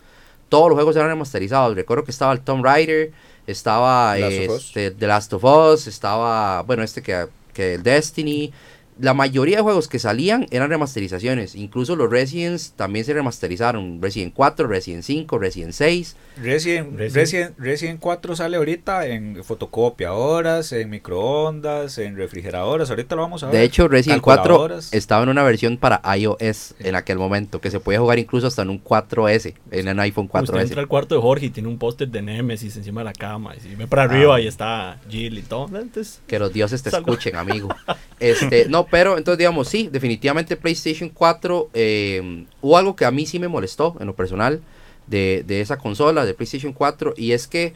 todos 0.51 0.69
los 0.69 0.77
juegos 0.77 0.95
eran 0.97 1.09
remasterizados. 1.09 1.75
Recuerdo 1.75 2.05
que 2.05 2.11
estaba 2.11 2.33
el 2.33 2.41
Tomb 2.41 2.63
Raider, 2.63 3.13
estaba 3.47 4.17
Last 4.19 4.33
este, 4.33 4.91
The 4.91 5.07
Last 5.07 5.33
of 5.33 5.45
Us, 5.45 5.87
estaba, 5.87 6.63
bueno, 6.63 6.83
este 6.83 7.03
que, 7.03 7.27
que 7.55 7.75
el 7.75 7.83
Destiny. 7.83 8.53
La 8.99 9.13
mayoría 9.15 9.57
de 9.59 9.63
juegos 9.63 9.89
que 9.89 9.99
salían 9.99 10.47
eran 10.51 10.71
remasterizaciones. 10.71 11.55
Incluso 11.55 11.97
los 11.97 12.11
Residents 12.11 12.73
también 12.77 13.05
se 13.05 13.13
remasterizaron. 13.15 14.01
Resident 14.01 14.33
4, 14.35 14.67
Resident 14.69 15.03
5, 15.05 15.39
Resident 15.39 15.73
6. 15.73 16.17
Resident, 16.43 16.97
Resident. 16.97 17.15
Resident, 17.17 17.59
Resident 17.59 18.01
4 18.01 18.37
sale 18.37 18.57
ahorita 18.57 19.07
en 19.07 19.43
fotocopiadoras, 19.45 20.73
en 20.73 20.91
microondas, 20.91 21.99
en 21.99 22.17
refrigeradoras. 22.17 22.91
Ahorita 22.91 23.17
lo 23.17 23.23
vamos 23.23 23.43
a 23.43 23.47
ver. 23.47 23.57
De 23.57 23.65
hecho, 23.65 23.89
Resident 23.89 24.21
4 24.23 24.43
Calculadoras. 24.45 24.93
estaba 24.93 25.23
en 25.23 25.29
una 25.29 25.43
versión 25.43 25.77
para 25.79 26.01
iOS 26.17 26.75
en 26.79 26.95
aquel 26.95 27.19
momento, 27.19 27.61
que 27.61 27.71
se 27.71 27.81
podía 27.81 28.01
jugar 28.01 28.19
incluso 28.19 28.47
hasta 28.47 28.63
en 28.63 28.71
un 28.71 28.83
4S, 28.83 29.55
en 29.71 29.89
un 29.89 30.01
iPhone 30.01 30.27
Usted 30.33 30.41
entra 30.41 30.65
4S. 30.65 30.79
al 30.79 30.89
cuarto 30.89 31.15
de 31.15 31.21
Jorge 31.21 31.47
y 31.47 31.51
tiene 31.51 31.69
un 31.69 31.79
póster 31.79 32.09
de 32.09 32.23
Nemesis 32.23 32.77
encima 32.77 33.01
de 33.01 33.05
la 33.07 33.13
cama. 33.13 33.55
Y 33.57 33.61
si 33.61 33.75
ve 33.75 33.87
para 33.87 34.03
arriba, 34.05 34.35
Ah. 34.35 34.37
ahí 34.37 34.47
está 34.47 34.99
Jill 35.09 35.39
y 35.39 35.43
todo. 35.43 35.67
Entonces, 35.79 36.21
Que 36.27 36.39
los 36.39 36.53
dioses 36.53 36.83
te 36.83 36.91
Salgo. 36.91 37.13
escuchen, 37.13 37.37
amigo. 37.37 37.69
Este, 38.19 38.67
no, 38.71 38.86
pero 38.91 39.19
entonces 39.19 39.39
digamos, 39.39 39.69
sí, 39.69 39.89
definitivamente 39.91 40.57
PlayStation 40.57 41.09
4 41.09 41.71
eh, 41.75 42.47
hubo 42.61 42.77
algo 42.77 42.97
que 42.97 43.05
a 43.05 43.11
mí 43.11 43.27
sí 43.27 43.39
me 43.39 43.49
molestó 43.49 43.97
en 44.01 44.07
lo 44.07 44.15
personal 44.15 44.61
de, 45.07 45.45
esa 45.49 45.79
consola, 45.79 46.25
de 46.25 46.35
PlayStation 46.35 46.73
4, 46.73 47.15
y 47.17 47.33
es 47.33 47.47
que 47.47 47.75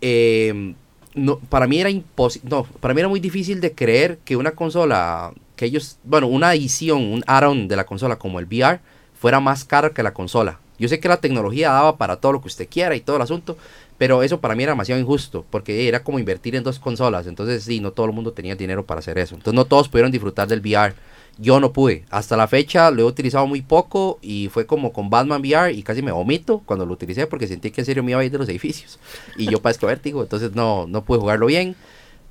eh, 0.00 0.74
no, 1.14 1.38
para 1.38 1.66
mí 1.66 1.80
era 1.80 1.90
imposible, 1.90 2.48
no, 2.48 2.64
para 2.64 2.94
mí 2.94 3.00
era 3.00 3.08
muy 3.08 3.20
difícil 3.20 3.60
de 3.60 3.74
creer 3.74 4.18
que 4.24 4.36
una 4.36 4.52
consola, 4.52 5.32
que 5.56 5.66
ellos, 5.66 5.98
bueno, 6.04 6.28
una 6.28 6.54
edición, 6.54 7.02
un 7.02 7.24
add-on 7.26 7.68
de 7.68 7.76
la 7.76 7.84
consola 7.84 8.16
como 8.16 8.38
el 8.38 8.46
VR, 8.46 8.80
fuera 9.18 9.40
más 9.40 9.64
cara 9.64 9.90
que 9.90 10.02
la 10.02 10.14
consola. 10.14 10.60
Yo 10.78 10.88
sé 10.88 10.98
que 10.98 11.08
la 11.08 11.18
tecnología 11.18 11.72
daba 11.72 11.98
para 11.98 12.16
todo 12.16 12.32
lo 12.32 12.40
que 12.40 12.48
usted 12.48 12.68
quiera 12.68 12.96
y 12.96 13.00
todo 13.00 13.16
el 13.16 13.22
asunto, 13.22 13.58
pero 14.00 14.22
eso 14.22 14.40
para 14.40 14.54
mí 14.54 14.62
era 14.62 14.72
demasiado 14.72 14.98
injusto, 14.98 15.44
porque 15.50 15.86
era 15.86 16.02
como 16.02 16.18
invertir 16.18 16.56
en 16.56 16.62
dos 16.62 16.78
consolas. 16.78 17.26
Entonces, 17.26 17.64
sí, 17.64 17.80
no 17.80 17.92
todo 17.92 18.06
el 18.06 18.12
mundo 18.12 18.32
tenía 18.32 18.56
dinero 18.56 18.86
para 18.86 19.00
hacer 19.00 19.18
eso. 19.18 19.34
Entonces, 19.34 19.52
no 19.52 19.66
todos 19.66 19.90
pudieron 19.90 20.10
disfrutar 20.10 20.48
del 20.48 20.60
VR. 20.60 20.94
Yo 21.36 21.60
no 21.60 21.74
pude. 21.74 22.06
Hasta 22.08 22.34
la 22.34 22.48
fecha 22.48 22.90
lo 22.90 23.02
he 23.02 23.04
utilizado 23.04 23.46
muy 23.46 23.60
poco 23.60 24.18
y 24.22 24.48
fue 24.48 24.64
como 24.64 24.94
con 24.94 25.10
Batman 25.10 25.42
VR 25.42 25.74
y 25.74 25.82
casi 25.82 26.00
me 26.00 26.12
vomito 26.12 26.62
cuando 26.64 26.86
lo 26.86 26.94
utilicé 26.94 27.26
porque 27.26 27.46
sentí 27.46 27.70
que 27.70 27.82
en 27.82 27.84
serio 27.84 28.02
me 28.02 28.12
iba 28.12 28.20
a 28.20 28.24
ir 28.24 28.32
de 28.32 28.38
los 28.38 28.48
edificios. 28.48 28.98
Y 29.36 29.50
yo 29.50 29.60
padezco 29.60 29.86
vértigo, 29.86 30.22
entonces 30.22 30.54
no, 30.54 30.86
no 30.86 31.04
pude 31.04 31.18
jugarlo 31.18 31.44
bien. 31.44 31.76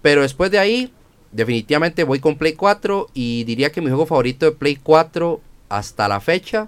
Pero 0.01 0.23
después 0.23 0.49
de 0.49 0.57
ahí, 0.57 0.91
definitivamente 1.31 2.03
voy 2.03 2.19
con 2.19 2.35
Play 2.35 2.53
4 2.53 3.09
y 3.13 3.43
diría 3.43 3.71
que 3.71 3.81
mi 3.81 3.89
juego 3.89 4.07
favorito 4.07 4.47
de 4.47 4.53
Play 4.53 4.77
4 4.77 5.39
hasta 5.69 6.07
la 6.07 6.19
fecha 6.19 6.67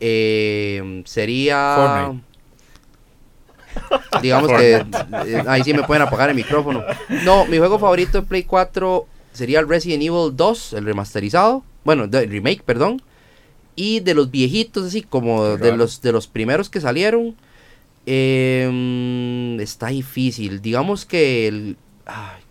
eh, 0.00 1.02
sería... 1.04 1.76
Fortnite. 1.76 2.33
Digamos 4.22 4.50
que 4.52 4.74
eh, 5.26 5.44
ahí 5.46 5.62
sí 5.64 5.74
me 5.74 5.82
pueden 5.82 6.02
apagar 6.02 6.30
el 6.30 6.36
micrófono. 6.36 6.82
No, 7.24 7.44
mi 7.46 7.58
juego 7.58 7.78
favorito 7.78 8.20
de 8.20 8.26
Play 8.26 8.44
4 8.44 9.06
sería 9.32 9.60
el 9.60 9.68
Resident 9.68 10.02
Evil 10.02 10.36
2, 10.36 10.72
el 10.74 10.84
remasterizado. 10.84 11.62
Bueno, 11.84 12.04
el 12.04 12.30
remake, 12.30 12.62
perdón. 12.62 13.02
Y 13.76 14.00
de 14.00 14.14
los 14.14 14.30
viejitos, 14.30 14.86
así 14.86 15.02
como 15.02 15.44
de 15.56 15.70
raro. 15.70 15.76
los, 15.76 16.00
de 16.00 16.12
los 16.12 16.26
primeros 16.28 16.70
que 16.70 16.80
salieron. 16.80 17.34
eh, 18.06 19.56
está 19.60 19.88
difícil. 19.88 20.60
Digamos 20.62 21.04
que 21.04 21.48
el. 21.48 21.76
Ay, 22.06 22.43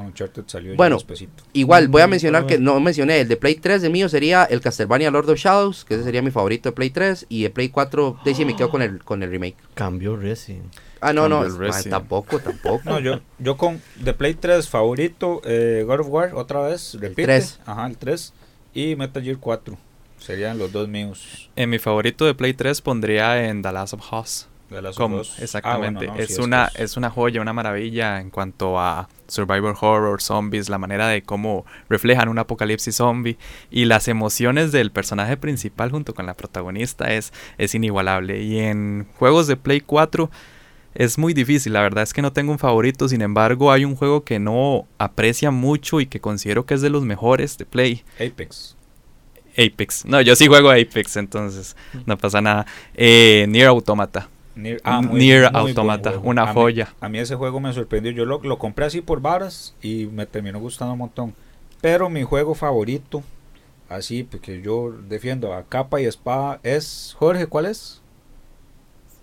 No, 0.00 0.06
Uncharted 0.08 0.44
salió 0.46 0.74
Bueno. 0.76 0.96
ya 0.96 1.00
despacito. 1.00 1.42
Igual, 1.52 1.88
voy 1.88 2.02
a 2.02 2.06
Mm, 2.06 2.10
mencionar 2.10 2.46
que 2.46 2.58
no 2.58 2.78
mencioné 2.80 3.20
el 3.20 3.28
de 3.28 3.36
Play 3.36 3.56
3 3.56 3.82
de 3.82 3.90
mío 3.90 4.08
sería 4.08 4.44
el 4.44 4.60
Castlevania 4.60 5.10
Lord 5.10 5.30
of 5.30 5.38
Shadows, 5.38 5.84
que 5.84 5.94
ese 5.94 6.04
sería 6.04 6.22
mi 6.22 6.30
favorito 6.30 6.68
de 6.70 6.72
Play 6.72 6.90
3. 6.90 7.26
Y 7.28 7.42
de 7.42 7.50
Play 7.50 7.68
4, 7.68 8.20
de 8.24 8.30
ahí 8.30 8.34
sí 8.34 8.44
me 8.44 8.56
quedo 8.56 8.70
con 8.70 8.82
el, 8.82 9.02
con 9.04 9.22
el 9.22 9.30
remake. 9.30 9.56
cambió 9.74 10.16
Resident. 10.16 10.72
Ah, 11.00 11.12
no, 11.14 11.28
no, 11.28 11.40
Cambio 11.42 11.64
el 11.64 11.72
ah, 11.72 11.82
tampoco, 11.88 12.40
tampoco. 12.40 12.82
No, 12.84 13.00
yo, 13.00 13.20
yo 13.38 13.56
con 13.56 13.80
The 14.04 14.12
Play 14.12 14.34
3 14.34 14.68
favorito, 14.68 15.40
eh, 15.44 15.82
God 15.86 16.00
of 16.00 16.08
War, 16.08 16.34
otra 16.34 16.60
vez, 16.60 16.94
repite. 17.00 17.24
3. 17.24 17.60
Ajá, 17.64 17.86
el 17.86 17.96
3. 17.96 18.32
Y 18.74 18.96
Metal 18.96 19.22
Gear 19.22 19.38
4. 19.38 19.78
Serían 20.18 20.58
los 20.58 20.70
dos 20.70 20.86
míos. 20.88 21.48
En 21.56 21.70
mi 21.70 21.78
favorito 21.78 22.26
de 22.26 22.34
Play 22.34 22.52
3 22.52 22.82
pondría 22.82 23.48
en 23.48 23.62
The 23.62 23.72
Last 23.72 23.94
of 23.94 24.12
Us. 24.12 24.46
De 24.70 24.80
las 24.80 24.96
Como, 24.96 25.18
dos. 25.18 25.34
Ah, 25.36 25.42
exactamente. 25.42 26.06
bueno, 26.06 26.14
no, 26.14 26.20
es, 26.22 26.38
una, 26.38 26.70
que 26.74 26.84
es 26.84 26.96
una 26.96 27.10
joya, 27.10 27.40
una 27.40 27.52
maravilla 27.52 28.20
en 28.20 28.30
cuanto 28.30 28.78
a 28.78 29.08
survivor 29.26 29.76
horror, 29.80 30.22
zombies, 30.22 30.68
la 30.68 30.78
manera 30.78 31.08
de 31.08 31.22
cómo 31.22 31.66
reflejan 31.88 32.28
un 32.28 32.38
apocalipsis 32.38 32.96
zombie 32.96 33.36
y 33.70 33.86
las 33.86 34.06
emociones 34.08 34.70
del 34.72 34.92
personaje 34.92 35.36
principal 35.36 35.90
junto 35.90 36.14
con 36.14 36.26
la 36.26 36.34
protagonista 36.34 37.12
es, 37.12 37.32
es 37.58 37.74
inigualable. 37.74 38.42
Y 38.42 38.60
en 38.60 39.08
juegos 39.18 39.48
de 39.48 39.56
Play 39.56 39.80
4 39.80 40.30
es 40.94 41.18
muy 41.18 41.34
difícil, 41.34 41.72
la 41.72 41.82
verdad 41.82 42.02
es 42.02 42.12
que 42.12 42.22
no 42.22 42.32
tengo 42.32 42.52
un 42.52 42.58
favorito, 42.58 43.08
sin 43.08 43.22
embargo 43.22 43.70
hay 43.72 43.84
un 43.84 43.94
juego 43.96 44.24
que 44.24 44.38
no 44.38 44.86
aprecia 44.98 45.50
mucho 45.50 46.00
y 46.00 46.06
que 46.06 46.20
considero 46.20 46.66
que 46.66 46.74
es 46.74 46.80
de 46.80 46.90
los 46.90 47.04
mejores 47.04 47.58
de 47.58 47.66
Play. 47.66 48.02
Apex. 48.16 48.76
Apex. 49.56 50.04
No, 50.04 50.20
yo 50.20 50.34
sí 50.36 50.46
juego 50.46 50.70
Apex, 50.70 51.16
entonces 51.16 51.76
no 52.06 52.16
pasa 52.18 52.40
nada. 52.40 52.66
Eh, 52.94 53.46
Nier 53.48 53.68
Automata. 53.68 54.28
Nier, 54.54 54.80
Nier 55.12 55.50
muy 55.52 55.60
Automata, 55.70 56.18
una 56.22 56.42
A 56.42 56.46
mí- 56.46 56.52
joya. 56.54 56.92
a 57.00 57.08
mí 57.08 57.18
ese 57.18 57.36
juego 57.36 57.60
me 57.60 57.72
sorprendió. 57.72 58.10
Yo 58.12 58.24
lo, 58.24 58.40
lo 58.42 58.58
compré 58.58 58.84
así 58.86 59.00
por 59.00 59.20
varas 59.20 59.74
y 59.82 60.06
me 60.06 60.26
terminó 60.26 60.58
gustando 60.60 60.92
un 60.94 60.98
montón. 60.98 61.34
Pero 61.80 62.10
mi 62.10 62.22
juego 62.24 62.54
favorito, 62.54 63.22
así, 63.88 64.22
porque 64.24 64.60
yo 64.60 64.92
defiendo 65.08 65.54
a 65.54 65.62
capa 65.64 66.00
y 66.00 66.04
espada, 66.04 66.60
es. 66.62 67.14
Jorge, 67.18 67.46
¿cuál 67.46 67.66
es? 67.66 68.00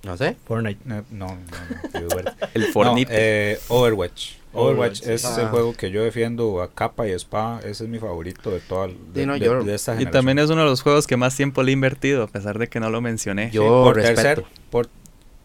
No 0.04 0.16
sé. 0.16 0.38
Fortnite. 0.46 0.80
No, 0.86 1.04
no, 1.12 1.28
no. 1.28 2.00
El 2.54 2.62
No, 2.68 2.68
Fortnite. 2.74 3.12
eh, 3.14 3.60
Overwatch. 3.68 4.38
Overwatch, 4.54 5.02
Overwatch, 5.02 5.02
es 5.08 5.22
sí. 5.22 5.40
el 5.42 5.48
Ah. 5.48 5.50
juego 5.50 5.74
que 5.74 5.92
yo 5.92 6.04
defiendo 6.04 6.62
a 6.62 6.72
capa 6.72 7.08
y 7.08 7.12
espada. 7.12 7.60
Ese 7.60 7.84
es 7.84 7.90
mi 7.90 8.00
favorito 8.00 8.50
de 8.50 8.60
toda 8.62 8.88
de, 8.88 8.94
Sí, 9.16 9.26
no, 9.26 9.36
yo- 9.36 9.62
de 9.64 9.76
esta 9.76 9.92
y 9.94 9.98
generación. 9.98 10.12
también 10.20 10.40
es 10.40 10.50
uno 10.50 10.62
de 10.62 10.68
los 10.70 10.82
juegos 10.82 11.06
que 11.06 11.18
más 11.18 11.36
tiempo 11.36 11.62
le 11.64 11.72
he 11.72 11.74
invertido, 11.74 12.24
a 12.24 12.28
pesar 12.28 12.58
de 12.58 12.68
que 12.68 12.80
no 12.80 12.90
lo 12.90 13.02
mencioné. 13.02 13.52
Yo 13.52 13.62
Sí, 13.64 13.68
por 13.68 13.96
respeto. 13.98 14.22
tercer, 14.22 14.44
por 14.72 14.88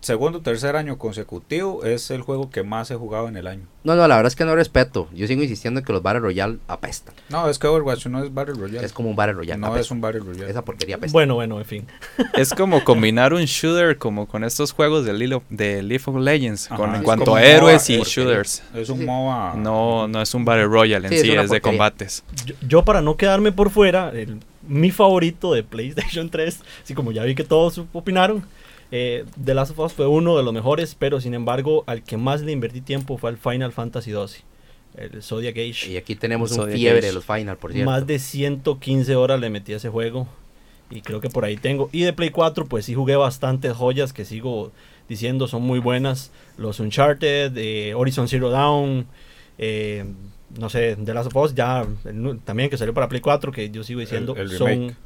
segundo 0.03 0.39
o 0.39 0.43
tercer 0.43 0.77
año 0.77 0.99
consecutivo 0.99 1.85
es 1.85 2.11
el 2.11 2.23
juego 2.23 2.51
que 2.51 2.63
más 2.63 2.91
he 2.91 2.97
jugado 2.97 3.29
en 3.29 3.37
el 3.37 3.47
año. 3.47 3.63
No, 3.85 3.95
no, 3.97 4.07
la 4.07 4.17
verdad 4.17 4.29
es 4.29 4.37
que 4.37 4.45
no 4.45 4.55
respeto. 4.55 5.09
Yo 5.15 5.27
sigo 5.27 5.43
insistiendo 5.43 5.81
en 5.81 5.87
que 5.87 5.93
los 5.93 6.03
Battle 6.03 6.21
Royale 6.21 6.59
apestan. 6.69 7.15
No, 7.31 7.49
es 7.49 7.59
que 7.59 7.67
Overwatch 7.69 8.07
no 8.07 8.23
es 8.23 8.33
Battle 8.35 8.55
Royale. 8.55 8.85
Es 8.85 8.93
como 8.93 9.09
un 9.11 9.17
Battle 9.17 9.35
Royale. 9.35 9.61
no 9.61 9.69
apesta. 9.69 9.81
es 9.81 9.91
un 9.91 10.01
Battle 10.01 10.21
Royale. 10.21 10.51
Esa 10.51 10.65
porquería 10.65 10.97
apesta. 10.97 11.13
Bueno, 11.13 11.35
bueno, 11.37 11.59
en 11.59 11.65
fin. 11.65 11.87
Es 12.35 12.51
como 12.53 12.85
combinar 12.85 13.33
un 13.33 13.45
shooter 13.45 13.97
como 13.99 14.27
con 14.29 14.45
estos 14.45 14.73
juegos 14.73 15.05
de 15.05 15.13
League 15.15 15.35
of, 15.35 15.43
de 15.51 15.83
League 15.83 16.03
of 16.07 16.17
Legends, 16.17 16.67
Ajá, 16.67 16.77
con, 16.77 16.95
en 16.95 17.03
cuanto 17.03 17.35
a 17.37 17.43
héroes 17.43 17.89
MOBA, 17.89 18.01
y 18.01 18.05
shooters. 18.05 18.63
Es 18.75 18.89
un 18.89 18.99
Sí. 18.99 19.05
MOBA. 19.07 19.55
No, 19.57 20.09
no 20.09 20.21
es 20.23 20.35
un 20.35 20.45
Battle 20.45 20.67
Royale 20.67 21.07
en 21.07 21.13
Sí, 21.13 21.17
es 21.17 21.23
sí, 21.23 21.31
una 21.31 21.43
es 21.43 21.51
de 21.51 21.61
combates. 21.61 22.25
Yo, 22.45 22.55
yo 22.67 22.85
para 22.85 23.01
no 23.03 23.17
quedarme 23.17 23.53
por 23.53 23.71
fuera, 23.71 24.11
el- 24.11 24.41
mi 24.67 24.91
favorito 24.91 25.53
de 25.55 25.63
PlayStation 25.65 26.31
3, 26.31 26.61
así 26.85 26.95
como 26.95 27.11
ya 27.13 27.25
vi 27.25 27.35
que 27.35 27.45
todos 27.45 27.81
opinaron, 27.93 28.45
eh, 28.95 29.25
The 29.43 29.55
Last 29.55 29.71
of 29.73 29.79
Us 29.79 29.95
fue 29.95 30.07
uno 30.07 30.37
de 30.37 30.43
los 30.43 30.53
mejores, 30.53 30.95
pero 30.95 31.19
sin 31.19 31.33
embargo 31.33 31.83
al 31.87 32.05
que 32.05 32.19
más 32.19 32.43
le 32.43 32.53
invertí 32.53 32.83
tiempo 32.83 33.17
fue 33.17 33.31
al 33.31 33.39
Final 33.39 33.73
Fantasy 33.73 34.13
XII, 34.13 34.45
el 34.97 35.23
Zodiac 35.23 35.57
Age. 35.57 35.91
Y 35.91 35.97
aquí 35.97 36.15
tenemos 36.15 36.51
un 36.53 36.59
Zodiac 36.59 36.77
fiebre 36.77 36.99
Age. 36.99 37.07
de 37.07 37.13
los 37.15 37.25
Final, 37.25 37.57
por 37.57 37.73
cierto. 37.73 37.91
Más 37.91 38.07
de 38.07 38.19
115 38.19 39.17
horas 39.17 39.41
le 39.41 39.49
metí 39.49 39.73
a 39.73 39.77
ese 39.77 39.89
juego 39.89 40.29
y 40.91 41.01
creo 41.01 41.23
que 41.23 41.31
por 41.31 41.47
ahí 41.47 41.57
tengo. 41.57 41.89
Y 41.91 42.03
de 42.03 42.13
Play 42.13 42.29
4 42.29 42.67
pues 42.67 42.85
sí 42.85 42.95
jugué 42.95 43.17
bastantes 43.17 43.73
joyas 43.73 44.13
que 44.13 44.27
sigo 44.27 44.73
diciendo 45.09 45.49
son 45.49 45.63
muy 45.63 45.79
buenas. 45.79 46.31
Los 46.59 46.79
Uncharted, 46.79 47.57
eh, 47.57 47.95
Horizon 47.95 48.29
Zero 48.29 48.51
Dawn, 48.51 49.07
eh, 49.57 50.05
no 50.59 50.69
sé, 50.69 50.97
The 51.03 51.15
Last 51.15 51.35
of 51.35 51.37
Us 51.37 51.55
ya 51.55 51.87
el 52.05 52.41
también 52.45 52.69
que 52.69 52.77
salió 52.77 52.93
para 52.93 53.09
Play 53.09 53.23
4 53.23 53.53
que 53.53 53.71
yo 53.71 53.85
sigo 53.85 54.01
diciendo 54.01 54.35
el 54.37 54.51
son, 54.51 54.69
remake. 54.69 54.97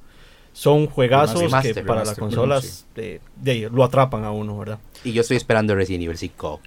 Son 0.57 0.87
juegazos 0.87 1.43
Remaster, 1.43 1.75
que 1.75 1.83
para 1.83 2.03
las 2.03 2.17
consolas 2.19 2.87
de, 2.95 3.21
de- 3.37 3.69
lo 3.71 3.85
atrapan 3.85 4.25
a 4.25 4.31
uno, 4.31 4.59
¿verdad? 4.59 4.79
Y 5.05 5.13
yo 5.13 5.21
estoy 5.21 5.37
esperando 5.37 5.75
Resident 5.75 6.05
Evil 6.05 6.17
5. 6.17 6.61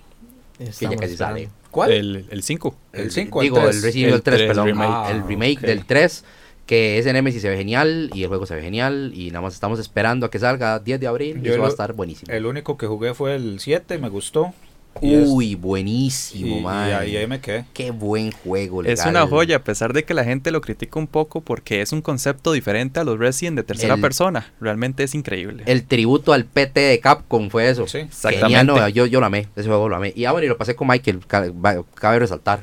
Estamos 0.60 0.98
casi 1.02 1.18
sale. 1.18 1.42
esperando. 1.44 1.60
¿Cuál? 1.72 1.92
El, 1.92 2.26
el 2.30 2.44
5. 2.44 2.76
El 2.94 3.10
5, 3.12 3.42
Digo, 3.42 3.58
el 3.68 3.82
Resident 3.82 3.96
Evil 3.96 4.14
El 4.14 4.22
3, 4.22 4.38
3 4.38 4.48
perdón. 4.48 4.66
remake. 4.68 4.92
Ah, 4.94 5.08
el 5.12 5.24
remake 5.28 5.58
ok. 5.58 5.62
del 5.66 5.86
3. 5.86 6.26
Que 6.68 7.00
ese 7.00 7.12
Nemesis 7.14 7.42
se 7.42 7.50
ve 7.50 7.58
genial 7.58 8.12
y 8.14 8.22
el 8.22 8.28
juego 8.28 8.46
se 8.46 8.54
ve 8.54 8.62
genial. 8.62 9.12
Y 9.16 9.30
nada 9.32 9.42
más 9.42 9.56
estamos 9.56 9.80
esperando 9.80 10.28
a 10.28 10.30
que 10.30 10.38
salga 10.38 10.78
10 10.78 11.00
de 11.00 11.08
abril. 11.08 11.40
Y 11.40 11.46
Yo 11.48 11.54
eso 11.54 11.62
va 11.62 11.68
a 11.68 11.72
estar 11.72 11.94
buenísimo. 11.94 12.32
El 12.32 12.46
único 12.46 12.78
que 12.78 12.86
jugué 12.86 13.16
fue 13.16 13.36
el 13.36 13.60
7, 13.60 13.98
me 13.98 14.10
gustó. 14.10 14.54
Y 15.02 15.14
es- 15.14 15.28
Uy, 15.30 15.52
y, 15.52 15.56
buenísimo, 15.56 16.58
y 16.58 16.62
man. 16.62 16.94
ahí, 16.94 17.16
ahí 17.18 17.28
me 17.28 17.40
quedé. 17.40 17.66
Qué 17.74 17.92
buen 17.92 18.32
juego. 18.32 18.82
Es 18.84 19.00
legal. 19.00 19.10
una 19.10 19.28
joya, 19.28 19.58
a 19.58 19.64
pesar 19.64 19.94
de 19.94 20.04
que 20.04 20.14
la 20.14 20.24
gente 20.24 20.52
lo 20.52 20.62
critica 20.62 21.00
un 21.00 21.08
poco 21.08 21.42
porque 21.42 21.82
es 21.82 21.92
un 21.92 22.02
concepto 22.02 22.52
diferente 22.52 23.00
a 23.00 23.04
los 23.04 23.18
Resident 23.20 23.58
de 23.58 23.64
tercera 23.64 23.96
El- 23.96 24.02
persona. 24.02 24.52
Realmente 24.60 25.04
es 25.04 25.16
increíble. 25.16 25.64
El 25.66 25.84
tributo 25.86 26.34
al 26.34 26.46
PT 26.46 26.80
de 26.80 27.00
Capcom 27.00 27.50
fue 27.50 27.70
eso. 27.70 27.88
Sí. 27.88 28.00
Exactamente. 28.00 28.46
Genial, 28.58 28.68
no, 28.68 28.90
yo, 28.90 29.06
yo 29.06 29.20
lo 29.20 29.26
amé, 29.26 29.48
ese 29.56 29.68
juego 29.68 29.90
lo 29.90 29.96
amé. 29.96 30.14
Y 30.16 30.26
ah, 30.26 30.32
bueno, 30.32 30.46
y 30.46 30.50
lo 30.50 30.58
pasé 30.58 30.76
con 30.76 30.88
Michael, 30.88 31.20
cabe 31.28 32.20
resaltar. 32.20 32.62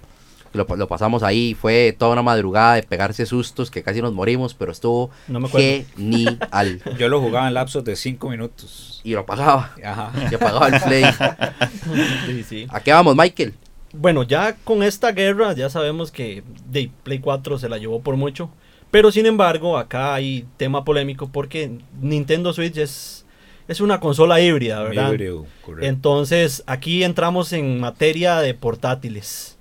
Lo, 0.57 0.67
lo 0.77 0.89
pasamos 0.89 1.23
ahí, 1.23 1.55
fue 1.55 1.95
toda 1.99 2.13
una 2.13 2.23
madrugada 2.23 2.75
de 2.75 2.83
pegarse 2.83 3.27
sustos 3.27 3.71
que 3.71 3.83
casi 3.83 4.01
nos 4.03 4.13
morimos, 4.13 4.55
pero 4.55 4.73
estuvo 4.73 5.11
No 5.29 5.41
me 5.41 5.49
genial. 5.49 6.81
Yo 6.99 7.09
lo 7.09 7.21
jugaba 7.21 7.49
en 7.49 7.55
lapsos 7.55 7.85
de 7.85 7.95
5 7.97 8.29
minutos. 8.31 9.01
Y 9.05 9.13
lo 9.13 9.21
apagaba, 9.21 9.75
Ajá. 9.85 10.13
y 10.31 10.35
apagaba 10.35 10.69
el 10.69 10.81
play. 10.81 11.05
Sí, 12.27 12.43
sí. 12.43 12.67
¿A 12.71 12.81
qué 12.81 12.93
vamos, 12.93 13.15
Michael? 13.17 13.55
Bueno, 13.93 14.25
ya 14.25 14.57
con 14.65 14.83
esta 14.83 15.13
guerra 15.13 15.53
ya 15.55 15.71
sabemos 15.71 16.11
que 16.11 16.43
de 16.69 16.91
Play 17.03 17.19
4 17.21 17.59
se 17.59 17.69
la 17.69 17.79
llevó 17.79 18.01
por 18.01 18.17
mucho, 18.17 18.51
Pero 18.91 19.11
sin 19.11 19.27
embargo, 19.27 19.79
acá 19.79 20.15
hay 20.15 20.47
tema 20.57 20.85
polémico 20.85 21.29
porque 21.29 21.79
Nintendo 22.01 22.53
Switch 22.53 22.77
es, 22.77 23.25
es 23.69 23.81
una 23.81 23.99
consola 24.01 24.41
híbrida, 24.41 24.83
¿verdad? 24.83 25.11
Híbrido, 25.13 25.47
correcto. 25.63 25.87
Entonces, 25.87 26.63
aquí 26.67 27.03
entramos 27.05 27.53
en 27.53 27.81
materia 27.81 28.39
de 28.39 28.55
portátiles. 28.55 29.56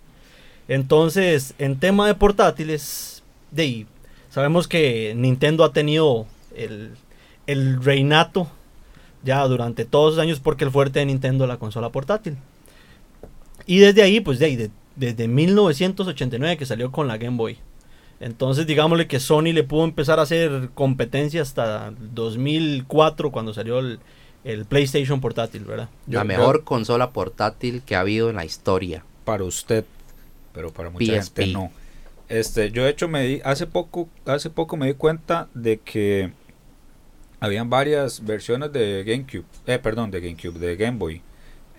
Entonces, 0.67 1.53
en 1.59 1.79
tema 1.79 2.07
de 2.07 2.15
portátiles, 2.15 3.23
de 3.51 3.85
sabemos 4.31 4.67
que 4.67 5.13
Nintendo 5.15 5.63
ha 5.63 5.71
tenido 5.73 6.25
el, 6.55 6.91
el 7.47 7.83
reinato 7.83 8.47
ya 9.23 9.43
durante 9.47 9.85
todos 9.85 10.15
los 10.15 10.21
años 10.23 10.39
porque 10.39 10.63
el 10.65 10.71
fuerte 10.71 10.99
de 10.99 11.05
Nintendo 11.05 11.43
es 11.45 11.47
la 11.49 11.57
consola 11.57 11.89
portátil. 11.89 12.37
Y 13.65 13.79
desde 13.79 14.01
ahí, 14.03 14.19
pues 14.19 14.39
de 14.39 14.45
ahí, 14.45 14.55
de- 14.55 14.71
desde 14.95 15.27
1989 15.27 16.57
que 16.57 16.65
salió 16.65 16.91
con 16.91 17.07
la 17.07 17.17
Game 17.17 17.37
Boy. 17.37 17.57
Entonces, 18.19 18.65
digámosle 18.65 19.07
que 19.07 19.19
Sony 19.19 19.51
le 19.53 19.63
pudo 19.63 19.83
empezar 19.83 20.19
a 20.19 20.23
hacer 20.23 20.69
competencia 20.73 21.41
hasta 21.41 21.91
2004 22.13 23.31
cuando 23.31 23.53
salió 23.53 23.79
el, 23.79 23.99
el 24.45 24.65
PlayStation 24.65 25.19
portátil, 25.21 25.65
¿verdad? 25.65 25.89
Yo- 26.07 26.19
la 26.19 26.23
mejor 26.23 26.63
consola 26.63 27.11
portátil 27.11 27.81
que 27.85 27.95
ha 27.95 27.99
habido 28.01 28.29
en 28.29 28.37
la 28.37 28.45
historia. 28.45 29.03
para 29.25 29.43
usted, 29.43 29.83
pero 30.55 30.71
para 30.73 30.89
mucha 30.89 31.05
PSP. 31.21 31.35
gente 31.41 31.53
no. 31.53 31.71
Este, 32.29 32.71
yo 32.71 32.83
de 32.85 32.89
hecho 32.89 33.07
me 33.07 33.23
di, 33.23 33.41
hace 33.43 33.67
poco, 33.67 34.09
hace 34.25 34.49
poco 34.49 34.77
me 34.77 34.87
di 34.87 34.93
cuenta 34.95 35.47
de 35.53 35.77
que 35.77 36.31
habían 37.39 37.69
varias 37.69 38.25
versiones 38.25 38.71
de 38.73 39.03
GameCube, 39.05 39.45
eh, 39.67 39.77
perdón, 39.77 40.09
de 40.11 40.21
GameCube, 40.21 40.57
de 40.59 40.75
Game 40.75 40.97
Boy. 40.97 41.21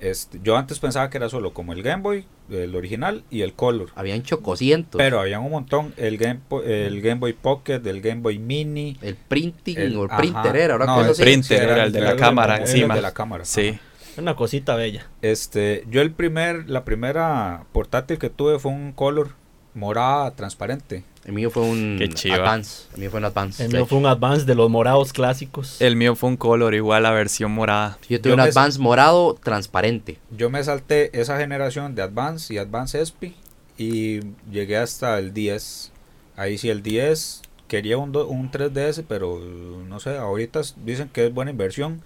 Este, 0.00 0.38
yo 0.44 0.56
antes 0.58 0.78
pensaba 0.78 1.08
que 1.08 1.16
era 1.16 1.28
solo 1.30 1.54
como 1.54 1.72
el 1.72 1.82
Game 1.82 2.02
Boy, 2.02 2.26
el 2.50 2.76
original 2.76 3.24
y 3.30 3.40
el 3.40 3.54
Color. 3.54 3.88
Habían 3.96 4.22
chococientos. 4.22 4.98
Pero 4.98 5.18
había 5.20 5.40
un 5.40 5.50
montón, 5.50 5.94
el 5.96 6.18
Game, 6.18 6.40
el 6.66 7.00
Game 7.00 7.18
Boy 7.18 7.32
Pocket, 7.32 7.80
el 7.86 8.00
Game 8.02 8.20
Boy 8.20 8.38
Mini. 8.38 8.98
el 9.00 9.14
printing 9.16 9.78
el- 9.78 9.96
o 9.96 10.04
el 10.04 10.10
ajá. 10.10 10.18
printer 10.18 10.56
era, 10.56 10.74
ahora 10.74 10.86
No, 10.86 11.04
el 11.04 11.16
printer 11.16 11.62
era 11.62 11.84
el 11.84 11.92
de 11.92 12.00
la 12.02 12.14
cámara 12.14 12.56
el 12.56 12.62
encima. 12.62 12.94
de 12.94 13.00
la 13.02 13.12
cámara. 13.14 13.44
Sí. 13.46 13.68
ajá. 13.70 13.80
Una 14.18 14.36
cosita 14.36 14.74
bella. 14.76 15.06
Este, 15.22 15.84
yo 15.90 16.00
el 16.02 16.12
primer, 16.12 16.68
la 16.70 16.84
primera 16.84 17.64
portátil 17.72 18.18
que 18.18 18.30
tuve 18.30 18.58
fue 18.58 18.72
un 18.72 18.92
Color 18.92 19.30
morada 19.74 20.30
transparente. 20.34 21.04
El 21.24 21.32
mío 21.32 21.50
fue 21.50 21.62
un. 21.64 21.98
Advance. 22.32 22.84
El 22.94 23.00
mío 23.00 23.10
fue 23.10 23.18
un 23.18 23.24
Advance. 23.26 23.62
El 23.64 23.70
de 23.72 23.78
mío 23.78 23.86
fue 23.86 23.98
un 23.98 24.06
advance 24.06 24.46
de 24.46 24.54
los 24.54 24.70
morados 24.70 25.12
clásicos. 25.12 25.80
El 25.82 25.96
mío 25.96 26.14
fue 26.14 26.30
un 26.30 26.36
color 26.36 26.74
igual 26.74 27.04
a 27.04 27.10
versión 27.10 27.50
morada. 27.50 27.98
Yo 28.08 28.20
tuve 28.20 28.30
Yo 28.30 28.34
un 28.34 28.40
Advance 28.40 28.78
morado 28.78 29.34
transparente. 29.42 30.18
Yo 30.30 30.50
me 30.50 30.62
salté 30.64 31.10
esa 31.20 31.36
generación 31.38 31.94
de 31.94 32.02
Advance 32.02 32.54
y 32.54 32.58
Advance 32.58 33.00
SP 33.02 33.34
y 33.76 34.20
llegué 34.50 34.76
hasta 34.78 35.18
el 35.18 35.34
10. 35.34 35.92
Ahí 36.36 36.58
sí 36.58 36.70
el 36.70 36.82
10 36.82 37.42
quería 37.66 37.98
un, 37.98 38.12
do- 38.12 38.28
un 38.28 38.50
3DS, 38.52 39.04
pero 39.08 39.38
no 39.40 39.98
sé, 40.00 40.16
ahorita 40.16 40.60
dicen 40.84 41.08
que 41.12 41.26
es 41.26 41.34
buena 41.34 41.50
inversión 41.50 42.00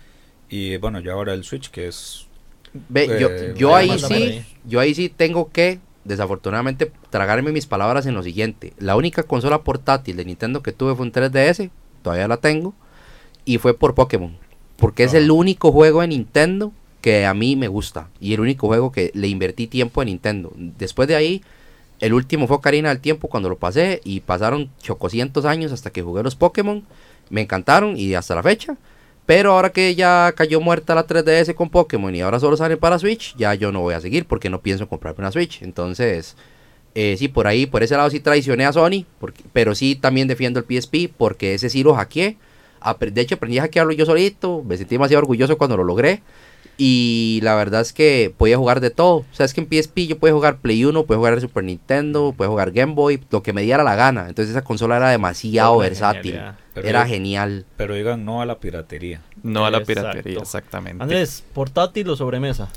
y 0.51 0.77
bueno, 0.79 1.01
ya 1.01 1.13
ahora 1.13 1.33
el 1.35 1.45
Switch 1.45 1.71
que 1.71 1.89
es 1.89 2.27
Ve, 2.89 3.09
Eh, 3.11 3.19
yo, 3.19 3.29
yo 3.55 3.71
vaya, 3.71 3.93
ahí 3.95 3.99
sí, 3.99 4.15
ahí. 4.15 4.47
yo 4.65 4.81
ahí 4.81 4.95
sí 4.95 5.09
tengo 5.09 5.51
que, 5.51 5.81
desafortunadamente, 6.05 6.93
tragarme 7.11 7.53
mis 7.53 7.67
palabras 7.67 8.07
en 8.07 8.15
lo 8.15 8.23
siguiente. 8.23 8.73
La 8.79 8.97
única 8.97 9.25
consola 9.25 9.63
portátil 9.63 10.17
de 10.17 10.25
Nintendo 10.25 10.63
que 10.63 10.73
tuve 10.73 10.95
fue 10.95 11.07
un 11.07 11.13
3DS, 11.13 11.71
todavía 12.03 12.29
la 12.29 12.37
tengo, 12.37 12.75
y 13.45 13.59
fue 13.59 13.75
por 13.75 13.95
Pokémon. 13.95 14.37
Porque 14.77 15.05
es 15.05 15.15
el 15.15 15.31
único 15.31 15.73
juego 15.73 16.01
de 16.01 16.09
Nintendo 16.09 16.73
que 17.01 17.27
a 17.27 17.35
mí 17.35 17.57
me 17.57 17.69
gusta. 17.69 18.09
Y 18.21 18.35
el 18.35 18.41
único 18.41 18.67
juego 18.67 18.93
que 18.93 19.11
le 19.15 19.29
invertí 19.29 19.67
tiempo 19.67 20.01
a 20.01 20.05
Nintendo. 20.05 20.53
Después 20.57 21.09
de 21.09 21.17
ahí, 21.17 21.43
el 21.99 22.15
último 22.15 22.47
fue 22.47 22.57
Ocarina 22.57 22.89
del 22.89 23.01
Tiempo 23.01 23.29
cuando 23.29 23.49
lo 23.49 23.59
pasé. 23.59 24.01
Y 24.05 24.21
pasaron 24.21 24.71
chococientos 24.83 25.45
años 25.45 25.73
hasta 25.73 25.91
que 25.91 26.03
jugué 26.03 26.23
los 26.23 26.37
Pokémon. 26.37 26.85
Me 27.29 27.43
encantaron 27.43 27.97
y 27.99 28.15
hasta 28.15 28.35
la 28.35 28.43
fecha. 28.43 28.77
Pero 29.27 29.53
ahora 29.53 29.71
que 29.71 29.95
ya 29.95 30.33
cayó 30.37 30.61
muerta 30.61 30.95
la 30.95 31.07
3DS 31.07 31.55
con 31.55 31.71
Pokémon 31.71 32.15
y 32.15 32.21
ahora 32.21 32.41
solo 32.41 32.57
sale 32.57 32.77
para 32.77 32.99
Switch, 32.99 33.35
ya 33.37 33.55
yo 33.55 33.71
no 33.71 33.81
voy 33.81 33.95
a 33.95 34.01
seguir 34.01 34.27
porque 34.27 34.51
no 34.51 34.61
pienso 34.61 34.89
comprarme 34.89 35.21
una 35.21 35.31
Switch. 35.31 35.63
Entonces, 35.63 36.37
eh, 36.95 37.17
sí, 37.17 37.29
por 37.29 37.47
ahí, 37.47 37.67
por 37.67 37.83
ese 37.83 37.97
lado 37.97 38.11
sí 38.11 38.21
traicioné 38.21 38.67
a 38.67 38.73
Sony, 38.73 39.05
porque, 39.21 39.43
pero 39.53 39.75
sí 39.75 39.95
también 39.95 40.27
defiendo 40.27 40.59
el 40.61 40.67
PSP 40.67 41.13
porque 41.17 41.55
ese 41.55 41.71
sí 41.71 41.83
lo 41.83 41.95
hackeé. 41.95 42.37
De 43.13 43.21
hecho, 43.21 43.35
aprendí 43.37 43.59
a 43.59 43.63
hackearlo 43.63 43.93
yo 43.93 44.07
solito, 44.07 44.65
me 44.65 44.77
sentí 44.77 44.95
demasiado 44.97 45.21
orgulloso 45.21 45.59
cuando 45.59 45.77
lo 45.77 45.85
logré. 45.85 46.23
Y 46.83 47.41
la 47.43 47.55
verdad 47.57 47.83
es 47.83 47.93
que 47.93 48.33
podía 48.35 48.57
jugar 48.57 48.81
de 48.81 48.89
todo. 48.89 49.17
O 49.17 49.27
sea, 49.33 49.45
es 49.45 49.53
que 49.53 49.61
en 49.61 49.67
PSP 49.69 50.07
yo 50.09 50.19
podía 50.19 50.33
jugar 50.33 50.57
Play 50.61 50.83
1, 50.83 51.05
podía 51.05 51.19
jugar 51.19 51.39
Super 51.39 51.63
Nintendo, 51.63 52.33
podía 52.35 52.49
jugar 52.49 52.71
Game 52.71 52.95
Boy, 52.95 53.21
lo 53.31 53.43
que 53.43 53.53
me 53.53 53.61
diera 53.61 53.85
la 53.85 53.97
gana. 53.97 54.29
Entonces 54.31 54.51
esa 54.53 54.65
consola 54.65 54.97
era 54.97 55.11
demasiado 55.11 55.75
Una 55.75 55.83
versátil. 55.89 56.41
Pero 56.73 56.89
Era 56.89 57.05
yo- 57.05 57.11
genial. 57.13 57.67
pero 57.77 57.95
digan 57.97 58.25
no 58.25 58.41
a 58.41 58.47
la 58.47 58.59
piratería. 58.61 59.21
No 59.43 59.67
a 59.67 59.71
la 59.71 59.79
Exacto. 59.79 60.01
piratería, 60.01 60.39
exactamente. 60.41 61.03
Andrés, 61.03 61.45
portátil 61.53 62.09
o 62.09 62.17
sobremesa. 62.17 62.71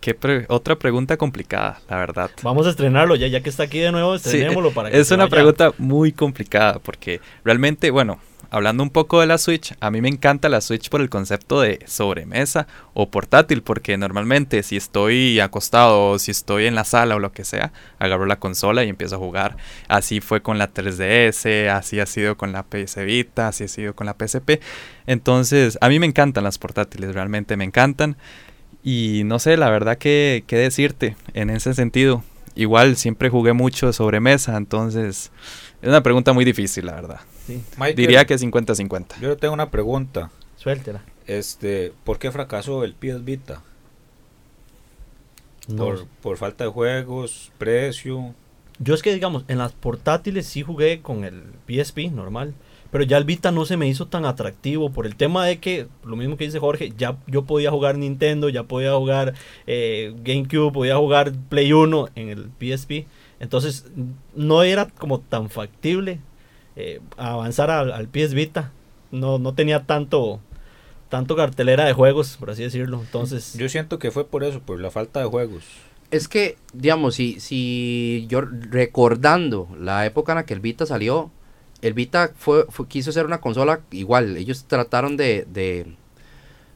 Qué 0.00 0.14
pre- 0.14 0.46
otra 0.48 0.76
pregunta 0.76 1.16
complicada, 1.18 1.80
la 1.88 1.96
verdad. 1.98 2.30
Vamos 2.42 2.66
a 2.66 2.70
estrenarlo 2.70 3.14
ya, 3.16 3.26
ya 3.26 3.42
que 3.42 3.50
está 3.50 3.64
aquí 3.64 3.78
de 3.78 3.90
nuevo, 3.92 4.16
Sí, 4.18 4.28
estrenémoslo 4.28 4.70
para 4.72 4.90
que 4.90 5.00
es 5.00 5.08
se 5.08 5.14
una 5.14 5.24
vaya. 5.24 5.30
pregunta 5.36 5.72
muy 5.78 6.12
complicada 6.12 6.78
porque 6.78 7.20
realmente, 7.44 7.90
bueno, 7.90 8.18
hablando 8.54 8.84
un 8.84 8.90
poco 8.90 9.20
de 9.20 9.26
la 9.26 9.36
Switch, 9.36 9.74
a 9.80 9.90
mí 9.90 10.00
me 10.00 10.08
encanta 10.08 10.48
la 10.48 10.60
Switch 10.60 10.88
por 10.88 11.00
el 11.00 11.10
concepto 11.10 11.60
de 11.60 11.80
sobremesa 11.86 12.68
o 12.92 13.10
portátil, 13.10 13.64
porque 13.64 13.96
normalmente 13.96 14.62
si 14.62 14.76
estoy 14.76 15.40
acostado 15.40 16.10
o 16.10 16.18
si 16.20 16.30
estoy 16.30 16.66
en 16.66 16.76
la 16.76 16.84
sala 16.84 17.16
o 17.16 17.18
lo 17.18 17.32
que 17.32 17.44
sea, 17.44 17.72
agarro 17.98 18.26
la 18.26 18.38
consola 18.38 18.84
y 18.84 18.88
empiezo 18.88 19.16
a 19.16 19.18
jugar. 19.18 19.56
Así 19.88 20.20
fue 20.20 20.40
con 20.40 20.56
la 20.56 20.72
3DS, 20.72 21.68
así 21.68 21.98
ha 21.98 22.06
sido 22.06 22.36
con 22.36 22.52
la 22.52 22.62
PS 22.62 23.04
Vita, 23.04 23.48
así 23.48 23.64
ha 23.64 23.68
sido 23.68 23.96
con 23.96 24.06
la 24.06 24.14
PSP. 24.14 24.60
Entonces, 25.08 25.76
a 25.80 25.88
mí 25.88 25.98
me 25.98 26.06
encantan 26.06 26.44
las 26.44 26.58
portátiles, 26.58 27.12
realmente 27.12 27.56
me 27.56 27.64
encantan. 27.64 28.16
Y 28.84 29.22
no 29.24 29.40
sé, 29.40 29.56
la 29.56 29.68
verdad 29.68 29.98
que, 29.98 30.44
qué 30.46 30.58
decirte 30.58 31.16
en 31.32 31.50
ese 31.50 31.74
sentido. 31.74 32.22
Igual 32.54 32.96
siempre 32.96 33.30
jugué 33.30 33.52
mucho 33.52 33.88
de 33.88 33.92
sobremesa, 33.92 34.56
entonces 34.56 35.32
es 35.82 35.88
una 35.88 36.04
pregunta 36.04 36.32
muy 36.32 36.44
difícil, 36.44 36.86
la 36.86 36.92
verdad. 36.92 37.20
Sí, 37.46 37.62
Michael, 37.76 37.96
Diría 37.96 38.24
que 38.24 38.36
50-50. 38.36 39.20
yo 39.20 39.36
tengo 39.36 39.54
una 39.54 39.70
pregunta. 39.70 40.30
suéltela. 40.56 41.02
Este, 41.26 41.92
¿por 42.04 42.18
qué 42.18 42.30
fracasó 42.30 42.84
el 42.84 42.94
PS 42.94 43.24
Vita? 43.24 43.62
No. 45.68 45.84
Por, 45.84 46.06
por 46.22 46.36
falta 46.36 46.64
de 46.64 46.70
juegos, 46.70 47.50
precio. 47.58 48.34
Yo 48.78 48.94
es 48.94 49.02
que, 49.02 49.14
digamos, 49.14 49.44
en 49.48 49.58
las 49.58 49.72
portátiles 49.72 50.46
sí 50.46 50.62
jugué 50.62 51.00
con 51.00 51.24
el 51.24 51.42
PSP 51.66 52.10
normal. 52.10 52.54
Pero 52.90 53.02
ya 53.02 53.16
el 53.16 53.24
Vita 53.24 53.50
no 53.50 53.64
se 53.64 53.76
me 53.76 53.88
hizo 53.88 54.06
tan 54.06 54.24
atractivo 54.24 54.90
por 54.90 55.04
el 55.06 55.16
tema 55.16 55.44
de 55.46 55.58
que, 55.58 55.88
lo 56.04 56.14
mismo 56.14 56.36
que 56.36 56.44
dice 56.44 56.60
Jorge, 56.60 56.92
ya 56.96 57.16
yo 57.26 57.42
podía 57.44 57.72
jugar 57.72 57.98
Nintendo, 57.98 58.48
ya 58.50 58.62
podía 58.62 58.94
jugar 58.94 59.34
eh, 59.66 60.14
GameCube, 60.22 60.72
podía 60.72 60.96
jugar 60.96 61.32
Play 61.48 61.72
1 61.72 62.10
en 62.14 62.28
el 62.28 62.50
PSP. 62.60 63.06
Entonces 63.40 63.86
no 64.36 64.62
era 64.62 64.86
como 64.86 65.18
tan 65.18 65.50
factible 65.50 66.20
eh, 66.76 67.00
avanzar 67.16 67.70
al, 67.70 67.92
al 67.92 68.08
PS 68.08 68.34
Vita. 68.34 68.72
No, 69.10 69.38
no 69.38 69.54
tenía 69.54 69.84
tanto, 69.84 70.40
tanto 71.08 71.36
cartelera 71.36 71.84
de 71.84 71.92
juegos, 71.92 72.36
por 72.38 72.50
así 72.50 72.62
decirlo. 72.62 73.00
Entonces, 73.00 73.54
Yo 73.56 73.68
siento 73.68 73.98
que 73.98 74.10
fue 74.10 74.26
por 74.26 74.42
eso, 74.44 74.60
por 74.60 74.80
la 74.80 74.90
falta 74.90 75.20
de 75.20 75.26
juegos. 75.26 75.64
Es 76.10 76.28
que, 76.28 76.56
digamos, 76.72 77.14
si, 77.16 77.40
si 77.40 78.26
yo 78.28 78.40
recordando 78.40 79.68
la 79.80 80.06
época 80.06 80.32
en 80.32 80.36
la 80.36 80.46
que 80.46 80.54
el 80.54 80.60
Vita 80.60 80.86
salió, 80.86 81.30
el 81.82 81.92
Vita 81.94 82.32
fue, 82.36 82.66
fue- 82.70 82.88
quiso 82.88 83.12
ser 83.12 83.26
una 83.26 83.40
consola 83.40 83.80
igual. 83.90 84.36
Ellos 84.36 84.64
trataron 84.68 85.16
de, 85.16 85.46
de, 85.52 85.86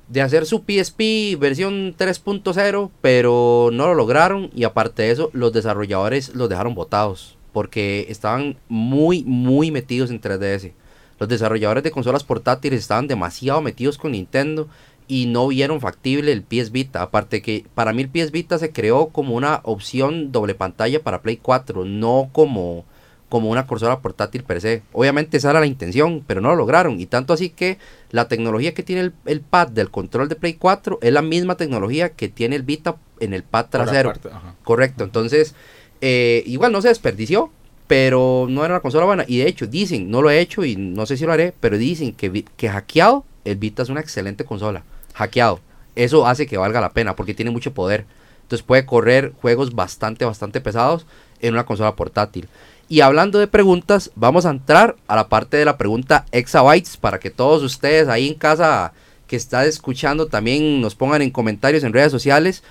de 0.08 0.22
hacer 0.22 0.44
su 0.46 0.64
PSP 0.66 1.36
versión 1.38 1.94
3.0, 1.96 2.90
pero 3.00 3.70
no 3.72 3.86
lo 3.86 3.94
lograron. 3.94 4.50
Y 4.54 4.64
aparte 4.64 5.02
de 5.02 5.10
eso, 5.12 5.30
los 5.32 5.52
desarrolladores 5.52 6.34
los 6.34 6.48
dejaron 6.48 6.74
botados. 6.74 7.37
Porque 7.58 8.06
estaban 8.08 8.56
muy, 8.68 9.24
muy 9.24 9.72
metidos 9.72 10.12
en 10.12 10.20
3DS. 10.20 10.70
Los 11.18 11.28
desarrolladores 11.28 11.82
de 11.82 11.90
consolas 11.90 12.22
portátiles 12.22 12.78
estaban 12.78 13.08
demasiado 13.08 13.60
metidos 13.60 13.98
con 13.98 14.12
Nintendo 14.12 14.68
y 15.08 15.26
no 15.26 15.48
vieron 15.48 15.80
factible 15.80 16.30
el 16.30 16.44
PS 16.44 16.70
Vita. 16.70 17.02
Aparte 17.02 17.42
que 17.42 17.64
para 17.74 17.92
mí 17.92 18.02
el 18.02 18.10
PS 18.10 18.30
Vita 18.30 18.58
se 18.58 18.70
creó 18.70 19.08
como 19.08 19.34
una 19.34 19.58
opción 19.64 20.30
doble 20.30 20.54
pantalla 20.54 21.02
para 21.02 21.20
Play 21.20 21.38
4, 21.38 21.84
no 21.84 22.28
como, 22.30 22.84
como 23.28 23.50
una 23.50 23.66
consola 23.66 23.98
portátil 23.98 24.44
per 24.44 24.60
se. 24.60 24.84
Obviamente 24.92 25.38
esa 25.38 25.50
era 25.50 25.58
la 25.58 25.66
intención, 25.66 26.22
pero 26.24 26.40
no 26.40 26.50
lo 26.50 26.54
lograron. 26.54 27.00
Y 27.00 27.06
tanto 27.06 27.32
así 27.32 27.50
que 27.50 27.78
la 28.12 28.28
tecnología 28.28 28.72
que 28.72 28.84
tiene 28.84 29.00
el, 29.02 29.14
el 29.26 29.40
pad 29.40 29.66
del 29.66 29.90
control 29.90 30.28
de 30.28 30.36
Play 30.36 30.54
4 30.54 31.00
es 31.02 31.12
la 31.12 31.22
misma 31.22 31.56
tecnología 31.56 32.10
que 32.10 32.28
tiene 32.28 32.54
el 32.54 32.62
Vita 32.62 32.94
en 33.18 33.34
el 33.34 33.42
pad 33.42 33.66
trasero. 33.68 34.12
ajá. 34.30 34.54
Correcto, 34.62 35.02
entonces 35.02 35.56
eh, 36.00 36.42
igual 36.46 36.72
no 36.72 36.82
se 36.82 36.88
desperdició, 36.88 37.50
pero 37.86 38.46
no 38.48 38.64
era 38.64 38.74
una 38.74 38.80
consola 38.80 39.06
buena. 39.06 39.24
Y 39.26 39.38
de 39.38 39.48
hecho 39.48 39.66
dicen, 39.66 40.10
no 40.10 40.22
lo 40.22 40.30
he 40.30 40.40
hecho 40.40 40.64
y 40.64 40.76
no 40.76 41.06
sé 41.06 41.16
si 41.16 41.24
lo 41.24 41.32
haré, 41.32 41.54
pero 41.58 41.78
dicen 41.78 42.12
que, 42.12 42.44
que 42.56 42.68
hackeado 42.68 43.24
el 43.44 43.56
Vita 43.56 43.82
es 43.82 43.88
una 43.88 44.00
excelente 44.00 44.44
consola. 44.44 44.84
Hackeado. 45.14 45.60
Eso 45.96 46.26
hace 46.26 46.46
que 46.46 46.58
valga 46.58 46.80
la 46.80 46.92
pena 46.92 47.16
porque 47.16 47.34
tiene 47.34 47.50
mucho 47.50 47.72
poder. 47.72 48.04
Entonces 48.42 48.64
puede 48.64 48.86
correr 48.86 49.32
juegos 49.40 49.74
bastante, 49.74 50.24
bastante 50.24 50.60
pesados 50.60 51.06
en 51.40 51.54
una 51.54 51.66
consola 51.66 51.96
portátil. 51.96 52.48
Y 52.88 53.00
hablando 53.00 53.38
de 53.38 53.46
preguntas, 53.46 54.10
vamos 54.14 54.46
a 54.46 54.50
entrar 54.50 54.96
a 55.08 55.16
la 55.16 55.28
parte 55.28 55.56
de 55.56 55.64
la 55.64 55.76
pregunta 55.76 56.24
exabytes 56.32 56.96
para 56.96 57.18
que 57.18 57.30
todos 57.30 57.62
ustedes 57.62 58.08
ahí 58.08 58.28
en 58.28 58.34
casa 58.34 58.92
que 59.26 59.36
están 59.36 59.66
escuchando 59.66 60.26
también 60.26 60.80
nos 60.80 60.94
pongan 60.94 61.20
en 61.20 61.30
comentarios 61.30 61.84
en 61.84 61.92
redes 61.92 62.12
sociales. 62.12 62.62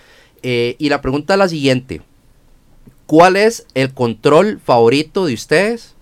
Eh, 0.42 0.76
y 0.80 0.90
la 0.90 1.02
pregunta 1.02 1.34
es 1.34 1.40
la 1.40 1.50
siguiente. 1.50 2.02
¿Cuál 3.08 3.38
es 3.38 3.66
el 3.74 3.94
control 3.94 4.60
favorito 4.60 5.26
de 5.26 5.34
ustedes? 5.34 5.96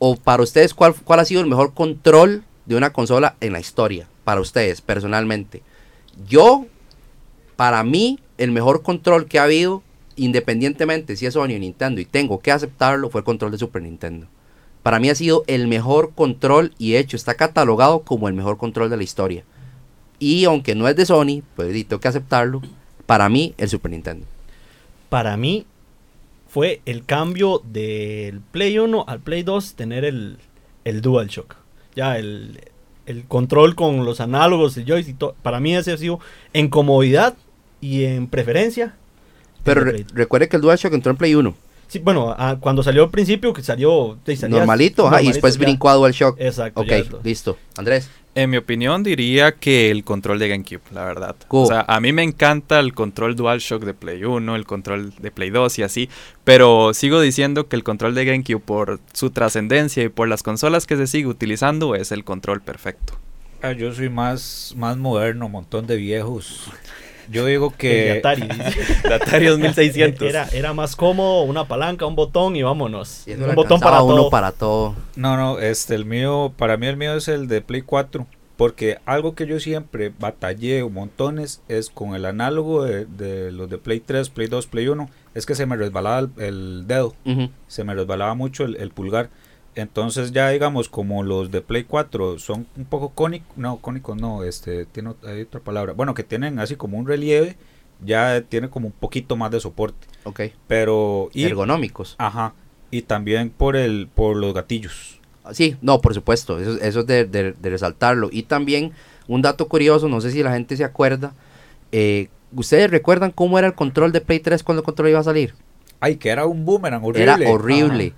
O 0.00 0.16
para 0.16 0.42
ustedes, 0.42 0.74
¿cuál, 0.74 0.92
cuál 0.92 1.20
ha 1.20 1.24
sido 1.24 1.40
el 1.40 1.46
mejor 1.46 1.72
control 1.72 2.42
de 2.66 2.74
una 2.74 2.92
consola 2.92 3.36
en 3.40 3.52
la 3.52 3.60
historia? 3.60 4.08
Para 4.24 4.40
ustedes, 4.40 4.80
personalmente. 4.80 5.62
Yo, 6.28 6.66
para 7.54 7.84
mí, 7.84 8.18
el 8.38 8.50
mejor 8.50 8.82
control 8.82 9.26
que 9.26 9.38
ha 9.38 9.44
habido, 9.44 9.84
independientemente 10.16 11.14
si 11.14 11.26
es 11.26 11.34
Sony 11.34 11.54
o 11.54 11.58
Nintendo, 11.60 12.00
y 12.00 12.04
tengo 12.04 12.40
que 12.40 12.50
aceptarlo, 12.50 13.08
fue 13.08 13.20
el 13.20 13.24
control 13.24 13.52
de 13.52 13.58
Super 13.58 13.82
Nintendo. 13.82 14.26
Para 14.82 14.98
mí 14.98 15.10
ha 15.10 15.14
sido 15.14 15.44
el 15.46 15.68
mejor 15.68 16.12
control 16.12 16.72
y 16.76 16.92
de 16.92 16.98
hecho 16.98 17.16
está 17.16 17.34
catalogado 17.34 18.00
como 18.00 18.26
el 18.26 18.34
mejor 18.34 18.58
control 18.58 18.90
de 18.90 18.96
la 18.96 19.04
historia. 19.04 19.44
Y 20.18 20.44
aunque 20.44 20.74
no 20.74 20.88
es 20.88 20.96
de 20.96 21.06
Sony, 21.06 21.42
pues 21.54 21.72
tengo 21.86 22.00
que 22.00 22.08
aceptarlo. 22.08 22.62
Para 23.06 23.28
mí, 23.28 23.54
el 23.58 23.68
Super 23.68 23.92
Nintendo. 23.92 24.26
Para 25.08 25.36
mí 25.36 25.64
fue 26.58 26.80
el 26.86 27.04
cambio 27.04 27.62
del 27.64 28.40
Play 28.40 28.80
1 28.80 29.04
al 29.06 29.20
Play 29.20 29.44
2 29.44 29.74
tener 29.74 30.04
el, 30.04 30.38
el 30.84 31.02
DualShock. 31.02 31.54
Ya 31.94 32.18
el, 32.18 32.58
el 33.06 33.26
control 33.26 33.76
con 33.76 34.04
los 34.04 34.20
análogos, 34.20 34.76
el 34.76 34.84
joystick, 34.84 35.34
para 35.40 35.60
mí 35.60 35.76
ese 35.76 35.92
ha 35.92 35.96
sido 35.96 36.18
en 36.54 36.66
comodidad 36.68 37.36
y 37.80 38.06
en 38.06 38.26
preferencia. 38.26 38.96
Pero 39.62 39.82
re- 39.84 40.04
recuerde 40.12 40.48
que 40.48 40.56
el 40.56 40.62
DualShock 40.62 40.92
entró 40.94 41.12
en 41.12 41.16
Play 41.16 41.36
1. 41.36 41.54
Sí, 41.88 42.00
bueno, 42.00 42.34
ah, 42.36 42.58
cuando 42.60 42.82
salió 42.82 43.04
al 43.04 43.10
principio, 43.10 43.52
que 43.52 43.62
salió... 43.62 44.18
salía 44.24 44.58
Normalito, 44.58 45.06
ajá, 45.06 45.22
y 45.22 45.24
normalito, 45.24 45.32
después 45.32 45.54
ya. 45.54 45.60
brincó 45.60 45.88
a 45.88 45.94
DualShock. 45.94 46.38
Exacto. 46.38 46.80
Ok, 46.82 46.88
ya 46.88 47.04
listo. 47.24 47.56
Andrés. 47.76 48.10
En 48.34 48.50
mi 48.50 48.58
opinión 48.58 49.02
diría 49.02 49.52
que 49.52 49.90
el 49.90 50.04
control 50.04 50.38
de 50.38 50.48
GameCube, 50.48 50.82
la 50.92 51.04
verdad. 51.04 51.34
Cool. 51.48 51.64
O 51.64 51.66
sea, 51.66 51.84
a 51.88 51.98
mí 51.98 52.12
me 52.12 52.22
encanta 52.22 52.78
el 52.78 52.94
control 52.94 53.34
DualShock 53.34 53.82
de 53.82 53.94
Play 53.94 54.22
1, 54.22 54.54
el 54.54 54.66
control 54.66 55.12
de 55.18 55.30
Play 55.30 55.50
2 55.50 55.78
y 55.78 55.82
así, 55.82 56.08
pero 56.44 56.92
sigo 56.94 57.20
diciendo 57.20 57.68
que 57.68 57.74
el 57.74 57.82
control 57.82 58.14
de 58.14 58.26
GameCube 58.26 58.60
por 58.60 59.00
su 59.12 59.30
trascendencia 59.30 60.04
y 60.04 60.08
por 60.08 60.28
las 60.28 60.42
consolas 60.42 60.86
que 60.86 60.96
se 60.96 61.06
sigue 61.06 61.26
utilizando 61.26 61.94
es 61.94 62.12
el 62.12 62.22
control 62.22 62.60
perfecto. 62.60 63.14
Ah, 63.60 63.72
yo 63.72 63.92
soy 63.92 64.08
más, 64.08 64.74
más 64.76 64.96
moderno, 64.98 65.48
montón 65.48 65.86
de 65.86 65.96
viejos. 65.96 66.70
Yo 67.30 67.44
digo 67.44 67.66
el 67.66 67.72
de 67.72 67.76
que... 67.78 68.18
Atari, 68.18 68.42
dice. 68.42 69.02
De 69.08 69.14
Atari 69.14 69.46
2600. 69.46 70.28
Era, 70.28 70.48
era 70.52 70.72
más 70.72 70.96
cómodo, 70.96 71.42
una 71.42 71.66
palanca, 71.66 72.06
un 72.06 72.14
botón 72.16 72.56
y 72.56 72.62
vámonos. 72.62 73.26
Y 73.26 73.32
un 73.32 73.54
botón 73.54 73.80
para 73.80 74.02
uno 74.02 74.16
todo. 74.16 74.30
para 74.30 74.52
todo. 74.52 74.94
No, 75.16 75.36
no, 75.36 75.58
este, 75.58 75.94
el 75.94 76.04
mío, 76.04 76.52
para 76.56 76.76
mí 76.76 76.86
el 76.86 76.96
mío 76.96 77.14
es 77.14 77.28
el 77.28 77.48
de 77.48 77.60
Play 77.60 77.82
4. 77.82 78.26
Porque 78.56 78.98
algo 79.04 79.36
que 79.36 79.46
yo 79.46 79.60
siempre 79.60 80.12
batallé 80.18 80.82
montones 80.82 81.62
es 81.68 81.90
con 81.90 82.16
el 82.16 82.24
análogo 82.24 82.82
de, 82.82 83.04
de 83.06 83.52
los 83.52 83.70
de 83.70 83.78
Play 83.78 84.00
3, 84.00 84.30
Play 84.30 84.48
2, 84.48 84.66
Play 84.66 84.88
1. 84.88 85.08
Es 85.36 85.46
que 85.46 85.54
se 85.54 85.64
me 85.64 85.76
resbalaba 85.76 86.18
el, 86.18 86.30
el 86.38 86.84
dedo. 86.88 87.14
Ujú. 87.24 87.50
se 87.68 87.84
me 87.84 87.94
resbalaba 87.94 88.34
mucho 88.34 88.64
el, 88.64 88.74
el 88.76 88.90
pulgar. 88.90 89.30
Entonces 89.74 90.32
ya 90.32 90.48
digamos 90.50 90.88
como 90.88 91.22
los 91.22 91.50
de 91.50 91.60
Play 91.60 91.84
4 91.84 92.38
son 92.38 92.66
un 92.76 92.84
poco 92.84 93.10
cónicos, 93.10 93.56
no, 93.56 93.76
cónicos 93.78 94.16
no, 94.16 94.42
este, 94.42 94.86
tiene 94.86 95.12
hay 95.24 95.42
otra 95.42 95.60
palabra, 95.60 95.92
bueno, 95.92 96.14
que 96.14 96.24
tienen 96.24 96.58
así 96.58 96.74
como 96.74 96.98
un 96.98 97.06
relieve, 97.06 97.56
ya 98.04 98.40
tiene 98.48 98.68
como 98.70 98.86
un 98.88 98.92
poquito 98.92 99.36
más 99.36 99.50
de 99.52 99.60
soporte, 99.60 100.06
Ok. 100.24 100.40
pero 100.66 101.28
y 101.32 101.44
Ergonómicos. 101.44 102.16
ajá, 102.18 102.54
y 102.90 103.02
también 103.02 103.50
por 103.50 103.76
el 103.76 104.08
por 104.12 104.36
los 104.36 104.52
gatillos. 104.54 105.20
Sí, 105.52 105.76
no, 105.80 106.00
por 106.00 106.12
supuesto, 106.12 106.58
eso, 106.58 106.72
eso 106.82 107.00
es 107.00 107.06
de, 107.06 107.24
de- 107.24 107.52
de 107.52 107.70
resaltarlo. 107.70 108.28
Y 108.30 108.42
también 108.42 108.92
un 109.28 109.40
dato 109.42 109.66
curioso, 109.68 110.08
no 110.08 110.20
sé 110.20 110.30
si 110.30 110.42
la 110.42 110.52
gente 110.52 110.76
se 110.76 110.84
acuerda, 110.84 111.32
eh, 111.92 112.28
¿ustedes 112.54 112.90
recuerdan 112.90 113.30
cómo 113.30 113.58
era 113.58 113.68
el 113.68 113.74
control 113.74 114.12
de 114.12 114.20
Play 114.20 114.40
3 114.40 114.62
cuando 114.62 114.80
el 114.80 114.84
control 114.84 115.08
iba 115.10 115.20
a 115.20 115.24
salir? 115.24 115.54
Ay, 116.00 116.16
que 116.16 116.28
era 116.28 116.46
un 116.46 116.64
boomerang 116.64 117.02
horrible. 117.04 117.22
Era 117.22 117.50
horrible. 117.50 118.12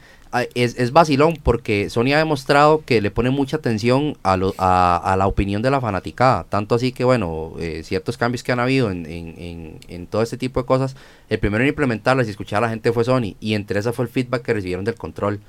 Es, 0.55 0.79
es 0.79 0.93
vacilón 0.93 1.37
porque 1.43 1.91
Sony 1.91 2.13
ha 2.15 2.19
demostrado 2.19 2.85
que 2.87 3.01
le 3.01 3.11
pone 3.11 3.31
mucha 3.31 3.57
atención 3.57 4.17
a, 4.23 4.37
lo- 4.37 4.55
a, 4.59 4.97
a 4.97 5.17
la 5.17 5.27
opinión 5.27 5.61
de 5.61 5.73
la 5.73 5.81
fanaticada. 5.81 6.45
Tanto 6.45 6.77
así 6.77 6.93
que, 6.93 7.03
bueno, 7.03 7.55
eh, 7.59 7.83
ciertos 7.85 8.17
cambios 8.17 8.45
que 8.45 8.53
han 8.53 8.61
habido 8.61 8.93
en, 8.93 9.07
en, 9.07 9.35
en, 9.39 9.79
en 9.89 10.07
todo 10.07 10.23
este 10.23 10.37
tipo 10.37 10.61
de 10.61 10.67
cosas, 10.67 10.95
el 11.29 11.41
primero 11.41 11.65
en 11.65 11.69
implementarlas 11.71 12.29
y 12.29 12.31
escuchar 12.31 12.59
a 12.59 12.67
la 12.67 12.71
gente 12.71 12.93
fue 12.93 13.03
Sony. 13.03 13.35
Y 13.41 13.55
entre 13.55 13.81
esas 13.81 13.97
fue 13.97 14.05
el 14.05 14.11
feedback 14.11 14.43
que 14.43 14.55
recibieron 14.55 14.85
del 14.85 14.95
control. 14.95 15.41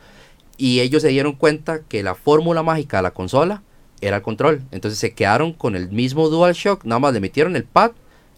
Y 0.57 0.79
ellos 0.79 1.03
se 1.03 1.09
dieron 1.09 1.33
cuenta 1.33 1.81
que 1.87 2.01
la 2.01 2.15
fórmula 2.15 2.63
mágica 2.63 2.97
de 2.97 3.03
la 3.03 3.11
consola 3.11 3.61
era 3.99 4.15
el 4.17 4.21
control. 4.23 4.61
Entonces 4.71 4.99
se 4.99 5.13
quedaron 5.13 5.53
con 5.53 5.75
el 5.75 5.89
mismo 5.91 6.27
DualShock, 6.29 6.85
nada 6.85 6.97
más 6.97 7.13
le 7.13 7.19
metieron 7.19 7.55
el 7.55 7.65
pad, 7.65 7.91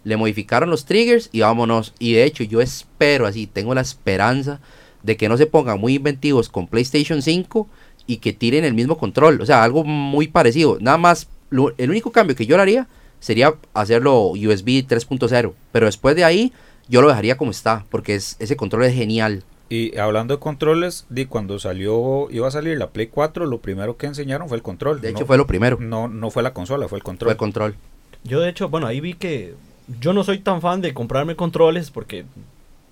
le 0.04 0.18
modificaron 0.18 0.70
los 0.70 0.86
triggers 0.86 1.30
y 1.32 1.42
vámonos. 1.42 1.94
Y 2.00 2.14
de 2.14 2.24
hecho 2.24 2.44
yo 2.44 2.62
espero 2.62 3.26
así, 3.26 3.48
tengo 3.48 3.74
la 3.74 3.82
esperanza 3.82 4.60
de 5.04 5.18
que 5.18 5.30
no 5.30 5.38
se 5.38 5.46
pongan 5.48 5.80
muy 5.80 5.96
inventivos 5.96 6.50
con 6.50 6.68
PlayStation 6.68 7.22
5 7.22 7.68
y 8.08 8.18
que 8.18 8.34
tiren 8.34 8.66
el 8.66 8.74
mismo 8.74 8.98
control. 8.98 9.42
O 9.42 9.46
sea, 9.46 9.64
algo 9.64 9.84
muy 9.84 10.28
parecido. 10.28 10.78
Nada 10.82 10.98
más, 10.98 11.28
lo- 11.50 11.74
el 11.78 11.90
único 11.90 12.12
cambio 12.12 12.36
que 12.36 12.46
yo 12.46 12.56
le 12.58 12.62
haría 12.64 12.88
sería 13.20 13.54
hacerlo 13.74 14.28
USB 14.32 14.86
3.0. 14.88 15.54
Pero 15.72 15.86
después 15.86 16.16
de 16.16 16.24
ahí, 16.26 16.52
yo 16.90 17.02
lo 17.02 17.08
dejaría 17.10 17.38
como 17.38 17.52
está, 17.52 17.86
porque 17.90 18.16
es, 18.16 18.36
ese 18.40 18.56
control 18.58 18.84
es 18.84 18.94
genial. 18.94 19.44
Y 19.70 19.98
hablando 19.98 20.36
de 20.36 20.40
controles, 20.42 21.06
di 21.10 21.26
cuando 21.26 21.58
salió, 21.58 22.30
iba 22.30 22.48
a 22.48 22.52
salir 22.52 22.78
la 22.78 22.90
Play 22.92 23.08
4, 23.08 23.46
lo 23.46 23.60
primero 23.60 23.96
que 23.98 24.06
enseñaron 24.08 24.48
fue 24.50 24.58
el 24.58 24.64
control. 24.64 25.00
De 25.02 25.10
hecho, 25.10 25.22
no, 25.22 25.26
fue 25.26 25.38
lo 25.38 25.48
primero. 25.48 25.78
no, 25.80 26.08
no 26.10 26.30
fue 26.30 26.44
la 26.44 26.54
consola, 26.54 26.88
fue 26.90 26.98
el 26.98 27.02
Fue 27.04 27.06
control. 27.12 27.32
el 27.32 27.38
control. 27.38 27.76
Yo 28.26 28.40
de 28.42 28.50
hecho, 28.50 28.70
bueno, 28.70 28.88
ahí 28.88 29.00
vi 29.00 29.14
que 29.14 29.54
yo 30.00 30.14
no 30.14 30.24
soy 30.24 30.40
tan 30.40 30.62
fan 30.62 30.82
de 30.82 30.94
comprarme 30.94 31.36
controles 31.36 31.92
porque, 31.92 32.26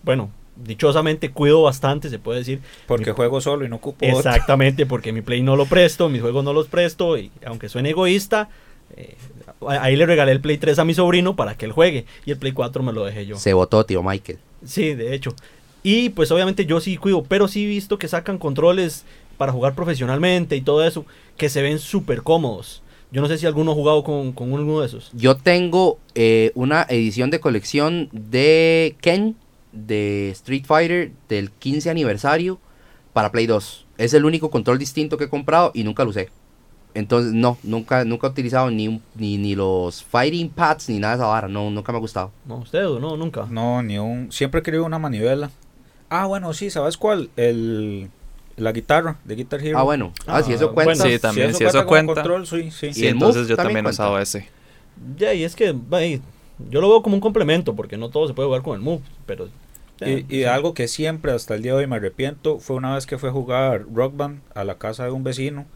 bueno, 0.04 0.30
dichosamente 0.56 1.32
cuido 1.32 1.62
bastante, 1.64 2.10
se 2.10 2.20
puede 2.20 2.40
decir. 2.40 2.62
porque 2.88 3.12
Mi- 3.12 3.16
juego 3.16 3.42
solo 3.42 3.66
y 3.66 3.70
no 3.70 3.78
ocupo 3.78 4.06
otro. 4.06 4.18
Exactamente, 4.18 4.86
porque 4.86 5.12
mi 5.12 5.22
Play 5.22 5.42
no 5.42 5.56
lo 5.56 5.66
presto, 5.66 6.10
mis 6.10 6.22
juegos 6.22 6.44
no 6.44 6.54
los 6.54 6.68
presto, 6.68 7.18
y 7.18 7.32
aunque 7.46 7.70
suene 7.70 7.92
egoísta, 7.92 8.50
eh, 8.98 9.16
ahí 9.68 9.96
le 9.96 10.06
regalé 10.06 10.34
el 10.34 10.42
Play 10.42 10.58
3 10.58 10.78
a 10.80 10.86
mi 10.86 10.94
sobrino 10.94 11.36
para 11.36 11.56
que 11.56 11.66
él 11.66 11.72
juegue, 11.72 12.06
y 12.26 12.32
el 12.32 12.38
Play 12.38 12.52
4 12.52 12.84
me 12.84 12.94
lo 12.94 13.06
dejé 13.06 13.26
yo. 13.26 13.38
Se 13.38 13.54
votó, 13.54 13.86
tío 13.86 14.04
Michael. 14.04 14.40
Sí, 14.66 14.94
de 14.94 15.16
hecho. 15.16 15.34
Y 15.84 16.10
pues 16.10 16.30
obviamente 16.32 16.66
yo 16.66 16.80
sí 16.80 16.98
cuido, 16.98 17.24
pero 17.24 17.48
sí 17.48 17.64
he 17.64 17.68
visto 17.68 17.98
que 17.98 18.08
sacan 18.08 18.38
controles 18.38 19.04
para 19.38 19.52
jugar 19.52 19.74
profesionalmente 19.74 20.56
y 20.56 20.62
todo 20.62 20.86
eso, 20.86 21.06
que 21.38 21.50
se 21.50 21.64
ven 21.64 21.80
súper 21.80 22.22
cómodos. 22.22 22.84
Yo 23.12 23.22
no 23.22 23.28
sé 23.28 23.38
si 23.38 23.46
alguno 23.46 23.72
ha 23.72 23.76
jugado 23.76 24.04
con, 24.04 24.32
con 24.32 24.54
uno 24.54 24.80
de 24.80 24.86
esos. 24.86 25.12
Yo 25.14 25.36
tengo 25.36 26.00
eh, 26.16 26.52
una 26.56 26.86
edición 26.88 27.30
de 27.30 27.42
colección 27.42 28.10
de 28.14 28.96
Ken 29.02 29.36
de 29.74 30.30
Street 30.32 30.64
Fighter 30.66 31.12
del 31.28 31.52
15 31.52 31.90
aniversario 31.90 32.60
para 33.14 33.32
Play 33.32 33.48
2. 33.48 33.86
Es 33.98 34.14
el 34.14 34.26
único 34.26 34.50
control 34.50 34.80
distinto 34.80 35.18
que 35.18 35.26
he 35.26 35.30
comprado 35.30 35.72
y 35.74 35.84
nunca 35.84 36.04
lo 36.04 36.12
usé. 36.12 36.30
Entonces, 36.94 37.34
no, 37.34 37.58
nunca, 37.64 38.04
nunca 38.04 38.28
he 38.28 38.30
utilizado 38.30 38.70
ni, 38.70 39.02
ni, 39.16 39.38
ni 39.38 39.56
los 39.56 40.04
fighting 40.04 40.50
pads 40.50 40.90
ni 40.90 41.00
nada 41.00 41.16
de 41.16 41.22
esa 41.22 41.28
vara. 41.28 41.48
No, 41.48 41.70
nunca 41.70 41.92
me 41.92 41.98
ha 41.98 42.02
gustado. 42.02 42.32
No, 42.46 42.58
usted 42.58 42.88
o 42.88 43.00
no, 43.00 43.16
nunca. 43.16 43.46
No, 43.50 43.82
ni 43.82 43.98
un. 43.98 44.32
Siempre 44.32 44.60
he 44.60 44.64
querido 44.64 44.86
una 44.86 45.00
manivela. 45.00 45.52
Ah, 46.10 46.26
bueno, 46.26 46.54
sí, 46.54 46.70
¿sabes 46.70 46.98
cuál? 46.98 47.30
El. 47.38 48.10
La 48.58 48.72
guitarra 48.72 49.18
de 49.24 49.36
Guitar 49.36 49.62
Hero. 49.66 49.78
Ah, 49.80 49.84
bueno. 49.84 50.14
Ah, 50.28 50.38
Ah, 50.38 50.44
si 50.44 50.54
eso 50.54 50.74
cuenta. 50.74 50.94
bueno, 51.04 51.04
Sí, 51.16 51.20
también, 51.20 51.54
si 51.54 51.64
eso 51.64 51.78
como 51.80 51.88
cuenta. 51.88 52.14
control, 52.16 52.48
sí, 52.48 52.72
sí. 52.72 52.92
Y 52.96 53.08
entonces 53.08 53.48
yo 53.48 53.56
también 53.56 53.80
he 53.80 53.84
cuenta. 53.84 53.92
usado 54.04 54.20
ese. 54.20 54.48
Ya, 55.18 55.34
y 55.34 55.44
es 55.44 55.56
que 55.56 55.76
ay, 55.92 56.22
yo 56.70 56.82
lo 56.82 56.90
veo 56.90 57.02
como 57.02 57.16
un 57.16 57.22
complemento, 57.22 57.76
porque 57.76 57.98
no 57.98 58.10
todo 58.10 58.28
se 58.28 58.34
puede 58.34 58.48
jugar 58.48 58.62
con 58.62 58.76
el 58.76 58.82
Move, 58.82 59.02
pero... 59.26 59.48
Y, 60.04 60.26
y 60.36 60.44
algo 60.46 60.74
que 60.74 60.88
siempre 60.88 61.32
hasta 61.32 61.54
el 61.54 61.62
día 61.62 61.74
de 61.74 61.80
hoy 61.80 61.88
me 61.88 61.96
arrepiento 61.98 62.58
fue 62.58 62.76
una 62.76 62.96
vez 62.96 63.06
que 63.06 63.20
fue 63.20 63.30
a 63.30 63.32
jugar 63.32 63.86
Rock 63.94 64.18
Band 64.18 64.42
a 64.56 64.64
la 64.64 64.80
casa 64.80 65.04
de 65.06 65.12
un 65.12 65.24
vecino 65.24 65.68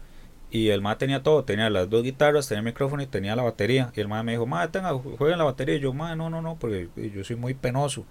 y 0.50 0.70
el 0.70 0.80
ma 0.82 0.98
tenía 0.98 1.22
todo, 1.22 1.44
tenía 1.44 1.70
las 1.70 1.88
dos 1.90 2.02
guitarras, 2.02 2.48
tenía 2.48 2.58
el 2.60 2.64
micrófono 2.64 3.02
y 3.02 3.06
tenía 3.06 3.36
la 3.36 3.44
batería. 3.44 3.92
Y 3.94 4.00
el 4.00 4.08
ma 4.08 4.24
me 4.24 4.32
dijo, 4.32 4.44
ma, 4.46 4.66
tenga, 4.68 4.92
jueguen 4.94 5.38
la 5.38 5.44
batería. 5.44 5.76
Y 5.76 5.80
yo, 5.80 5.92
ma, 5.92 6.16
no, 6.16 6.28
no, 6.30 6.42
no, 6.42 6.56
porque 6.56 6.88
yo 7.14 7.22
soy 7.22 7.36
muy 7.36 7.54
penoso. 7.54 8.04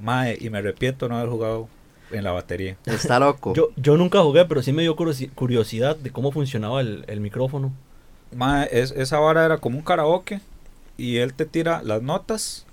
Ma, 0.00 0.32
y 0.32 0.50
me 0.50 0.58
arrepiento 0.58 1.08
no 1.08 1.16
haber 1.18 1.28
jugado 1.30 1.68
en 2.12 2.24
la 2.24 2.32
batería. 2.32 2.76
Está 2.86 3.18
loco. 3.18 3.54
Yo, 3.54 3.70
yo 3.76 3.96
nunca 3.96 4.22
jugué, 4.22 4.44
pero 4.46 4.62
sí 4.62 4.72
me 4.72 4.82
dio 4.82 4.96
curiosi- 4.96 5.30
curiosidad 5.34 5.96
de 5.96 6.10
cómo 6.10 6.32
funcionaba 6.32 6.80
el, 6.80 7.04
el 7.06 7.20
micrófono. 7.20 7.72
Ma, 8.34 8.64
es, 8.64 8.92
esa 8.92 9.18
vara 9.18 9.44
era 9.44 9.58
como 9.58 9.78
un 9.78 9.84
karaoke 9.84 10.40
y 10.96 11.16
él 11.16 11.34
te 11.34 11.46
tira 11.46 11.82
las 11.82 12.02
notas 12.02 12.66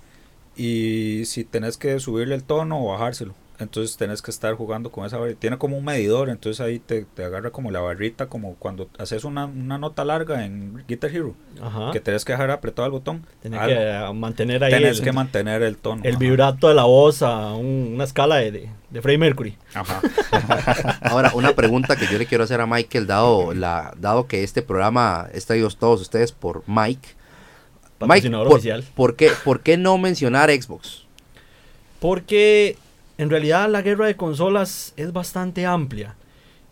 y 0.56 1.22
si 1.24 1.44
tenés 1.44 1.76
que 1.76 1.98
subirle 2.00 2.34
el 2.34 2.42
tono 2.44 2.82
o 2.84 2.92
bajárselo. 2.92 3.34
Entonces 3.60 3.96
tenés 3.96 4.22
que 4.22 4.30
estar 4.30 4.54
jugando 4.54 4.90
con 4.90 5.04
esa 5.04 5.18
barrita. 5.18 5.40
Tiene 5.40 5.58
como 5.58 5.76
un 5.76 5.84
medidor, 5.84 6.28
entonces 6.28 6.60
ahí 6.60 6.78
te, 6.78 7.04
te 7.04 7.24
agarra 7.24 7.50
como 7.50 7.70
la 7.70 7.80
barrita, 7.80 8.26
como 8.28 8.54
cuando 8.54 8.88
haces 8.98 9.24
una, 9.24 9.46
una 9.46 9.78
nota 9.78 10.04
larga 10.04 10.44
en 10.44 10.84
Guitar 10.86 11.10
Hero, 11.14 11.34
Ajá. 11.60 11.90
que 11.92 12.00
tenés 12.00 12.24
que 12.24 12.32
dejar 12.32 12.50
apretado 12.50 12.86
el 12.86 12.92
botón. 12.92 13.26
Tenés 13.42 13.60
Algo. 13.60 13.74
que 13.74 13.80
eh, 13.90 14.12
mantener 14.14 14.62
ahí 14.64 14.72
Tenés 14.72 14.98
el, 14.98 15.04
que 15.04 15.12
mantener 15.12 15.62
el 15.62 15.76
tono. 15.76 16.02
el 16.04 16.10
ajá. 16.12 16.18
vibrato 16.18 16.68
de 16.68 16.74
la 16.74 16.84
voz 16.84 17.22
a 17.22 17.52
un- 17.54 17.92
una 17.94 18.04
escala 18.04 18.36
de, 18.36 18.52
de, 18.52 18.70
de 18.90 19.02
Freddie 19.02 19.18
Mercury. 19.18 19.56
Ajá. 19.74 20.00
Ahora, 21.02 21.32
una 21.34 21.52
pregunta 21.54 21.96
que 21.96 22.06
yo 22.06 22.18
le 22.18 22.26
quiero 22.26 22.44
hacer 22.44 22.60
a 22.60 22.66
Michael, 22.66 23.06
dado, 23.06 23.54
la, 23.54 23.92
dado 23.98 24.26
que 24.26 24.44
este 24.44 24.62
programa 24.62 25.28
está 25.32 25.54
todos 25.78 26.00
ustedes 26.00 26.32
por 26.32 26.62
Mike. 26.66 27.08
Mike, 28.00 28.30
por, 28.30 28.46
oficial. 28.46 28.84
¿por 28.94 29.16
qué, 29.16 29.30
¿por 29.44 29.60
qué 29.60 29.76
no 29.76 29.98
mencionar 29.98 30.50
Xbox? 30.50 31.04
Porque 31.98 32.76
en 33.18 33.30
realidad 33.30 33.68
la 33.70 33.82
guerra 33.82 34.06
de 34.06 34.16
consolas 34.16 34.94
es 34.96 35.12
bastante 35.12 35.66
amplia. 35.66 36.16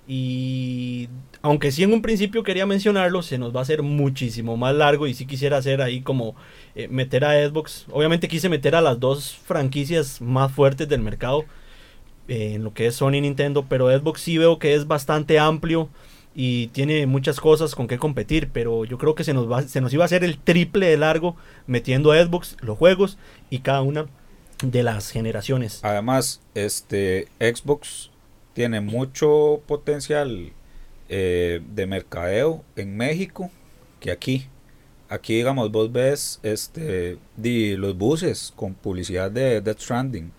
Y 0.06 1.08
aunque 1.42 1.72
sí 1.72 1.82
en 1.82 1.92
un 1.92 2.02
principio 2.02 2.42
quería 2.44 2.66
mencionarlo, 2.66 3.22
se 3.22 3.38
nos 3.38 3.54
va 3.54 3.60
a 3.60 3.62
hacer 3.62 3.82
muchísimo 3.82 4.56
más 4.56 4.74
largo. 4.74 5.06
Y 5.06 5.14
sí 5.14 5.26
quisiera 5.26 5.58
hacer 5.58 5.82
ahí 5.82 6.02
como 6.02 6.36
eh, 6.76 6.88
meter 6.88 7.24
a 7.24 7.48
Xbox. 7.48 7.86
Obviamente 7.90 8.28
quise 8.28 8.48
meter 8.48 8.76
a 8.76 8.80
las 8.80 9.00
dos 9.00 9.34
franquicias 9.36 10.20
más 10.20 10.52
fuertes 10.52 10.88
del 10.88 11.02
mercado. 11.02 11.44
eh, 12.28 12.54
en 12.54 12.64
lo 12.64 12.74
que 12.74 12.86
es 12.86 12.96
Sony 12.96 13.14
y 13.16 13.20
Nintendo. 13.22 13.66
Pero 13.68 13.88
Xbox 13.90 14.20
sí 14.20 14.38
veo 14.38 14.58
que 14.58 14.74
es 14.74 14.86
bastante 14.86 15.38
amplio. 15.38 15.88
Y 16.34 16.68
tiene 16.68 17.06
muchas 17.06 17.40
cosas 17.40 17.74
con 17.74 17.88
que 17.88 17.98
competir. 17.98 18.50
Pero 18.52 18.84
yo 18.84 18.98
creo 18.98 19.14
que 19.14 19.24
se 19.24 19.34
nos, 19.34 19.50
va, 19.50 19.62
se 19.62 19.80
nos 19.80 19.92
iba 19.94 20.04
a 20.04 20.06
hacer 20.06 20.24
el 20.24 20.38
triple 20.38 20.86
de 20.88 20.96
largo 20.98 21.36
metiendo 21.66 22.12
a 22.12 22.22
Xbox 22.24 22.56
los 22.60 22.78
juegos 22.78 23.18
y 23.50 23.60
cada 23.60 23.82
una 23.82 24.06
de 24.62 24.82
las 24.82 25.10
generaciones. 25.10 25.80
Además, 25.82 26.40
este 26.54 27.28
Xbox 27.38 28.10
tiene 28.54 28.80
mucho 28.80 29.62
potencial 29.66 30.52
eh, 31.08 31.60
de 31.74 31.86
mercadeo 31.86 32.64
en 32.74 32.96
México 32.96 33.50
que 34.00 34.10
aquí. 34.10 34.46
Aquí, 35.08 35.36
digamos, 35.36 35.70
vos 35.70 35.92
ves 35.92 36.40
este, 36.42 37.18
di, 37.36 37.76
los 37.76 37.96
buses 37.96 38.52
con 38.56 38.74
publicidad 38.74 39.30
de 39.30 39.60
Death 39.60 39.80
Stranding. 39.80 40.32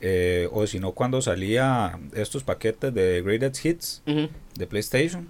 eh, 0.00 0.48
o 0.52 0.66
si 0.66 0.78
no, 0.78 0.92
cuando 0.92 1.20
salía 1.20 1.98
estos 2.14 2.44
paquetes 2.44 2.94
de 2.94 3.20
Greatest 3.20 3.64
Hits 3.64 4.02
de 4.06 4.66
PlayStation. 4.66 5.28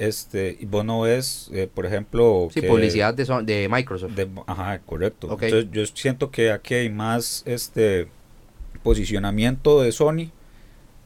Este, 0.00 0.56
y 0.60 0.64
vos 0.64 0.84
no 0.84 1.00
ves, 1.00 1.50
eh, 1.52 1.68
por 1.72 1.84
ejemplo, 1.84 2.48
Sí, 2.54 2.60
que- 2.60 2.68
publicidad 2.68 3.12
de, 3.14 3.24
Son- 3.26 3.44
de 3.44 3.68
Microsoft. 3.68 4.12
de- 4.12 4.28
ajá, 4.46 4.78
correcto. 4.86 5.26
Ok. 5.28 5.42
Entonces 5.42 5.70
yo 5.72 5.84
siento 5.86 6.30
que 6.30 6.52
aquí 6.52 6.74
hay 6.74 6.88
más 6.88 7.42
este 7.46 8.06
posicionamiento 8.84 9.82
de 9.82 9.90
Sony 9.92 10.30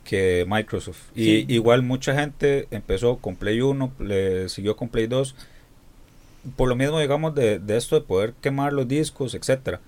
que 0.04 0.44
Microsoft. 0.48 1.00
Y 1.14 1.24
Sí. 1.24 1.44
igual 1.48 1.82
mucha 1.82 2.14
gente 2.14 2.66
empezó 2.70 3.16
con 3.16 3.36
Play 3.36 3.60
1, 3.62 3.92
le 3.98 4.48
siguió 4.48 4.76
con 4.76 4.88
Play 4.88 5.06
2. 5.06 5.34
Por 6.56 6.68
lo 6.68 6.74
mismo, 6.76 6.98
digamos, 7.00 7.34
de, 7.34 7.58
de 7.60 7.76
esto 7.76 7.94
de 7.94 8.02
poder 8.02 8.34
quemar 8.42 8.72
los 8.72 8.86
discos, 8.88 9.34
etcétera. 9.34 9.80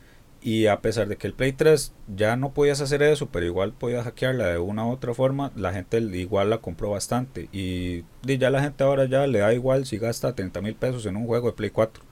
Y 0.47 0.67
a 0.67 0.83
pesar 0.83 1.09
de 1.09 1.17
que 1.17 1.27
el 1.27 1.33
Play 1.33 1.53
3 1.53 1.95
ya 2.15 2.37
no 2.37 2.53
podías 2.53 2.83
hacer 2.83 3.03
eso, 3.03 3.31
pero 3.33 3.47
igual 3.47 3.73
podías 3.73 4.05
hackearla 4.05 4.49
de 4.49 4.59
una 4.59 4.87
u 4.87 4.91
otra 4.91 5.15
forma, 5.15 5.51
la 5.57 5.73
gente 5.73 5.99
igual 5.99 6.51
la 6.51 6.59
compró 6.59 6.91
bastante. 6.91 7.49
Y, 7.51 8.05
ya 8.23 8.51
la 8.51 8.63
gente 8.63 8.85
ahora 8.85 9.07
ya 9.07 9.27
le 9.27 9.39
da 9.39 9.55
igual 9.55 9.87
si 9.87 9.97
gasta 9.97 10.35
30 10.35 10.61
mil 10.61 10.75
pesos 10.75 11.07
en 11.07 11.17
un 11.17 11.27
juego 11.27 11.47
de 11.47 11.55
Play 11.55 11.71
4. 11.71 12.05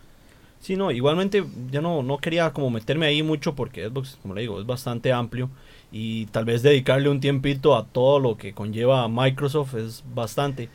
Sí, 0.60 0.76
no, 0.76 0.90
igualmente 0.90 1.44
yo 1.70 1.82
no, 1.82 2.02
no 2.02 2.16
quería 2.18 2.54
como 2.54 2.70
meterme 2.70 3.04
ahí 3.04 3.22
mucho 3.22 3.54
porque 3.54 3.88
Xbox, 3.88 4.18
como 4.22 4.32
le 4.32 4.40
digo, 4.40 4.58
es 4.60 4.66
bastante 4.66 5.12
amplio 5.12 5.50
y 5.90 6.24
tal 6.26 6.46
vez 6.46 6.62
dedicarle 6.62 7.10
un 7.10 7.20
tiempito 7.20 7.76
a 7.76 7.84
todo 7.84 8.18
lo 8.18 8.38
que 8.38 8.54
conlleva 8.54 9.08
Microsoft 9.08 9.74
es 9.74 10.04
bastante. 10.14 10.70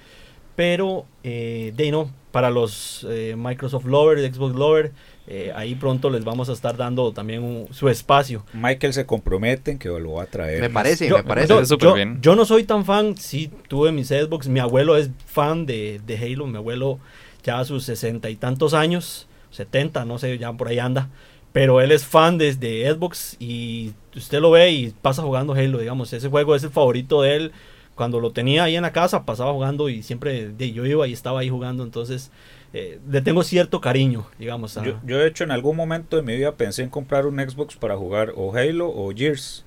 Pero, 0.55 1.05
eh, 1.23 1.73
de 1.75 1.89
no, 1.89 2.11
para 2.31 2.51
los 2.51 3.03
eh, 3.09 3.35
Microsoft 3.35 3.85
lovers, 3.85 4.21
Xbox 4.35 4.55
lovers, 4.55 4.91
eh, 5.27 5.51
ahí 5.55 5.75
pronto 5.75 6.09
les 6.09 6.23
vamos 6.23 6.47
a 6.49 6.53
estar 6.53 6.77
dando 6.77 7.11
también 7.11 7.43
un- 7.43 7.67
su 7.73 7.89
espacio. 7.89 8.45
Michael 8.53 8.93
se 8.93 9.05
compromete 9.05 9.71
en 9.71 9.77
que 9.79 9.89
lo 9.89 10.13
va 10.13 10.23
a 10.23 10.25
traer. 10.27 10.61
Me 10.61 10.69
parece, 10.69 11.07
Yo- 11.09 11.17
me 11.17 11.23
parece. 11.23 11.49
yo- 11.49 11.63
yo- 11.77 11.93
bien. 11.93 12.19
yo 12.21 12.35
no 12.35 12.45
soy 12.45 12.63
tan 12.63 12.85
fan, 12.85 13.17
sí 13.17 13.51
tuve 13.67 13.91
mis 13.91 14.07
Xbox, 14.07 14.47
mi 14.47 14.59
abuelo 14.59 14.95
es 14.97 15.09
fan 15.25 15.65
de, 15.65 15.99
de 16.05 16.17
Halo, 16.17 16.47
mi 16.47 16.57
abuelo 16.57 16.99
ya 17.43 17.59
a 17.59 17.65
sus 17.65 17.83
sesenta 17.83 18.29
y 18.29 18.35
tantos 18.35 18.73
años, 18.73 19.27
70, 19.51 20.05
no 20.05 20.17
sé, 20.17 20.37
ya 20.37 20.51
por 20.53 20.67
ahí 20.69 20.79
anda, 20.79 21.09
pero 21.53 21.81
él 21.81 21.91
es 21.91 22.05
fan 22.05 22.37
de, 22.37 22.53
de 22.55 22.89
Xbox 22.93 23.35
y 23.39 23.93
usted 24.15 24.39
lo 24.39 24.51
ve 24.51 24.71
y 24.71 24.93
pasa 25.01 25.23
jugando 25.23 25.53
Halo, 25.53 25.79
digamos, 25.79 26.11
ese 26.13 26.29
juego 26.29 26.55
es 26.55 26.63
el 26.63 26.69
favorito 26.69 27.21
de 27.21 27.35
él. 27.35 27.51
Cuando 27.95 28.19
lo 28.19 28.29
tenía 28.31 28.63
ahí 28.65 28.75
en 28.75 28.83
la 28.83 28.91
casa, 28.93 29.25
pasaba 29.25 29.51
jugando 29.53 29.89
y 29.89 30.03
siempre 30.03 30.49
de, 30.49 30.71
yo 30.71 30.85
iba 30.85 31.07
y 31.07 31.13
estaba 31.13 31.39
ahí 31.39 31.49
jugando, 31.49 31.83
entonces 31.83 32.29
eh, 32.73 32.99
le 33.09 33.21
tengo 33.21 33.43
cierto 33.43 33.81
cariño, 33.81 34.25
digamos. 34.39 34.77
a- 34.77 34.83
Yo, 34.85 34.99
yo, 35.05 35.17
de 35.17 35.27
hecho, 35.27 35.43
en 35.43 35.51
algún 35.51 35.75
momento 35.75 36.15
de 36.17 36.21
mi 36.23 36.35
vida 36.35 36.53
pensé 36.55 36.83
en 36.83 36.89
comprar 36.89 37.25
un 37.25 37.39
Xbox 37.39 37.75
para 37.75 37.95
jugar 37.97 38.33
o 38.35 38.53
Halo 38.55 38.87
o 38.89 39.11
Gears. 39.15 39.63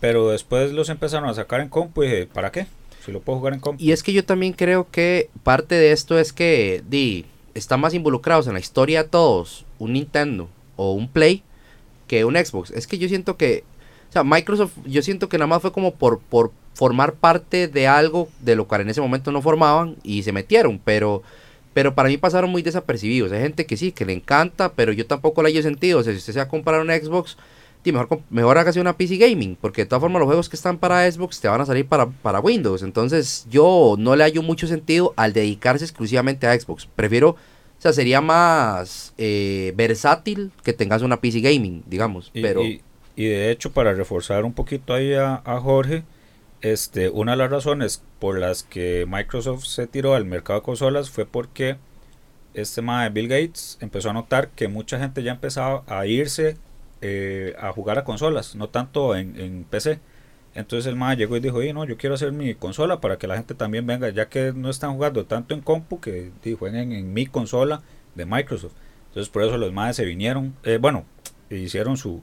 Pero 0.00 0.30
después 0.30 0.72
los 0.72 0.88
empezaron 0.88 1.28
a 1.28 1.34
sacar 1.34 1.60
en 1.60 1.68
compu 1.68 2.02
y 2.02 2.06
dije, 2.08 2.26
¿para 2.26 2.50
qué? 2.50 2.66
Si 3.04 3.12
lo 3.12 3.20
puedo 3.20 3.38
jugar 3.38 3.54
en 3.54 3.60
compu. 3.60 3.82
Y 3.82 3.92
es 3.92 4.02
que 4.02 4.12
yo 4.12 4.24
también 4.24 4.52
creo 4.52 4.88
que 4.90 5.30
parte 5.44 5.74
de 5.76 5.92
esto 5.92 6.18
es 6.18 6.32
que 6.32 6.82
di, 6.88 7.24
están 7.54 7.80
más 7.80 7.94
involucrados 7.94 8.46
en 8.48 8.54
la 8.54 8.60
historia 8.60 9.08
todos 9.08 9.64
un 9.78 9.92
Nintendo 9.92 10.48
o 10.76 10.92
un 10.92 11.06
Play 11.08 11.42
que 12.08 12.24
un 12.24 12.34
Xbox. 12.34 12.70
Es 12.72 12.86
que 12.88 12.98
yo 12.98 13.08
siento 13.08 13.36
que, 13.36 13.62
o 14.08 14.12
sea, 14.12 14.24
Microsoft, 14.24 14.72
yo 14.86 15.02
siento 15.02 15.28
que 15.28 15.38
nada 15.38 15.46
más 15.46 15.62
fue 15.62 15.70
como 15.72 15.94
por, 15.94 16.18
por 16.18 16.50
formar 16.74 17.14
parte 17.14 17.68
de 17.68 17.86
algo 17.86 18.28
de 18.40 18.56
lo 18.56 18.66
cual 18.66 18.80
en 18.80 18.90
ese 18.90 19.00
momento 19.00 19.30
no 19.30 19.40
formaban 19.40 19.96
y 20.02 20.22
se 20.24 20.32
metieron, 20.32 20.80
pero, 20.84 21.22
pero 21.74 21.94
para 21.94 22.08
mí 22.08 22.16
pasaron 22.16 22.50
muy 22.50 22.62
desapercibidos. 22.62 23.32
Hay 23.32 23.40
gente 23.40 23.66
que 23.66 23.76
sí, 23.76 23.92
que 23.92 24.04
le 24.04 24.12
encanta, 24.12 24.72
pero 24.72 24.92
yo 24.92 25.06
tampoco 25.06 25.42
le 25.42 25.50
he 25.56 25.62
sentido. 25.62 25.98
O 26.00 26.02
sea, 26.02 26.12
si 26.12 26.18
usted 26.18 26.32
se 26.34 26.38
va 26.38 26.44
a 26.44 26.48
comprar 26.48 26.80
un 26.80 26.88
Xbox, 26.90 27.36
di, 27.84 27.92
mejor, 27.92 28.20
mejor 28.30 28.58
hágase 28.58 28.80
una 28.80 28.96
PC 28.96 29.16
Gaming, 29.16 29.56
porque 29.60 29.82
de 29.82 29.86
todas 29.86 30.00
formas 30.00 30.20
los 30.20 30.26
juegos 30.26 30.48
que 30.48 30.56
están 30.56 30.78
para 30.78 31.10
Xbox 31.10 31.40
te 31.40 31.48
van 31.48 31.60
a 31.60 31.66
salir 31.66 31.86
para, 31.86 32.06
para 32.06 32.40
Windows. 32.40 32.82
Entonces 32.82 33.46
yo 33.50 33.96
no 33.98 34.14
le 34.16 34.24
hallo 34.24 34.42
mucho 34.42 34.66
sentido 34.66 35.14
al 35.16 35.32
dedicarse 35.32 35.84
exclusivamente 35.84 36.46
a 36.46 36.58
Xbox. 36.58 36.86
Prefiero, 36.94 37.30
o 37.30 37.36
sea, 37.78 37.92
sería 37.92 38.20
más 38.20 39.12
eh, 39.18 39.72
versátil 39.76 40.52
que 40.62 40.72
tengas 40.72 41.02
una 41.02 41.20
PC 41.20 41.40
Gaming, 41.40 41.82
digamos. 41.86 42.30
Y, 42.34 42.42
pero 42.42 42.62
y- 42.62 42.80
y 43.14 43.24
de 43.26 43.50
hecho, 43.50 43.72
para 43.72 43.92
reforzar 43.92 44.44
un 44.44 44.54
poquito 44.54 44.94
ahí 44.94 45.12
a, 45.14 45.42
a 45.44 45.60
Jorge, 45.60 46.02
este, 46.62 47.10
una 47.10 47.32
de 47.32 47.38
las 47.38 47.50
razones 47.50 48.02
por 48.18 48.38
las 48.38 48.62
que 48.62 49.04
Microsoft 49.08 49.64
se 49.64 49.86
tiró 49.86 50.14
al 50.14 50.24
mercado 50.24 50.60
de 50.60 50.64
consolas 50.64 51.10
fue 51.10 51.26
porque 51.26 51.76
este 52.54 52.82
mae 52.82 53.10
Bill 53.10 53.28
Gates 53.28 53.78
empezó 53.80 54.10
a 54.10 54.12
notar 54.12 54.50
que 54.50 54.68
mucha 54.68 54.98
gente 54.98 55.22
ya 55.22 55.32
empezaba 55.32 55.82
a 55.86 56.06
irse 56.06 56.56
eh, 57.00 57.56
a 57.60 57.72
jugar 57.72 57.98
a 57.98 58.04
consolas, 58.04 58.54
no 58.54 58.68
tanto 58.68 59.16
en, 59.16 59.38
en 59.40 59.64
PC. 59.64 59.98
Entonces 60.54 60.86
el 60.86 60.96
mae 60.96 61.16
llegó 61.16 61.36
y 61.36 61.40
dijo, 61.40 61.56
"Oye, 61.58 61.72
no, 61.72 61.84
yo 61.84 61.96
quiero 61.96 62.14
hacer 62.14 62.30
mi 62.32 62.54
consola 62.54 63.00
para 63.00 63.18
que 63.18 63.26
la 63.26 63.36
gente 63.36 63.54
también 63.54 63.86
venga, 63.86 64.10
ya 64.10 64.28
que 64.28 64.52
no 64.54 64.70
están 64.70 64.94
jugando 64.94 65.24
tanto 65.26 65.54
en 65.54 65.62
compu, 65.62 66.00
que 66.00 66.30
di, 66.44 66.54
jueguen 66.54 66.92
en 66.92 67.12
mi 67.12 67.26
consola 67.26 67.82
de 68.14 68.26
Microsoft. 68.26 68.74
Entonces 69.08 69.30
por 69.30 69.42
eso 69.42 69.56
los 69.58 69.72
maes 69.72 69.96
se 69.96 70.04
vinieron, 70.04 70.54
eh, 70.64 70.78
bueno, 70.80 71.04
hicieron 71.50 71.96
su, 71.96 72.22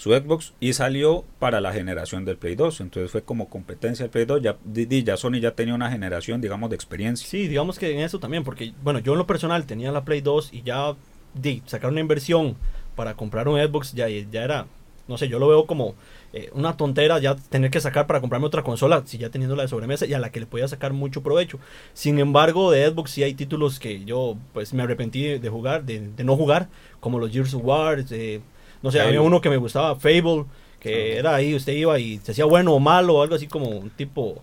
su 0.00 0.14
Xbox 0.14 0.54
y 0.60 0.72
salió 0.72 1.26
para 1.38 1.60
la 1.60 1.74
generación 1.74 2.24
del 2.24 2.38
Play 2.38 2.54
2. 2.54 2.80
Entonces 2.80 3.10
fue 3.10 3.22
como 3.22 3.50
competencia 3.50 4.04
del 4.04 4.10
Play 4.10 4.24
2. 4.24 4.40
Ya, 4.40 4.56
ya 4.64 5.16
Sony 5.18 5.40
ya 5.42 5.50
tenía 5.50 5.74
una 5.74 5.90
generación, 5.90 6.40
digamos, 6.40 6.70
de 6.70 6.76
experiencia. 6.76 7.28
Sí, 7.28 7.48
digamos 7.48 7.78
que 7.78 7.92
en 7.92 8.00
eso 8.00 8.18
también, 8.18 8.42
porque 8.42 8.72
bueno, 8.82 9.00
yo 9.00 9.12
en 9.12 9.18
lo 9.18 9.26
personal 9.26 9.66
tenía 9.66 9.92
la 9.92 10.02
Play 10.02 10.22
2 10.22 10.54
y 10.54 10.62
ya 10.62 10.94
di, 11.34 11.62
sacar 11.66 11.90
una 11.90 12.00
inversión 12.00 12.56
para 12.96 13.12
comprar 13.12 13.46
un 13.46 13.60
Xbox 13.60 13.92
ya, 13.92 14.08
ya 14.08 14.42
era, 14.42 14.66
no 15.06 15.18
sé, 15.18 15.28
yo 15.28 15.38
lo 15.38 15.48
veo 15.48 15.66
como 15.66 15.94
eh, 16.32 16.48
una 16.54 16.78
tontera 16.78 17.18
ya 17.18 17.36
tener 17.36 17.70
que 17.70 17.80
sacar 17.82 18.06
para 18.06 18.22
comprarme 18.22 18.46
otra 18.46 18.62
consola, 18.62 19.02
si 19.04 19.18
ya 19.18 19.28
teniendo 19.28 19.54
la 19.54 19.64
de 19.64 19.68
sobremesa 19.68 20.06
y 20.06 20.14
a 20.14 20.18
la 20.18 20.32
que 20.32 20.40
le 20.40 20.46
podía 20.46 20.66
sacar 20.66 20.94
mucho 20.94 21.22
provecho. 21.22 21.58
Sin 21.92 22.18
embargo, 22.20 22.70
de 22.70 22.88
Xbox 22.88 23.10
sí 23.10 23.22
hay 23.22 23.34
títulos 23.34 23.78
que 23.78 24.02
yo 24.06 24.38
pues 24.54 24.72
me 24.72 24.82
arrepentí 24.82 25.24
de, 25.24 25.38
de 25.38 25.48
jugar, 25.50 25.84
de, 25.84 26.08
de 26.08 26.24
no 26.24 26.38
jugar, 26.38 26.70
como 27.00 27.18
los 27.18 27.30
Gears 27.30 27.52
of 27.52 27.62
War, 27.62 28.02
eh, 28.10 28.40
no 28.82 28.90
sé, 28.90 28.98
había 29.00 29.20
uno 29.22 29.40
que 29.40 29.50
me 29.50 29.56
gustaba, 29.56 29.96
Fable, 29.96 30.44
que 30.80 31.16
era 31.18 31.34
ahí, 31.34 31.54
usted 31.54 31.72
iba 31.74 31.98
y 31.98 32.18
se 32.18 32.32
hacía 32.32 32.44
bueno 32.46 32.72
o 32.72 32.80
malo, 32.80 33.16
o 33.16 33.22
algo 33.22 33.34
así 33.34 33.46
como 33.46 33.68
un 33.68 33.90
tipo... 33.90 34.42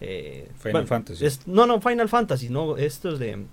eh, 0.00 0.48
Final 0.58 0.86
Fantasy. 0.86 1.24
es- 1.26 1.46
no, 1.46 1.66
no, 1.66 1.80
Final 1.80 2.08
Fantasy, 2.08 2.48
no, 2.48 2.76
estos 2.76 3.18
de, 3.18 3.44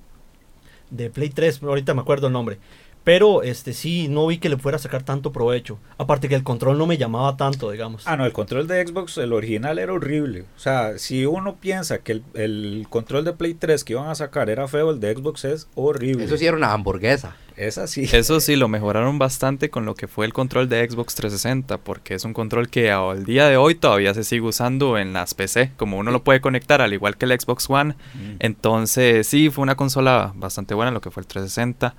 de 0.90 1.10
Play 1.10 1.30
3, 1.30 1.62
ahorita 1.64 1.94
me 1.94 2.02
acuerdo 2.02 2.28
el 2.28 2.34
nombre. 2.34 2.58
Pero 3.04 3.44
este 3.44 3.74
sí, 3.74 4.08
no 4.08 4.28
vi 4.28 4.38
que 4.38 4.50
le 4.50 4.58
fuera 4.58 4.78
a 4.78 4.80
sacar 4.80 5.04
tanto 5.04 5.32
provecho. 5.32 5.78
Aparte 5.98 6.30
que 6.30 6.36
el 6.36 6.44
control 6.44 6.78
no 6.78 6.88
me 6.88 6.98
llamaba 6.98 7.36
tanto, 7.36 7.72
digamos. 7.72 8.04
Ah, 8.06 8.16
no, 8.16 8.26
el 8.26 8.32
control 8.32 8.68
de 8.68 8.86
Xbox, 8.86 9.18
el 9.18 9.34
original 9.34 9.78
era 9.78 9.92
horrible. 9.92 10.46
O 10.56 10.60
sea, 10.60 10.98
si 10.98 11.26
uno 11.26 11.58
piensa 11.58 12.00
que 12.00 12.14
el, 12.14 12.24
el 12.34 12.88
control 12.90 13.26
de 13.26 13.34
Play 13.34 13.56
3 13.56 13.84
que 13.84 13.94
iban 13.94 14.10
a 14.10 14.16
sacar 14.16 14.50
era 14.50 14.68
feo, 14.68 14.92
el 14.92 15.00
de 15.00 15.14
Xbox 15.16 15.46
es 15.46 15.68
horrible. 15.76 16.24
Eso 16.24 16.38
sí 16.38 16.46
era 16.46 16.56
una 16.56 16.72
hamburguesa. 16.72 17.36
Es 17.56 17.78
así. 17.78 18.10
Eso 18.12 18.40
sí, 18.40 18.56
lo 18.56 18.68
mejoraron 18.68 19.20
bastante 19.20 19.70
con 19.70 19.86
lo 19.86 19.96
que 19.96 20.08
fue 20.08 20.26
el 20.26 20.34
control 20.34 20.70
de 20.70 20.90
Xbox 20.90 21.16
360, 21.16 21.78
porque 21.80 22.16
es 22.16 22.26
un 22.26 22.34
control 22.34 22.70
que 22.70 22.92
al 22.92 23.26
día 23.26 23.48
de 23.48 23.58
hoy 23.58 23.76
todavía 23.76 24.14
se 24.14 24.24
sigue 24.24 24.42
usando 24.42 24.98
en 24.98 25.14
las 25.14 25.34
PC, 25.34 25.72
como 25.78 25.98
uno 25.98 26.12
lo 26.12 26.24
puede 26.24 26.42
conectar 26.42 26.82
al 26.82 26.94
igual 26.94 27.18
que 27.18 27.26
el 27.26 27.40
Xbox 27.40 27.70
One. 27.70 27.96
Mm. 28.14 28.36
Entonces, 28.40 29.28
sí, 29.28 29.50
fue 29.50 29.62
una 29.62 29.76
consola 29.76 30.32
bastante 30.36 30.74
buena 30.74 30.92
lo 30.92 31.02
que 31.02 31.12
fue 31.12 31.22
el 31.22 31.28
360. 31.28 31.96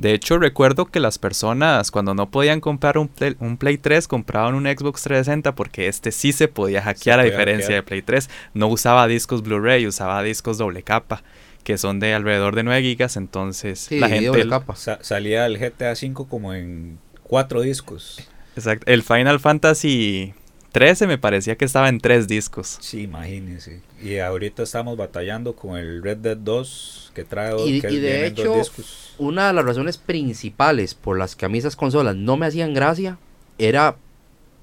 De 0.00 0.14
hecho, 0.14 0.38
recuerdo 0.38 0.86
que 0.86 0.98
las 1.00 1.18
personas 1.18 1.90
cuando 1.90 2.14
no 2.14 2.30
podían 2.30 2.60
comprar 2.60 2.96
un 2.98 3.08
Play, 3.08 3.36
un 3.38 3.56
Play 3.56 3.76
3 3.78 4.08
compraban 4.08 4.54
un 4.54 4.64
Xbox 4.64 5.02
360 5.02 5.54
porque 5.54 5.88
este 5.88 6.10
sí 6.12 6.32
se 6.32 6.48
podía 6.48 6.82
hackear 6.82 7.20
a 7.20 7.22
podía 7.22 7.30
diferencia 7.36 7.66
hackear. 7.66 7.82
de 7.84 7.86
Play 7.88 8.02
3. 8.02 8.30
No 8.54 8.68
usaba 8.68 9.06
discos 9.06 9.42
Blu-ray, 9.42 9.86
usaba 9.86 10.22
discos 10.22 10.56
doble 10.58 10.82
capa, 10.82 11.22
que 11.64 11.76
son 11.76 12.00
de 12.00 12.14
alrededor 12.14 12.54
de 12.56 12.62
9 12.62 12.82
gigas, 12.82 13.16
entonces 13.16 13.78
Sí, 13.80 13.98
la 14.00 14.08
doble 14.08 14.20
gente... 14.32 14.48
capa. 14.48 14.74
Sa- 14.76 14.98
salía 15.02 15.44
el 15.46 15.58
GTA 15.58 15.92
V 15.92 16.14
como 16.28 16.54
en 16.54 16.98
cuatro 17.22 17.60
discos. 17.60 18.26
Exacto. 18.56 18.90
El 18.90 19.02
Final 19.02 19.38
Fantasy 19.38 20.34
13 20.72 21.06
me 21.06 21.18
parecía 21.18 21.56
que 21.56 21.64
estaba 21.64 21.88
en 21.88 22.00
tres 22.00 22.28
discos. 22.28 22.78
Sí, 22.80 23.02
imagínense. 23.02 23.80
Y 24.02 24.18
ahorita 24.18 24.62
estamos 24.62 24.96
batallando 24.96 25.54
con 25.56 25.76
el 25.76 26.02
Red 26.02 26.18
Dead 26.18 26.36
2 26.36 27.12
que 27.14 27.24
trae 27.24 27.50
dos, 27.50 27.68
Y, 27.68 27.80
que 27.80 27.90
y 27.92 27.96
de 27.98 28.08
vienen 28.12 28.34
dos 28.34 28.44
hecho, 28.44 28.54
discos. 28.56 29.14
una 29.18 29.48
de 29.48 29.52
las 29.52 29.64
razones 29.64 29.98
principales 29.98 30.94
por 30.94 31.18
las 31.18 31.34
que 31.36 31.44
a 31.44 31.48
mí 31.48 31.58
esas 31.58 31.74
consolas 31.76 32.14
no 32.16 32.36
me 32.36 32.46
hacían 32.46 32.72
gracia 32.74 33.18
era 33.58 33.96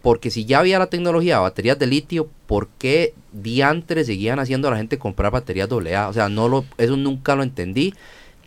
porque 0.02 0.30
si 0.32 0.46
ya 0.46 0.60
había 0.60 0.80
la 0.80 0.88
tecnología 0.88 1.36
de 1.36 1.42
baterías 1.42 1.78
de 1.78 1.88
litio, 1.88 2.30
¿por 2.46 2.70
qué 2.78 3.14
diantres 3.34 4.08
seguían 4.08 4.40
haciendo 4.40 4.70
a 4.70 4.72
la 4.72 4.78
gente 4.78 4.98
comprar 4.98 5.32
baterías 5.32 5.68
AA? 5.70 6.08
O 6.08 6.14
sea, 6.14 6.30
no 6.30 6.48
lo, 6.48 6.64
eso 6.78 6.96
nunca 6.96 7.36
lo 7.36 7.44
entendí. 7.44 7.94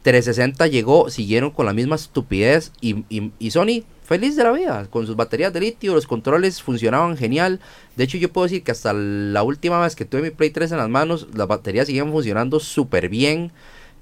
360 0.03 0.67
llegó, 0.69 1.11
siguieron 1.11 1.51
con 1.51 1.67
la 1.67 1.75
misma 1.75 1.97
estupidez 1.97 2.73
y, 2.81 3.05
y- 3.11 3.33
y 3.39 3.51
Sony 3.51 3.83
feliz 4.11 4.35
de 4.37 4.43
la 4.45 4.51
vida 4.53 4.87
con 4.91 5.07
sus 5.07 5.15
baterías 5.17 5.53
de 5.53 5.61
litio, 5.61 5.95
los 5.95 6.07
controles 6.07 6.61
funcionaban 6.61 7.17
genial. 7.17 7.61
De 7.97 8.05
hecho, 8.05 8.19
yo 8.19 8.29
puedo 8.31 8.45
decir 8.47 8.63
que 8.65 8.73
hasta 8.73 8.93
la 8.93 9.43
última 9.45 9.81
vez 9.81 9.95
que 9.95 10.05
tuve 10.05 10.21
mi 10.23 10.31
Play 10.31 10.51
3 10.51 10.73
en 10.73 10.79
las 10.79 10.89
manos, 10.89 11.29
las 11.33 11.47
baterías 11.47 11.87
seguían 11.87 12.11
funcionando 12.11 12.59
súper 12.59 13.09
bien. 13.09 13.53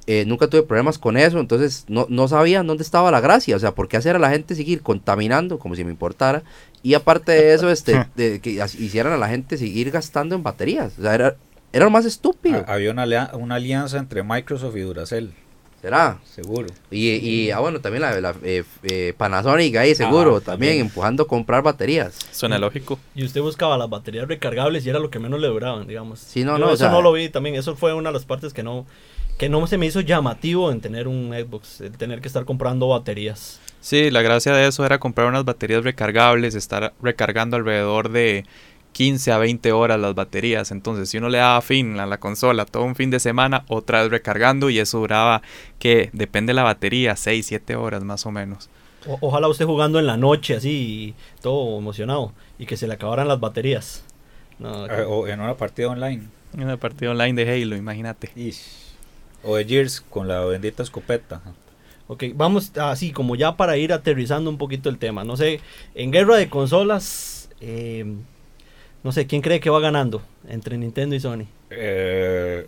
Eh, 0.07 0.25
nunca 0.27 0.47
tuve 0.49 0.63
problemas 0.63 0.97
con 0.99 1.19
eso, 1.19 1.39
entonces 1.39 1.85
no, 1.89 2.07
no 2.09 2.27
sabía 2.29 2.63
dónde 2.63 2.83
estaba 2.83 3.11
la 3.11 3.21
gracia, 3.21 3.55
o 3.55 3.59
sea, 3.59 3.75
por 3.75 3.89
qué 3.89 3.99
hacer 3.99 4.17
a 4.17 4.19
la 4.19 4.31
gente 4.31 4.55
seguir 4.55 4.81
contaminando 4.81 5.59
como 5.59 5.75
si 5.75 5.85
me 5.85 5.91
importara, 5.91 6.43
y 6.83 6.95
aparte 6.95 7.33
de 7.33 7.53
eso, 7.53 7.69
este, 7.71 8.07
de 8.17 8.41
que 8.41 8.53
hicieran 8.79 9.13
a 9.13 9.19
la 9.19 9.29
gente 9.29 9.59
seguir 9.59 9.91
gastando 9.91 10.35
en 10.35 10.43
baterías, 10.43 10.99
o 10.99 11.03
sea, 11.03 11.15
era, 11.15 11.37
era 11.75 11.85
lo 11.85 11.91
más 11.91 12.07
estúpido, 12.07 12.65
Ha- 12.67 12.73
Había 12.73 12.91
una, 12.93 13.05
una 13.35 13.57
alianza 13.57 13.99
entre 13.99 14.23
Microsoft 14.23 14.77
y 14.77 14.81
Duracell, 14.81 15.33
será, 15.81 16.19
seguro. 16.25 16.67
y, 16.91 17.09
y 17.11 17.51
ah, 17.51 17.61
bueno, 17.61 17.81
también 17.81 18.03
la, 18.03 18.21
la, 18.21 18.35
eh, 18.43 18.65
eh, 18.83 19.15
Panasonic 19.17 19.77
ahí 19.77 19.95
seguro, 19.95 20.37
Ah, 20.37 20.41
también, 20.41 20.71
también. 20.73 20.81
empujando 20.87 21.23
a 21.23 21.27
comprar 21.27 21.63
baterías. 21.63 22.19
Suena 22.33 22.59
lógico. 22.59 22.99
Y 23.15 23.25
usted 23.25 23.41
buscaba 23.41 23.79
las 23.79 23.89
baterías 23.89 24.27
recargables 24.29 24.85
y 24.87 24.91
era 24.91 24.99
lo 24.99 25.11
que 25.11 25.19
menos 25.19 25.41
le 25.41 25.49
duraban, 25.49 25.87
digamos. 25.87 26.19
Sí, 26.21 26.45
no, 26.45 26.53
Yo 26.53 26.59
no, 26.59 26.67
o 26.67 26.75
Eso 26.75 26.79
sea- 26.85 26.91
no 26.91 27.03
lo 27.03 27.13
vi 27.13 27.29
también. 27.29 27.55
Eso 27.55 27.77
fue 27.77 27.95
una 27.95 28.09
de 28.11 28.15
las 28.15 28.25
partes 28.25 28.53
que 28.53 28.63
no, 28.63 28.87
que 29.39 29.49
no 29.49 29.67
se 29.67 29.79
me 29.79 29.87
hizo 29.87 30.01
llamativo 30.01 30.73
en 30.73 30.81
tener 30.81 31.07
un 31.09 31.33
Xbox, 31.33 31.81
el 31.81 31.93
tener 31.97 32.21
que 32.21 32.27
estar 32.29 32.45
comprando 32.45 32.89
baterías. 32.89 33.61
Sí, 33.81 34.11
la 34.11 34.23
gracia 34.23 34.53
de 34.53 34.67
eso 34.67 34.85
era 34.85 34.99
comprar 34.99 35.29
unas 35.29 35.45
baterías 35.45 35.85
recargables, 35.85 36.57
estar 36.57 36.93
recargando 37.01 37.57
alrededor 37.57 38.11
de 38.11 38.45
15 38.99 39.31
a 39.31 39.39
20 39.39 39.71
horas 39.71 40.01
las 40.01 40.17
baterías. 40.17 40.73
Entonces, 40.73 41.09
si 41.09 41.19
uno 41.19 41.29
le 41.29 41.39
daba 41.39 41.61
fin 41.63 42.01
a 42.01 42.07
la 42.07 42.19
consola 42.19 42.65
todo 42.65 42.83
un 42.83 42.97
fin 42.97 43.11
de 43.11 43.21
semana, 43.21 43.65
otra 43.69 44.03
vez 44.03 44.11
recargando 44.11 44.71
y 44.71 44.81
eso 44.81 44.99
duraba, 44.99 45.41
que 45.79 46.11
depende 46.13 46.51
de 46.51 46.55
la 46.55 46.65
batería, 46.65 47.15
6, 47.15 47.47
7 47.47 47.77
horas 47.77 48.03
más 48.03 48.27
o 48.27 48.33
menos. 48.33 48.69
O- 49.07 49.17
ojalá 49.21 49.47
usted 49.47 49.67
jugando 49.67 50.01
en 50.01 50.07
la 50.09 50.17
noche 50.17 50.57
así, 50.57 51.15
todo 51.43 51.79
emocionado, 51.79 52.33
y 52.59 52.67
que 52.67 52.77
se 52.77 52.89
le 52.89 52.95
acabaran 52.95 53.29
las 53.29 53.39
baterías. 53.39 54.03
No, 54.59 54.87
Eh, 54.87 55.05
o 55.07 55.29
en 55.29 55.39
una 55.41 55.55
partida 55.55 55.91
online. 55.91 56.25
En 56.55 56.65
una 56.65 56.77
partida 56.77 57.13
online 57.13 57.45
de 57.45 57.49
Halo, 57.63 57.77
imagínate. 57.77 58.31
Ish. 58.35 58.65
O 59.45 59.55
de 59.55 59.65
Gears 59.65 60.01
con 60.01 60.27
la 60.27 60.41
bendita 60.41 60.83
escopeta. 60.83 61.41
Ok, 62.09 62.25
vamos 62.35 62.77
así 62.79 63.13
como 63.13 63.37
ya 63.37 63.57
para 63.57 63.77
ir 63.77 63.93
aterrizando 63.93 64.51
un 64.51 64.59
poquito 64.59 64.89
el 64.89 64.99
tema. 64.99 65.23
No 65.23 65.37
sé, 65.37 65.61
en 65.95 66.11
guerra 66.11 66.35
de 66.37 66.49
consolas, 66.51 67.49
eh, 67.61 68.05
no 69.05 69.13
sé, 69.13 69.27
¿quién 69.27 69.43
cree 69.43 69.61
que 69.61 69.71
va 69.71 69.81
ganando 69.81 70.23
entre 70.49 70.77
Nintendo 70.79 71.15
y 71.15 71.21
Sony? 71.21 71.45
Eh, 71.71 72.67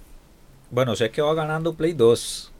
bueno, 0.70 0.94
sé 0.96 1.10
que 1.10 1.22
va 1.22 1.34
ganando 1.34 1.74
Play 1.74 1.92
2. 1.92 2.52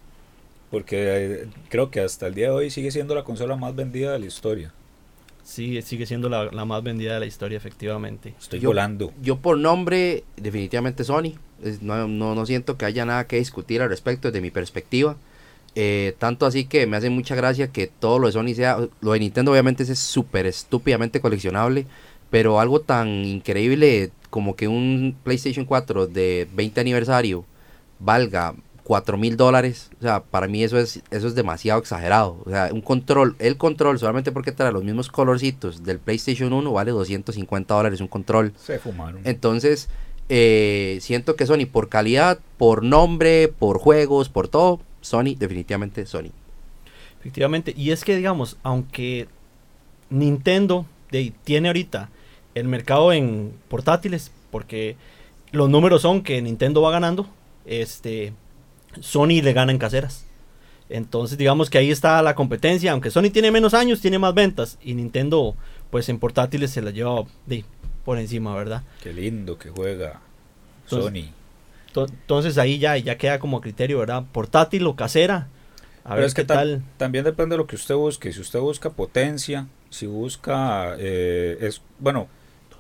Porque 0.70 0.96
eh, 1.42 1.46
creo 1.68 1.90
que 1.90 2.00
hasta 2.00 2.26
el 2.28 2.34
día 2.34 2.46
de 2.46 2.52
hoy 2.52 2.70
sigue 2.70 2.90
siendo 2.92 3.14
la 3.14 3.24
consola 3.24 3.56
más 3.56 3.74
vendida 3.74 4.12
de 4.12 4.20
la 4.20 4.26
historia. 4.26 4.72
Sí, 5.42 5.82
sigue 5.82 6.06
siendo 6.06 6.28
la, 6.28 6.44
la 6.44 6.64
más 6.64 6.82
vendida 6.84 7.14
de 7.14 7.20
la 7.20 7.26
historia, 7.26 7.56
efectivamente. 7.56 8.34
Estoy 8.38 8.60
Yo- 8.60 8.68
volando. 8.68 9.12
Yo 9.20 9.36
por 9.36 9.58
nombre, 9.58 10.22
definitivamente 10.36 11.02
Sony. 11.02 11.32
No, 11.80 12.06
no, 12.06 12.34
no 12.36 12.46
siento 12.46 12.76
que 12.78 12.84
haya 12.84 13.04
nada 13.04 13.26
que 13.26 13.36
discutir 13.36 13.82
al 13.82 13.88
respecto 13.88 14.28
desde 14.28 14.40
mi 14.40 14.50
perspectiva. 14.52 15.16
Eh, 15.74 16.14
tanto 16.18 16.46
así 16.46 16.64
que 16.66 16.86
me 16.86 16.96
hace 16.96 17.10
mucha 17.10 17.34
gracia 17.34 17.68
que 17.72 17.86
todo 17.88 18.18
lo 18.20 18.26
de 18.28 18.32
Sony 18.32 18.54
sea... 18.54 18.78
Lo 19.00 19.12
de 19.12 19.18
Nintendo 19.20 19.50
obviamente 19.50 19.82
es 19.82 19.98
súper 19.98 20.46
estúpidamente 20.46 21.20
coleccionable. 21.20 21.86
Pero 22.30 22.60
algo 22.60 22.80
tan 22.80 23.08
increíble 23.24 24.10
como 24.30 24.54
que 24.56 24.68
un 24.68 25.16
PlayStation 25.24 25.64
4 25.64 26.06
de 26.06 26.46
20 26.54 26.80
aniversario 26.80 27.44
valga 27.98 28.54
4 28.84 29.16
mil 29.18 29.36
dólares. 29.36 29.90
O 29.98 30.02
sea, 30.02 30.22
para 30.22 30.46
mí 30.46 30.62
eso 30.62 30.78
es, 30.78 31.02
eso 31.10 31.26
es 31.26 31.34
demasiado 31.34 31.80
exagerado. 31.80 32.40
O 32.44 32.50
sea, 32.50 32.70
un 32.72 32.80
control, 32.80 33.34
el 33.40 33.56
control 33.56 33.98
solamente 33.98 34.30
porque 34.32 34.52
trae 34.52 34.72
los 34.72 34.84
mismos 34.84 35.08
colorcitos 35.08 35.82
del 35.84 35.98
PlayStation 35.98 36.52
1 36.52 36.72
vale 36.72 36.92
250 36.92 37.74
dólares 37.74 38.00
un 38.00 38.08
control. 38.08 38.52
Se 38.56 38.78
fumaron. 38.78 39.20
Entonces, 39.24 39.88
eh, 40.28 40.98
siento 41.00 41.34
que 41.34 41.46
Sony 41.46 41.66
por 41.70 41.88
calidad, 41.88 42.38
por 42.56 42.84
nombre, 42.84 43.48
por 43.48 43.78
juegos, 43.78 44.28
por 44.28 44.46
todo, 44.48 44.80
Sony, 45.00 45.34
definitivamente 45.36 46.06
Sony. 46.06 46.30
Efectivamente, 47.18 47.74
y 47.76 47.90
es 47.90 48.04
que 48.04 48.16
digamos, 48.16 48.56
aunque 48.62 49.26
Nintendo 50.08 50.86
de- 51.10 51.32
tiene 51.44 51.68
ahorita 51.68 52.08
el 52.60 52.68
mercado 52.68 53.12
en 53.12 53.52
portátiles, 53.68 54.30
porque 54.50 54.96
los 55.52 55.68
números 55.68 56.02
son 56.02 56.22
que 56.22 56.40
Nintendo 56.42 56.82
va 56.82 56.90
ganando, 56.90 57.26
este 57.64 58.32
Sony 59.00 59.40
le 59.42 59.52
gana 59.52 59.72
en 59.72 59.78
caseras. 59.78 60.26
Entonces, 60.88 61.38
digamos 61.38 61.70
que 61.70 61.78
ahí 61.78 61.90
está 61.90 62.20
la 62.22 62.34
competencia, 62.34 62.92
aunque 62.92 63.10
Sony 63.10 63.30
tiene 63.32 63.50
menos 63.50 63.74
años, 63.74 64.00
tiene 64.00 64.18
más 64.18 64.34
ventas 64.34 64.78
y 64.82 64.94
Nintendo 64.94 65.54
pues 65.90 66.08
en 66.08 66.18
portátiles 66.18 66.70
se 66.70 66.82
la 66.82 66.90
lleva 66.90 67.24
de, 67.46 67.64
por 68.04 68.18
encima, 68.18 68.54
¿verdad? 68.54 68.82
Qué 69.02 69.12
lindo 69.12 69.58
que 69.58 69.70
juega 69.70 70.20
Entonces- 70.84 71.22
Sony. 71.24 71.32
To- 71.92 72.06
Entonces 72.06 72.56
ahí 72.58 72.78
ya, 72.78 72.96
ya 72.98 73.16
queda 73.18 73.40
como 73.40 73.60
criterio, 73.60 73.98
¿verdad? 73.98 74.24
Portátil 74.32 74.86
o 74.86 74.94
casera. 74.94 75.48
A 76.04 76.10
Pero 76.10 76.16
ver 76.16 76.24
es 76.26 76.34
que 76.34 76.42
qué 76.42 76.46
tam- 76.52 76.56
tal. 76.56 76.82
también 76.96 77.24
depende 77.24 77.54
de 77.54 77.58
lo 77.58 77.66
que 77.66 77.74
usted 77.76 77.94
busque. 77.96 78.32
Si 78.32 78.40
usted 78.40 78.60
busca 78.60 78.90
potencia, 78.90 79.66
si 79.90 80.06
busca, 80.06 80.94
eh, 80.98 81.58
es 81.60 81.82
bueno, 81.98 82.28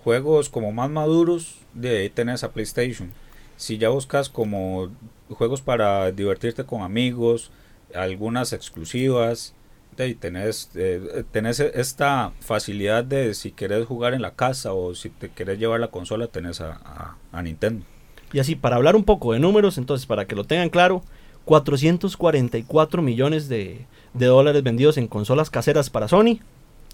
juegos 0.04 0.48
como 0.48 0.72
más 0.72 0.90
maduros, 0.90 1.56
de 1.74 1.98
ahí 1.98 2.10
tenés 2.10 2.44
a 2.44 2.52
PlayStation. 2.52 3.10
Si 3.56 3.78
ya 3.78 3.88
buscas 3.90 4.28
como 4.28 4.88
juegos 5.30 5.60
para 5.62 6.10
divertirte 6.12 6.64
con 6.64 6.82
amigos, 6.82 7.50
algunas 7.94 8.52
exclusivas, 8.52 9.54
de 9.96 10.04
ahí 10.04 10.14
tenés, 10.14 10.70
eh, 10.76 11.24
tenés 11.30 11.60
esta 11.60 12.32
facilidad 12.40 13.04
de 13.04 13.34
si 13.34 13.50
querés 13.52 13.86
jugar 13.86 14.14
en 14.14 14.22
la 14.22 14.30
casa 14.34 14.72
o 14.72 14.94
si 14.94 15.10
te 15.10 15.28
querés 15.30 15.58
llevar 15.58 15.80
la 15.80 15.88
consola, 15.88 16.26
tenés 16.28 16.60
a, 16.60 16.72
a- 16.84 17.16
a 17.32 17.42
Nintendo. 17.42 17.84
Y 18.32 18.38
así, 18.38 18.54
para 18.54 18.76
hablar 18.76 18.94
un 18.96 19.04
poco 19.04 19.32
de 19.32 19.40
números, 19.40 19.76
entonces, 19.76 20.06
para 20.06 20.24
que 20.26 20.36
lo 20.36 20.44
tengan 20.44 20.70
claro, 20.70 21.02
444 21.44 23.02
millones 23.02 23.48
de, 23.48 23.86
de 24.14 24.26
dólares 24.26 24.62
vendidos 24.62 24.96
en 24.98 25.08
consolas 25.08 25.50
caseras 25.50 25.90
para 25.90 26.08
Sony, 26.08 26.38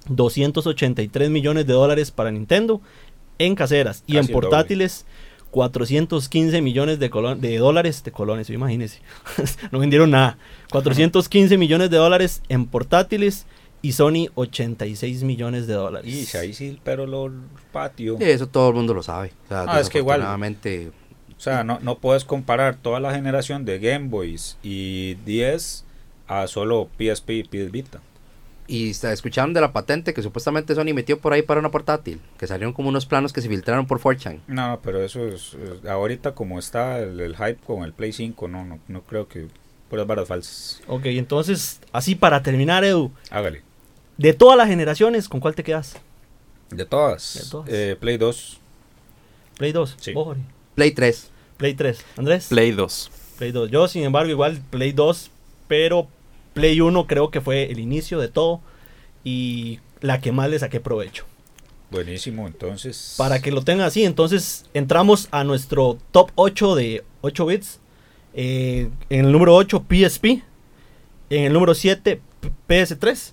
283 0.09 1.31
millones 1.31 1.67
de 1.67 1.73
dólares 1.73 2.11
para 2.11 2.31
Nintendo 2.31 2.81
en 3.39 3.55
caseras 3.55 4.03
y 4.07 4.15
Casi 4.15 4.29
en 4.29 4.33
portátiles 4.33 5.07
415 5.51 6.61
millones 6.61 6.99
de, 6.99 7.11
colo- 7.11 7.35
de 7.37 7.57
dólares 7.59 8.03
de 8.05 8.13
colones, 8.13 8.51
imagínense, 8.51 9.01
no 9.73 9.79
vendieron 9.79 10.11
nada, 10.11 10.39
415 10.71 11.57
millones 11.59 11.91
de 11.91 11.97
dólares 11.97 12.43
en 12.49 12.67
portátiles 12.67 13.47
y 13.83 13.93
Sony 13.93 14.29
86 14.35 15.23
millones 15.23 15.67
de 15.67 15.75
dólares. 15.75 16.33
Y 16.33 16.37
ahí 16.37 16.53
sí, 16.53 16.79
pero 16.83 17.07
lo 17.07 17.31
patio. 17.73 18.17
Sí, 18.19 18.25
eso 18.25 18.49
todo 18.49 18.71
el 18.71 18.75
mundo 18.75 18.95
lo 18.95 19.03
sabe. 19.03 19.33
O 19.45 19.49
sea, 19.49 19.65
Ah, 19.69 19.81
es 19.81 19.89
que 19.89 19.99
igual- 19.99 20.21
O 21.37 21.41
sea, 21.41 21.63
no, 21.65 21.79
no 21.83 21.99
puedes 21.99 22.25
comparar 22.25 22.77
toda 22.77 22.99
la 22.99 23.15
generación 23.15 23.65
de 23.65 23.79
Game 23.79 24.09
Boys 24.09 24.57
y 24.63 25.15
10 25.27 25.85
a 26.27 26.47
solo 26.47 26.89
PSP 26.99 27.31
y 27.31 27.43
PS 27.45 27.71
Vita. 27.71 28.01
Y 28.69 28.91
está- 28.91 29.13
escucharon 29.13 29.53
de 29.55 29.61
la 29.61 29.73
patente 29.73 30.13
que 30.15 30.23
supuestamente 30.23 30.75
Sony 30.75 30.93
metió 30.95 31.19
por 31.21 31.33
ahí 31.33 31.43
para 31.43 31.61
una 31.61 31.71
portátil. 31.71 32.21
Que 32.39 32.47
salieron 32.47 32.73
como 32.73 32.89
unos 32.89 33.07
planos 33.07 33.33
que 33.33 33.41
se 33.41 33.49
filtraron 33.49 33.87
por 33.87 34.01
4chan. 34.01 34.41
No, 34.49 34.81
pero 34.83 35.03
eso 35.03 35.27
es, 35.29 35.55
es- 35.55 35.89
ahorita 35.89 36.35
como 36.35 36.59
está 36.59 36.99
el, 36.99 37.21
el 37.21 37.37
hype 37.37 37.59
con 37.67 37.85
el 37.85 37.93
Play 37.93 38.13
5, 38.13 38.49
no, 38.49 38.65
no, 38.65 38.79
no 38.89 39.03
creo 39.03 39.29
que 39.29 39.47
puras 39.91 40.07
varas 40.07 40.27
falsas. 40.29 40.81
Ok, 40.89 41.07
entonces, 41.07 41.81
así 41.93 42.15
para 42.17 42.43
terminar, 42.43 42.85
Edu, 42.85 43.13
Hágale. 43.31 43.63
de 44.17 44.33
todas 44.33 44.57
las 44.59 44.69
generaciones, 44.69 45.29
¿con 45.29 45.39
cuál 45.41 45.55
te 45.55 45.63
quedas? 45.63 45.97
De 46.71 46.85
todas. 46.85 47.39
De 47.45 47.49
todas. 47.51 47.69
Eh, 47.73 47.97
Play 48.01 48.17
2. 48.17 48.59
Play 49.59 49.73
2, 49.73 49.97
Sí. 50.01 50.13
vos, 50.13 50.25
Jorge. 50.27 50.43
Play 50.75 50.91
3. 50.91 51.31
Play 51.57 51.75
3, 51.75 52.05
Andrés. 52.19 52.47
Play 52.49 52.73
2. 52.73 53.11
Play 53.39 53.53
2. 53.53 53.71
Yo, 53.71 53.87
sin 53.89 54.03
embargo, 54.03 54.31
igual 54.31 54.61
Play 54.71 54.93
2, 54.93 55.31
pero 55.69 56.09
Play 56.57 56.81
1 56.81 57.07
creo 57.07 57.31
que 57.31 57.43
fue 57.43 57.71
el 57.71 57.79
inicio 57.79 58.19
de 58.19 58.29
todo 58.29 58.63
y 59.25 59.79
la 60.01 60.21
que 60.23 60.33
más 60.33 60.49
le 60.49 60.59
saqué 60.59 60.81
provecho. 60.81 61.25
Buenísimo, 61.91 62.47
entonces. 62.47 63.15
Para 63.19 63.41
que 63.43 63.53
lo 63.53 63.63
tengan 63.63 63.87
así, 63.87 64.05
entonces 64.05 64.65
entramos 64.73 65.29
a 65.33 65.45
nuestro 65.45 65.99
top 66.13 66.31
8 66.35 66.75
de 66.75 67.05
8 67.21 67.47
bits. 67.47 67.79
Eh, 68.35 68.89
en 69.11 69.27
el 69.27 69.33
número 69.33 69.55
8 69.55 69.85
PSP, 69.89 70.25
en 71.31 71.45
el 71.45 71.53
número 71.53 71.75
7 71.75 72.21
P- 72.41 72.51
PS3, 72.69 73.33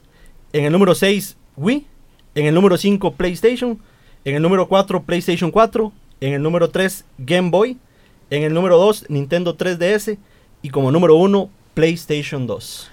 en 0.51 0.65
el 0.65 0.71
número 0.73 0.93
6 0.93 1.37
Wii, 1.55 1.87
en 2.35 2.45
el 2.45 2.53
número 2.53 2.77
5 2.77 3.13
PlayStation, 3.13 3.79
en 4.25 4.35
el 4.35 4.41
número 4.41 4.67
4 4.67 5.03
PlayStation 5.03 5.49
4, 5.49 5.91
en 6.21 6.33
el 6.33 6.41
número 6.43 6.69
3 6.69 7.05
Game 7.19 7.49
Boy, 7.49 7.77
en 8.29 8.43
el 8.43 8.53
número 8.53 8.77
2 8.77 9.05
Nintendo 9.09 9.57
3DS 9.57 10.17
y 10.61 10.69
como 10.69 10.91
número 10.91 11.15
1 11.15 11.49
PlayStation 11.73 12.45
2. 12.47 12.89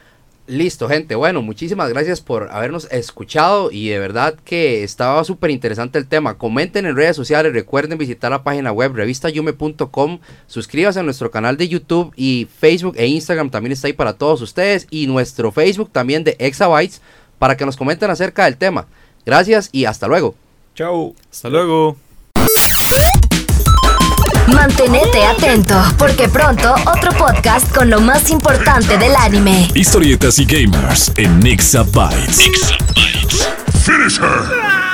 Listo, 0.50 0.88
gente. 0.88 1.14
Bueno, 1.14 1.42
muchísimas 1.42 1.88
gracias 1.90 2.20
por 2.20 2.48
habernos 2.50 2.88
escuchado 2.90 3.70
y 3.70 3.88
de 3.88 4.00
verdad 4.00 4.34
que 4.44 4.82
estaba 4.82 5.22
súper 5.22 5.50
interesante 5.50 5.96
el 5.96 6.08
tema. 6.08 6.38
Comenten 6.38 6.86
en 6.86 6.96
redes 6.96 7.14
sociales, 7.14 7.52
recuerden 7.52 7.96
visitar 7.96 8.32
la 8.32 8.42
página 8.42 8.72
web 8.72 8.92
revistayume.com, 8.92 10.18
suscríbanse 10.48 10.98
a 10.98 11.02
nuestro 11.04 11.30
canal 11.30 11.56
de 11.56 11.68
YouTube 11.68 12.12
y 12.16 12.48
Facebook 12.58 12.96
e 12.96 13.06
Instagram 13.06 13.50
también 13.50 13.70
está 13.70 13.86
ahí 13.86 13.92
para 13.92 14.14
todos 14.14 14.42
ustedes 14.42 14.88
y 14.90 15.06
nuestro 15.06 15.52
Facebook 15.52 15.90
también 15.92 16.24
de 16.24 16.34
Exabytes 16.40 17.00
para 17.38 17.56
que 17.56 17.64
nos 17.64 17.76
comenten 17.76 18.10
acerca 18.10 18.46
del 18.46 18.56
tema. 18.56 18.88
Gracias 19.24 19.68
y 19.70 19.84
hasta 19.84 20.08
luego. 20.08 20.34
Chau. 20.74 21.14
Hasta 21.30 21.48
luego. 21.48 22.09
Mantenete 24.60 25.24
atento, 25.24 25.74
porque 25.96 26.28
pronto 26.28 26.74
otro 26.84 27.12
podcast 27.12 27.74
con 27.74 27.88
lo 27.88 27.98
más 27.98 28.28
importante 28.28 28.98
del 28.98 29.16
anime. 29.16 29.66
Historietas 29.74 30.38
y 30.38 30.44
gamers 30.44 31.10
en 31.16 31.40
Nixabytes. 31.40 32.38
Finish 33.82 34.20
her! 34.20 34.89